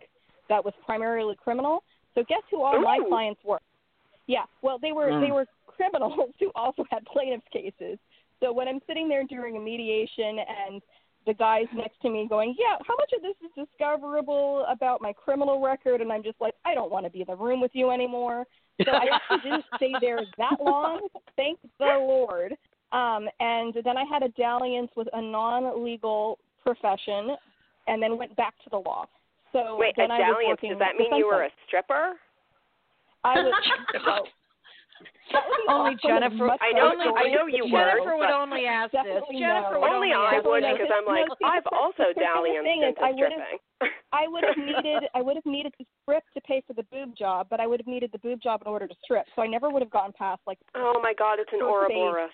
that 0.47 0.63
was 0.63 0.73
primarily 0.85 1.35
criminal. 1.35 1.83
So 2.15 2.23
guess 2.29 2.41
who 2.49 2.63
all 2.63 2.77
Ooh. 2.77 2.81
my 2.81 2.97
clients 3.09 3.41
were? 3.43 3.59
Yeah, 4.27 4.45
well, 4.61 4.79
they 4.79 4.93
were 4.93 5.07
Mm. 5.11 5.19
they 5.19 5.31
were 5.33 5.47
criminals 5.67 6.29
who 6.39 6.49
also 6.55 6.85
had 6.89 7.03
plaintiff's 7.07 7.43
cases. 7.51 7.99
So 8.39 8.53
when 8.53 8.69
I'm 8.69 8.79
sitting 8.87 9.09
there 9.09 9.25
during 9.25 9.57
a 9.57 9.59
mediation 9.59 10.39
and 10.39 10.81
the 11.25 11.33
guy's 11.33 11.67
next 11.73 11.99
to 12.03 12.09
me 12.09 12.25
going, 12.29 12.55
"Yeah, 12.57 12.77
how 12.87 12.95
much 12.95 13.11
of 13.11 13.21
this 13.21 13.35
is 13.43 13.51
discoverable 13.67 14.65
about 14.69 15.01
my 15.01 15.11
criminal 15.11 15.59
record?" 15.59 15.99
and 15.99 16.09
I'm 16.09 16.23
just 16.23 16.39
like, 16.39 16.53
"I 16.63 16.73
don't 16.73 16.89
want 16.89 17.05
to 17.05 17.09
be 17.11 17.19
in 17.19 17.27
the 17.27 17.35
room 17.35 17.59
with 17.59 17.71
you 17.75 17.91
anymore." 17.91 18.47
So 18.85 18.91
I 18.91 19.07
actually 19.11 19.41
didn't 19.49 19.65
stay 19.75 19.95
there 19.99 20.23
that 20.37 20.61
long. 20.61 21.01
Thank 21.35 21.59
the 21.79 21.97
Lord. 21.99 22.55
Um, 22.91 23.27
and 23.39 23.73
then 23.85 23.97
I 23.97 24.03
had 24.03 24.23
a 24.23 24.29
dalliance 24.29 24.91
with 24.95 25.07
a 25.13 25.21
non-legal 25.21 26.39
profession, 26.63 27.35
and 27.87 28.01
then 28.01 28.17
went 28.17 28.35
back 28.35 28.53
to 28.63 28.69
the 28.69 28.77
law. 28.77 29.05
So 29.51 29.77
Wait, 29.79 29.95
then 29.97 30.11
I 30.11 30.19
was 30.19 30.27
dalliance. 30.27 30.47
working 30.49 30.69
Does 30.71 30.79
that 30.79 30.95
mean 30.97 31.13
you 31.15 31.27
were 31.27 31.43
a 31.43 31.49
stripper? 31.67 32.13
I 33.23 33.35
was. 33.35 33.53
well, 34.05 34.27
that 35.31 35.43
would 35.47 35.63
be 35.63 35.71
Only 35.71 35.95
awesome, 35.95 36.07
Jennifer. 36.07 36.51
I 36.59 36.71
know- 36.71 36.91
I 37.15 37.31
know 37.31 37.47
story. 37.47 37.55
you 37.55 37.63
were, 37.71 37.79
Jennifer 37.79 38.17
would 38.17 38.29
only 38.29 38.65
ask 38.67 38.91
this. 38.91 39.03
Jennifer 39.31 39.75
no. 39.75 39.79
would 39.79 39.91
Only 39.91 40.11
only 40.11 40.13
I 40.13 40.35
ask 40.35 40.45
would 40.45 40.63
because 40.63 40.91
I'm 40.91 41.05
like, 41.07 41.27
No, 41.27 41.35
see, 41.39 41.47
I've 41.47 41.67
also 41.71 42.11
the 42.11 42.13
thing 42.15 42.23
dallianced 42.27 42.67
into 42.67 43.01
I 43.01 43.11
would've- 43.11 43.31
stripping. 43.31 43.59
I 44.11 44.27
would 44.27 44.43
have 44.43 44.57
needed 44.69 45.09
I 45.15 45.21
would 45.21 45.35
have 45.39 45.45
needed 45.47 45.73
the 45.79 45.85
strip 46.03 46.23
to 46.35 46.41
pay 46.41 46.61
for 46.67 46.73
the 46.73 46.83
boob 46.91 47.15
job, 47.15 47.47
but 47.49 47.59
I 47.59 47.67
would 47.67 47.79
have 47.79 47.87
needed 47.87 48.11
the 48.11 48.19
boob 48.19 48.41
job 48.41 48.61
in 48.65 48.67
order 48.67 48.87
to 48.87 48.95
strip. 49.03 49.25
So 49.35 49.41
I 49.41 49.47
never 49.47 49.69
would 49.69 49.81
have 49.81 49.91
gotten 49.91 50.11
past 50.13 50.41
like 50.45 50.59
oh 50.75 50.99
my 51.01 51.13
God, 51.17 51.39
it's 51.39 51.51
an 51.53 51.59
Full 51.59 51.87
face. 51.87 52.31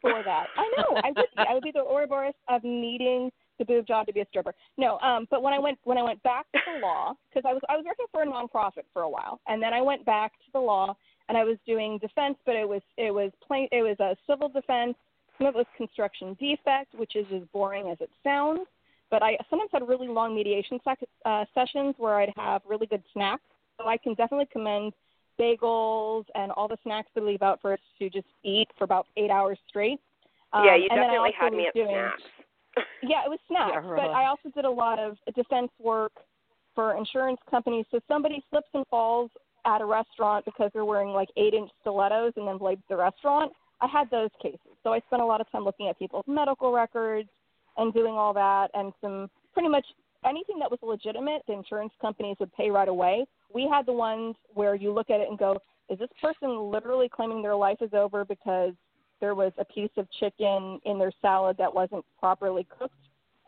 For 0.00 0.22
that. 0.24 0.46
I 0.56 0.72
know. 0.76 1.00
I 1.02 1.08
would 1.08 1.16
be. 1.16 1.44
I 1.50 1.54
would 1.54 1.62
be 1.62 1.72
the 1.72 1.80
Ouroboros 1.80 2.34
of 2.48 2.62
needing 2.64 3.30
the 3.58 3.64
boob 3.64 3.86
job 3.86 4.06
to 4.06 4.12
be 4.12 4.20
a 4.20 4.26
stripper. 4.26 4.54
No, 4.76 4.98
um, 4.98 5.26
but 5.30 5.42
when 5.42 5.52
I 5.52 5.58
went 5.58 5.78
when 5.84 5.98
I 5.98 6.02
went 6.02 6.22
back 6.22 6.46
to 6.52 6.60
the 6.74 6.80
law, 6.80 7.14
because 7.28 7.48
I 7.48 7.52
was 7.52 7.62
I 7.68 7.76
was 7.76 7.84
working 7.86 8.06
for 8.12 8.22
a 8.22 8.26
nonprofit 8.26 8.84
for 8.92 9.02
a 9.02 9.08
while, 9.08 9.40
and 9.46 9.62
then 9.62 9.72
I 9.72 9.80
went 9.80 10.04
back 10.04 10.32
to 10.32 10.52
the 10.52 10.60
law, 10.60 10.96
and 11.28 11.38
I 11.38 11.44
was 11.44 11.56
doing 11.66 11.98
defense, 11.98 12.36
but 12.44 12.54
it 12.56 12.68
was 12.68 12.82
it 12.96 13.12
was 13.12 13.32
plain 13.46 13.68
it 13.72 13.82
was 13.82 13.98
a 14.00 14.16
civil 14.30 14.48
defense. 14.48 14.94
Some 15.38 15.48
of 15.48 15.54
it 15.54 15.58
was 15.58 15.66
construction 15.76 16.36
defect, 16.40 16.94
which 16.94 17.14
is 17.16 17.26
as 17.34 17.42
boring 17.52 17.90
as 17.90 17.98
it 18.00 18.10
sounds. 18.22 18.60
But 19.10 19.22
I 19.22 19.36
sometimes 19.48 19.70
had 19.72 19.86
really 19.86 20.08
long 20.08 20.34
mediation 20.34 20.80
sec- 20.82 21.08
uh, 21.24 21.44
sessions 21.54 21.94
where 21.98 22.18
I'd 22.18 22.32
have 22.36 22.62
really 22.66 22.86
good 22.86 23.02
snacks. 23.12 23.42
So 23.78 23.86
I 23.86 23.96
can 23.98 24.14
definitely 24.14 24.48
commend 24.50 24.94
bagels 25.40 26.24
and 26.34 26.52
all 26.52 26.68
the 26.68 26.78
snacks 26.82 27.08
they 27.14 27.20
leave 27.20 27.42
out 27.42 27.60
for 27.60 27.72
us 27.72 27.80
to 27.98 28.10
just 28.10 28.26
eat 28.42 28.68
for 28.76 28.84
about 28.84 29.06
eight 29.16 29.30
hours 29.30 29.58
straight. 29.68 30.00
Um, 30.52 30.64
yeah, 30.64 30.76
you 30.76 30.88
and 30.90 30.98
then 30.98 31.10
I 31.10 31.28
definitely 31.30 31.34
also 31.34 31.36
had 31.40 31.52
me 31.52 31.58
was 31.58 31.66
at 31.68 31.74
doing, 31.74 31.88
snacks. 31.88 32.22
Yeah, 33.02 33.24
it 33.24 33.30
was 33.30 33.38
snacks, 33.48 33.72
Yeah, 33.74 33.88
really. 33.88 34.06
but 34.06 34.10
I 34.10 34.26
also 34.26 34.50
did 34.54 34.64
a 34.64 34.70
lot 34.70 34.98
of 34.98 35.16
defense 35.34 35.70
work 35.78 36.12
for 36.74 36.96
insurance 36.96 37.40
companies. 37.50 37.86
So 37.90 38.00
somebody 38.06 38.44
slips 38.50 38.68
and 38.74 38.86
falls 38.88 39.30
at 39.64 39.80
a 39.80 39.84
restaurant 39.84 40.44
because 40.44 40.70
they're 40.72 40.84
wearing 40.84 41.10
like 41.10 41.28
eight-inch 41.36 41.70
stilettos 41.80 42.32
and 42.36 42.46
then 42.46 42.58
blames 42.58 42.82
the 42.88 42.96
restaurant. 42.96 43.52
I 43.80 43.86
had 43.86 44.10
those 44.10 44.30
cases, 44.40 44.60
so 44.82 44.92
I 44.92 45.00
spent 45.06 45.20
a 45.20 45.24
lot 45.24 45.40
of 45.40 45.50
time 45.50 45.64
looking 45.64 45.88
at 45.88 45.98
people's 45.98 46.24
medical 46.26 46.72
records 46.72 47.28
and 47.76 47.92
doing 47.92 48.14
all 48.14 48.32
that, 48.32 48.70
and 48.72 48.92
some 49.02 49.28
pretty 49.52 49.68
much 49.68 49.84
anything 50.26 50.58
that 50.58 50.70
was 50.70 50.78
legitimate, 50.82 51.42
the 51.46 51.52
insurance 51.54 51.92
companies 52.00 52.36
would 52.40 52.52
pay 52.54 52.70
right 52.70 52.88
away. 52.88 53.24
We 53.52 53.68
had 53.70 53.86
the 53.86 53.92
ones 53.92 54.34
where 54.54 54.74
you 54.74 54.92
look 54.92 55.10
at 55.10 55.20
it 55.20 55.28
and 55.28 55.38
go, 55.38 55.58
is 55.88 55.98
this 55.98 56.08
person 56.20 56.70
literally 56.70 57.08
claiming 57.08 57.42
their 57.42 57.54
life 57.54 57.78
is 57.80 57.90
over 57.94 58.24
because 58.24 58.72
there 59.20 59.34
was 59.34 59.52
a 59.58 59.64
piece 59.64 59.90
of 59.96 60.06
chicken 60.20 60.80
in 60.84 60.98
their 60.98 61.12
salad 61.22 61.56
that 61.58 61.72
wasn't 61.72 62.04
properly 62.18 62.66
cooked 62.78 62.94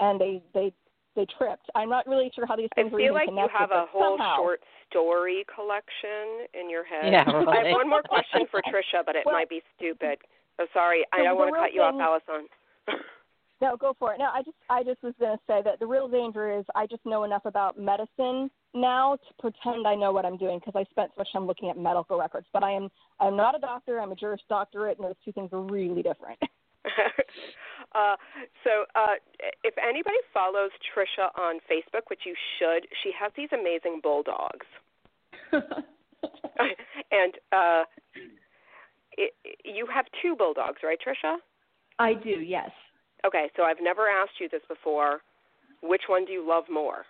and 0.01 0.21
they 0.21 0.43
they 0.55 0.73
they 1.17 1.27
tripped. 1.37 1.69
I'm 1.75 1.89
not 1.89 2.07
really 2.07 2.31
sure 2.35 2.47
how 2.47 2.55
these 2.55 2.69
I 2.77 2.83
things 2.83 2.93
are 2.93 2.97
feel 2.97 3.07
even 3.07 3.15
like 3.15 3.29
you 3.29 3.49
have 3.59 3.73
a 3.73 3.87
whole 3.91 4.17
somehow. 4.17 4.37
short 4.37 4.61
story 4.89 5.45
collection 5.53 6.47
in 6.55 6.71
your 6.71 6.85
head. 6.85 7.13
Yeah, 7.13 7.25
I 7.49 7.67
have 7.67 7.75
one 7.75 7.91
more 7.91 8.03
question 8.03 8.43
for 8.51 8.63
Trisha, 8.71 9.05
but 9.05 9.17
it 9.17 9.27
Well- 9.27 9.35
might 9.35 9.49
be 9.51 9.61
stupid. 9.77 10.19
Oh, 10.61 10.67
sorry, 10.73 11.05
I 11.13 11.23
don't 11.23 11.37
want 11.37 11.49
to 11.51 11.55
real 11.55 11.63
cut 11.63 11.73
you 11.73 11.83
off, 11.83 11.95
Allison. 12.01 12.49
No, 13.61 13.77
go 13.77 13.95
for 13.99 14.13
it. 14.13 14.19
No, 14.19 14.27
I 14.27 14.43
just 14.43 14.57
I 14.71 14.85
just 14.85 15.03
was 15.03 15.15
going 15.19 15.37
to 15.37 15.43
say 15.47 15.61
that 15.65 15.81
the 15.81 15.87
real 15.87 16.09
danger 16.09 16.57
is 16.57 16.65
I 16.75 16.87
just 16.87 17.05
know 17.05 17.25
enough 17.25 17.45
about 17.45 17.79
medicine 17.79 18.51
now 18.75 19.17
to 19.17 19.35
pretend 19.41 19.87
I 19.87 19.95
know 19.97 20.13
what 20.13 20.25
I'm 20.25 20.37
doing 20.37 20.61
because 20.61 20.75
I 20.77 20.85
spent 20.91 21.11
so 21.15 21.19
much 21.19 21.29
time 21.33 21.47
looking 21.47 21.69
at 21.69 21.77
medical 21.77 22.19
records. 22.19 22.47
But 22.53 22.63
I 22.63 22.73
am 22.73 22.89
I'm 23.19 23.37
not 23.37 23.57
a 23.57 23.59
doctor. 23.59 24.01
I'm 24.01 24.13
a 24.13 24.15
Juris 24.15 24.41
Doctorate, 24.49 24.99
and 24.99 25.09
those 25.09 25.17
two 25.25 25.33
things 25.33 25.51
are 25.53 25.61
really 25.61 26.03
different. 26.03 26.39
uh, 27.95 28.17
so, 28.65 28.85
uh, 28.95 29.17
if 29.65 29.75
anybody 29.79 30.17
follows 30.33 30.71
Trisha 30.95 31.29
on 31.39 31.57
Facebook, 31.71 32.09
which 32.09 32.21
you 32.25 32.35
should, 32.59 32.87
she 33.03 33.11
has 33.19 33.33
these 33.37 33.49
amazing 33.53 34.01
bulldogs. 34.03 34.67
and 35.53 37.35
uh, 37.53 37.85
it, 39.17 39.35
you 39.65 39.87
have 39.93 40.07
two 40.23 40.37
bulldogs, 40.37 40.79
right, 40.83 40.99
Trisha? 40.99 41.37
I 41.99 42.15
do, 42.15 42.31
yes. 42.31 42.71
Okay, 43.27 43.51
so 43.57 43.65
I've 43.65 43.83
never 43.83 44.09
asked 44.09 44.41
you 44.41 44.49
this 44.51 44.63
before. 44.69 45.21
Which 45.83 46.03
one 46.09 46.25
do 46.25 46.33
you 46.33 46.47
love 46.47 46.65
more? 46.71 47.05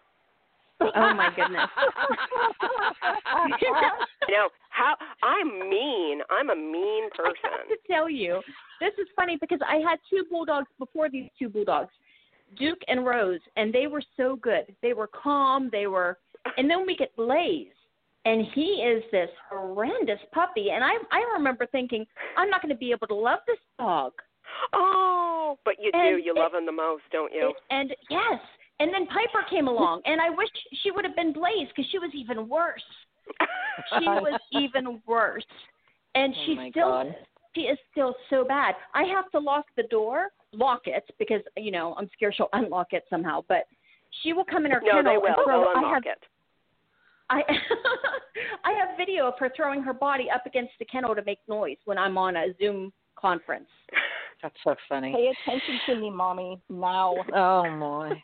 Oh 0.80 1.14
my 1.14 1.30
goodness. 1.34 1.68
You 4.28 4.34
know 4.34 4.48
how 4.70 4.94
I'm 5.22 5.70
mean. 5.70 6.20
I'm 6.30 6.50
a 6.50 6.54
mean 6.54 7.04
I 7.18 7.28
have 7.28 7.34
person. 7.34 7.68
to 7.68 7.76
tell 7.90 8.10
you, 8.10 8.40
this 8.80 8.92
is 8.98 9.06
funny 9.16 9.38
because 9.40 9.58
I 9.66 9.76
had 9.76 9.98
two 10.10 10.24
bulldogs 10.30 10.68
before 10.78 11.08
these 11.08 11.30
two 11.38 11.48
bulldogs, 11.48 11.90
Duke 12.58 12.80
and 12.88 13.06
Rose, 13.06 13.40
and 13.56 13.72
they 13.72 13.86
were 13.86 14.02
so 14.16 14.36
good. 14.36 14.74
They 14.82 14.92
were 14.92 15.08
calm. 15.08 15.68
They 15.72 15.86
were, 15.86 16.18
and 16.58 16.68
then 16.70 16.84
we 16.86 16.94
get 16.94 17.14
Blaze, 17.16 17.68
and 18.26 18.46
he 18.54 18.82
is 18.86 19.02
this 19.10 19.30
horrendous 19.50 20.20
puppy. 20.32 20.70
And 20.70 20.84
I 20.84 20.92
I 21.10 21.24
remember 21.34 21.66
thinking 21.66 22.04
I'm 22.36 22.50
not 22.50 22.60
going 22.60 22.74
to 22.74 22.78
be 22.78 22.92
able 22.92 23.06
to 23.08 23.14
love 23.14 23.40
this 23.46 23.58
dog. 23.78 24.12
But 25.68 25.84
you 25.84 25.92
do. 25.92 26.16
You 26.16 26.32
it- 26.34 26.38
love 26.38 26.54
him 26.54 26.64
the 26.64 26.72
most, 26.72 27.02
don't 27.12 27.30
you? 27.32 27.52
And 27.70 27.94
yes, 28.08 28.40
and 28.80 28.92
then 28.94 29.06
Piper 29.06 29.44
came 29.50 29.68
along, 29.68 30.00
and 30.06 30.18
I 30.18 30.30
wish 30.30 30.48
she 30.82 30.90
would 30.90 31.04
have 31.04 31.14
been 31.14 31.32
Blaze 31.32 31.68
because 31.68 31.84
she 31.90 31.98
was 31.98 32.10
even 32.14 32.48
worse. 32.48 32.82
She 33.98 34.06
was 34.06 34.40
even 34.52 35.02
worse, 35.06 35.44
and 36.14 36.32
Oh 36.34 36.42
she's 36.46 36.56
my 36.56 36.70
still 36.70 36.88
God. 36.88 37.14
she 37.54 37.62
is 37.62 37.78
still 37.92 38.14
so 38.30 38.44
bad. 38.46 38.76
I 38.94 39.02
have 39.14 39.30
to 39.32 39.38
lock 39.38 39.66
the 39.76 39.82
door, 39.84 40.28
lock 40.52 40.82
it 40.86 41.04
because 41.18 41.42
you 41.58 41.70
know 41.70 41.94
I'm 41.98 42.08
scared 42.14 42.34
she'll 42.34 42.48
unlock 42.54 42.88
it 42.92 43.04
somehow. 43.10 43.44
But 43.46 43.66
she 44.22 44.32
will 44.32 44.46
come 44.46 44.64
in 44.64 44.72
her 44.72 44.80
no, 44.82 44.90
kennel 44.90 45.04
they 45.04 45.14
and 45.16 45.22
will. 45.36 45.44
throw. 45.44 45.60
They'll 45.60 45.68
I 45.68 45.78
unlock 45.80 45.94
have 45.94 46.02
it. 46.06 46.24
I 47.28 47.42
I 48.64 48.72
have 48.72 48.96
video 48.96 49.28
of 49.28 49.34
her 49.38 49.50
throwing 49.54 49.82
her 49.82 49.92
body 49.92 50.28
up 50.34 50.46
against 50.46 50.72
the 50.78 50.86
kennel 50.86 51.14
to 51.14 51.22
make 51.24 51.40
noise 51.46 51.76
when 51.84 51.98
I'm 51.98 52.16
on 52.16 52.36
a 52.36 52.46
Zoom 52.58 52.90
conference. 53.16 53.68
That's 54.42 54.54
so 54.64 54.74
funny. 54.88 55.12
Pay 55.14 55.32
attention 55.50 55.80
to 55.86 56.00
me, 56.00 56.10
mommy, 56.10 56.60
now. 56.68 57.14
Oh 57.34 57.64
my. 57.70 58.12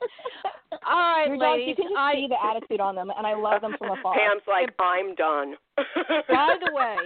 All 0.86 0.96
right, 0.96 1.28
Your 1.28 1.36
dogs, 1.38 1.62
you 1.66 1.74
can 1.74 1.84
just 1.84 1.96
I, 1.96 2.14
see 2.14 2.26
the 2.28 2.44
attitude 2.44 2.80
on 2.80 2.94
them, 2.94 3.10
and 3.16 3.26
I 3.26 3.34
love 3.34 3.62
them 3.62 3.74
from 3.78 3.96
afar. 3.96 4.14
Pam's 4.14 4.42
like, 4.46 4.74
I'm 4.80 5.14
done. 5.14 5.54
by 6.28 6.56
the 6.64 6.72
way, 6.74 6.96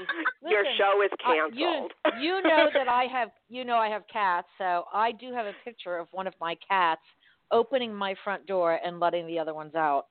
your 0.50 0.64
show 0.78 1.02
is 1.04 1.10
I- 1.24 1.36
canceled. 1.36 1.54
you, 1.58 1.88
you 2.20 2.42
know 2.42 2.68
that 2.74 2.88
I 2.88 3.04
have 3.12 3.28
you 3.48 3.64
know 3.64 3.76
I 3.76 3.88
have 3.88 4.02
cats, 4.12 4.48
so 4.58 4.84
I 4.92 5.12
do 5.12 5.32
have 5.32 5.46
a 5.46 5.52
picture 5.64 5.96
of 5.98 6.08
one 6.12 6.26
of 6.26 6.34
my 6.40 6.56
cats 6.66 7.02
opening 7.50 7.94
my 7.94 8.14
front 8.24 8.46
door 8.46 8.78
and 8.84 8.98
letting 9.00 9.26
the 9.26 9.38
other 9.38 9.54
ones 9.54 9.74
out. 9.74 10.06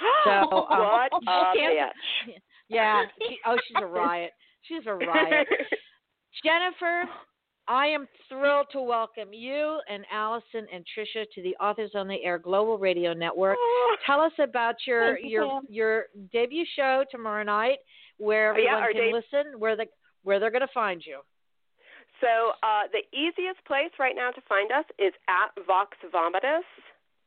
So, 0.24 0.30
um, 0.30 0.48
what 0.50 1.12
a 1.12 1.56
can't- 1.56 1.92
bitch. 2.28 2.34
Yeah. 2.68 3.02
She, 3.18 3.36
oh, 3.46 3.56
she's 3.66 3.76
a 3.82 3.86
riot. 3.86 4.32
She's 4.62 4.82
a 4.86 4.94
riot. 4.94 5.46
Jennifer, 6.44 7.04
I 7.72 7.86
am 7.86 8.06
thrilled 8.28 8.66
to 8.72 8.82
welcome 8.82 9.32
you 9.32 9.80
and 9.88 10.04
Allison 10.12 10.66
and 10.72 10.84
Trisha 10.84 11.24
to 11.34 11.42
the 11.42 11.56
Authors 11.56 11.92
on 11.94 12.06
the 12.06 12.22
Air 12.22 12.38
Global 12.38 12.76
Radio 12.76 13.14
Network. 13.14 13.56
Tell 14.04 14.20
us 14.20 14.32
about 14.38 14.74
your 14.86 15.18
you, 15.18 15.30
your 15.30 15.48
Pam. 15.48 15.62
your 15.70 16.04
debut 16.34 16.66
show 16.76 17.04
tomorrow 17.10 17.42
night, 17.44 17.78
where 18.18 18.52
Oh, 18.54 18.58
yeah, 18.58 18.76
everyone 18.76 18.92
can 18.92 19.04
deb- 19.04 19.22
listen, 19.52 19.58
where 19.60 19.74
the 19.74 19.86
where 20.22 20.38
they're 20.38 20.50
going 20.50 20.60
to 20.60 20.74
find 20.74 21.02
you. 21.04 21.20
So 22.20 22.52
uh, 22.62 22.82
the 22.92 23.02
easiest 23.16 23.64
place 23.66 23.90
right 23.98 24.14
now 24.14 24.30
to 24.32 24.40
find 24.46 24.70
us 24.70 24.84
is 24.98 25.14
at 25.28 25.50
Vox 25.66 25.96
Vomitus 26.14 26.68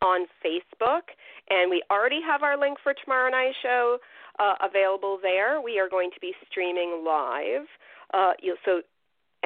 on 0.03 0.27
Facebook, 0.45 1.09
and 1.49 1.71
we 1.71 1.81
already 1.89 2.19
have 2.21 2.43
our 2.43 2.55
link 2.57 2.77
for 2.83 2.93
tomorrow 3.03 3.31
night's 3.31 3.57
show 3.63 3.97
uh, 4.37 4.53
available 4.61 5.17
there. 5.23 5.59
We 5.59 5.79
are 5.79 5.89
going 5.89 6.11
to 6.13 6.19
be 6.19 6.33
streaming 6.51 7.03
live. 7.03 7.65
Uh, 8.13 8.33
you, 8.41 8.55
so 8.63 8.81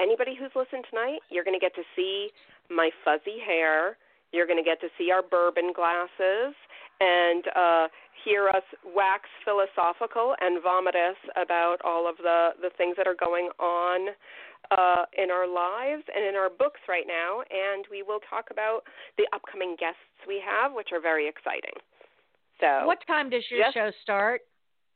anybody 0.02 0.36
who's 0.38 0.52
listened 0.56 0.86
tonight, 0.90 1.20
you're 1.30 1.44
going 1.44 1.58
to 1.58 1.64
get 1.64 1.76
to 1.76 1.84
see 1.96 2.30
my 2.70 2.90
fuzzy 3.04 3.40
hair. 3.46 3.98
You're 4.32 4.46
going 4.46 4.62
to 4.62 4.68
get 4.68 4.80
to 4.82 4.88
see 4.98 5.12
our 5.12 5.24
bourbon 5.24 5.74
glasses 5.76 6.54
and 7.00 7.44
uh, 7.56 7.88
hear 8.24 8.50
us 8.50 8.64
wax 8.84 9.30
philosophical 9.46 10.36
and 10.40 10.62
vomit 10.62 10.96
us 10.96 11.18
about 11.36 11.78
all 11.84 12.10
of 12.10 12.18
the, 12.18 12.50
the 12.62 12.70
things 12.78 12.96
that 12.98 13.08
are 13.08 13.16
going 13.16 13.50
on 13.60 14.10
uh, 14.72 15.06
in 15.18 15.32
our 15.32 15.48
lives 15.48 16.04
and 16.14 16.26
in 16.26 16.36
our 16.36 16.50
books 16.50 16.82
right 16.88 17.08
now. 17.08 17.42
And 17.50 17.86
we 17.90 18.04
will 18.04 18.20
talk 18.30 18.50
about 18.52 18.82
the 19.18 19.26
upcoming 19.34 19.76
guests 19.80 20.04
we 20.28 20.42
have, 20.46 20.74
which 20.74 20.90
are 20.92 21.02
very 21.02 21.28
exciting. 21.28 21.74
So, 22.60 22.86
what 22.86 23.00
time 23.08 23.30
does 23.30 23.44
your 23.50 23.72
show 23.74 23.92
start? 24.04 24.42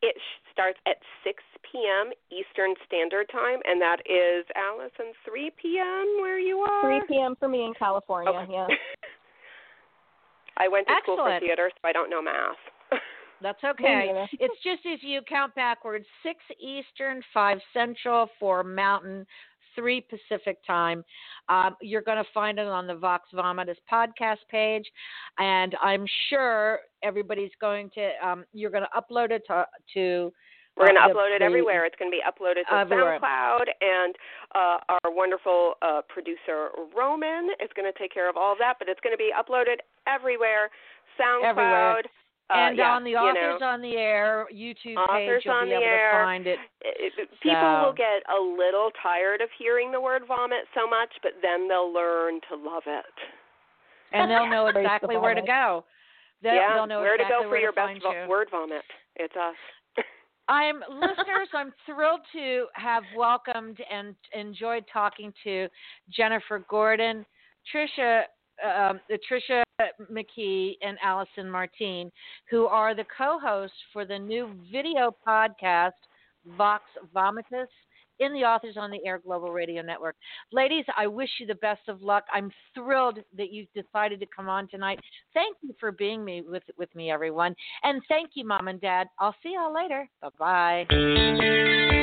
It 0.03 0.19
starts 0.51 0.77
at 0.85 0.97
6 1.23 1.41
p.m. 1.71 2.11
Eastern 2.27 2.75
Standard 2.85 3.25
Time, 3.31 3.59
and 3.63 3.81
that 3.81 4.03
is 4.03 4.43
Allison 4.53 5.15
3 5.23 5.49
p.m. 5.55 6.19
where 6.19 6.37
you 6.37 6.59
are. 6.59 6.99
3 6.99 7.01
p.m. 7.07 7.35
for 7.39 7.47
me 7.47 7.63
in 7.63 7.73
California. 7.79 8.33
Okay. 8.33 8.51
Yeah. 8.51 8.67
I 10.57 10.67
went 10.67 10.87
to 10.87 10.93
Excellent. 10.93 11.19
school 11.19 11.25
for 11.25 11.39
theater, 11.39 11.71
so 11.71 11.87
I 11.87 11.93
don't 11.93 12.09
know 12.09 12.21
math. 12.21 12.59
That's 13.41 13.63
okay. 13.63 14.13
it's 14.33 14.63
just 14.63 14.81
if 14.85 15.01
you 15.03 15.21
count 15.27 15.55
backwards, 15.55 16.05
six 16.21 16.39
Eastern, 16.59 17.21
five 17.33 17.59
Central, 17.73 18.27
four 18.39 18.63
Mountain, 18.63 19.25
three 19.75 20.01
Pacific 20.01 20.57
time. 20.65 21.03
Um, 21.49 21.75
you're 21.81 22.01
going 22.01 22.17
to 22.17 22.29
find 22.33 22.59
it 22.59 22.67
on 22.67 22.87
the 22.87 22.95
Vox 22.95 23.29
Vomitus 23.33 23.75
podcast 23.91 24.37
page, 24.49 24.85
and 25.39 25.75
I'm 25.81 26.05
sure 26.29 26.79
everybody's 27.03 27.51
going 27.59 27.89
to. 27.95 28.11
Um, 28.25 28.45
you're 28.53 28.71
going 28.71 28.85
to 28.85 29.01
upload 29.01 29.31
it 29.31 29.43
to. 29.47 29.65
to 29.93 30.33
we're 30.75 30.87
going 30.87 30.95
to 30.95 31.01
uh, 31.01 31.13
upload 31.13 31.35
it 31.35 31.43
everywhere. 31.43 31.85
It's 31.85 31.95
going 31.99 32.09
to 32.09 32.17
be 32.17 32.23
uploaded 32.25 32.67
to 32.69 32.75
everywhere. 32.75 33.19
SoundCloud, 33.19 33.65
and 33.81 34.15
uh, 34.55 34.77
our 34.89 35.11
wonderful 35.13 35.75
uh, 35.83 36.01
producer 36.09 36.69
Roman 36.97 37.49
is 37.61 37.69
going 37.75 37.91
to 37.91 37.97
take 37.99 38.11
care 38.11 38.27
of 38.27 38.37
all 38.37 38.53
of 38.53 38.57
that. 38.57 38.75
But 38.79 38.89
it's 38.89 38.99
going 39.01 39.13
to 39.13 39.17
be 39.17 39.29
uploaded 39.37 39.77
everywhere. 40.07 40.71
SoundCloud. 41.19 41.49
Everywhere. 41.49 42.01
Uh, 42.49 42.53
and 42.57 42.77
yeah, 42.77 42.91
on 42.91 43.03
the 43.03 43.11
you 43.11 43.17
Authors 43.17 43.61
know, 43.61 43.67
on 43.67 43.81
the 43.81 43.95
Air 43.95 44.45
YouTube 44.53 44.97
Authors 44.97 45.37
page, 45.39 45.45
you'll 45.45 45.53
on 45.55 45.63
be 45.65 45.69
the 45.71 45.75
able 45.77 45.85
Air. 45.85 46.11
to 46.11 46.25
find 46.25 46.47
it. 46.47 46.59
it, 46.81 47.13
it- 47.17 47.29
people 47.41 47.59
So- 47.61 47.85
will 47.87 47.93
get 47.93 48.21
a 48.29 48.39
little 48.39 48.91
tired 49.01 49.41
of 49.41 49.49
hearing 49.57 49.91
the 49.91 50.01
word 50.01 50.23
vomit 50.27 50.65
so 50.75 50.87
much, 50.87 51.09
but 51.23 51.31
then 51.41 51.67
they'll 51.67 51.91
learn 51.91 52.41
to 52.49 52.55
love 52.55 52.83
it. 52.85 53.05
And 54.11 54.29
they'll 54.29 54.45
know 54.47 54.63
Praise 54.65 54.73
the 54.75 54.79
exactly 54.81 55.17
where 55.17 55.33
to 55.33 55.41
go. 55.41 55.85
They'll, 56.43 56.53
yeah, 56.53 56.73
they'll 56.75 56.85
know 56.87 56.99
where 56.99 57.15
exactly 57.15 57.37
to 57.37 57.43
go 57.45 57.49
for 57.49 57.57
your 57.57 57.71
best 57.71 57.87
find 57.87 58.01
vo- 58.03 58.23
you. 58.23 58.29
word 58.29 58.49
vomit. 58.51 58.83
It's 59.15 59.33
us. 59.35 59.55
I'm 60.49 60.81
listeners. 60.91 61.47
I'm 61.53 61.71
thrilled 61.85 62.19
to 62.33 62.65
have 62.73 63.03
welcomed 63.15 63.77
and 63.89 64.13
enjoyed 64.33 64.83
talking 64.91 65.33
to 65.45 65.67
Jennifer 66.11 66.63
Gordon, 66.69 67.25
Trisha, 67.73 68.23
um, 68.65 68.99
Trisha 69.29 69.63
McKee, 70.11 70.73
and 70.81 70.97
Allison 71.03 71.49
Martine, 71.49 72.11
who 72.49 72.65
are 72.65 72.95
the 72.95 73.05
co-hosts 73.15 73.75
for 73.91 74.05
the 74.05 74.17
new 74.17 74.53
video 74.71 75.15
podcast 75.25 75.91
Vox 76.57 76.83
Vomitus 77.15 77.67
in 78.19 78.33
the 78.33 78.41
Authors 78.41 78.75
on 78.77 78.91
the 78.91 78.99
Air 79.05 79.19
Global 79.19 79.51
Radio 79.51 79.81
Network. 79.81 80.15
Ladies, 80.51 80.85
I 80.95 81.07
wish 81.07 81.29
you 81.39 81.47
the 81.47 81.55
best 81.55 81.81
of 81.87 82.01
luck. 82.01 82.25
I'm 82.31 82.51
thrilled 82.73 83.19
that 83.37 83.51
you 83.51 83.65
decided 83.73 84.19
to 84.19 84.27
come 84.35 84.49
on 84.49 84.67
tonight. 84.67 84.99
Thank 85.33 85.57
you 85.61 85.73
for 85.79 85.91
being 85.91 86.23
me 86.23 86.41
with 86.41 86.63
with 86.77 86.93
me, 86.95 87.11
everyone, 87.11 87.55
and 87.83 88.01
thank 88.07 88.31
you, 88.35 88.45
Mom 88.45 88.67
and 88.67 88.79
Dad. 88.79 89.07
I'll 89.19 89.35
see 89.41 89.53
y'all 89.55 89.73
later. 89.73 90.07
Bye 90.21 90.85
bye. 90.87 91.99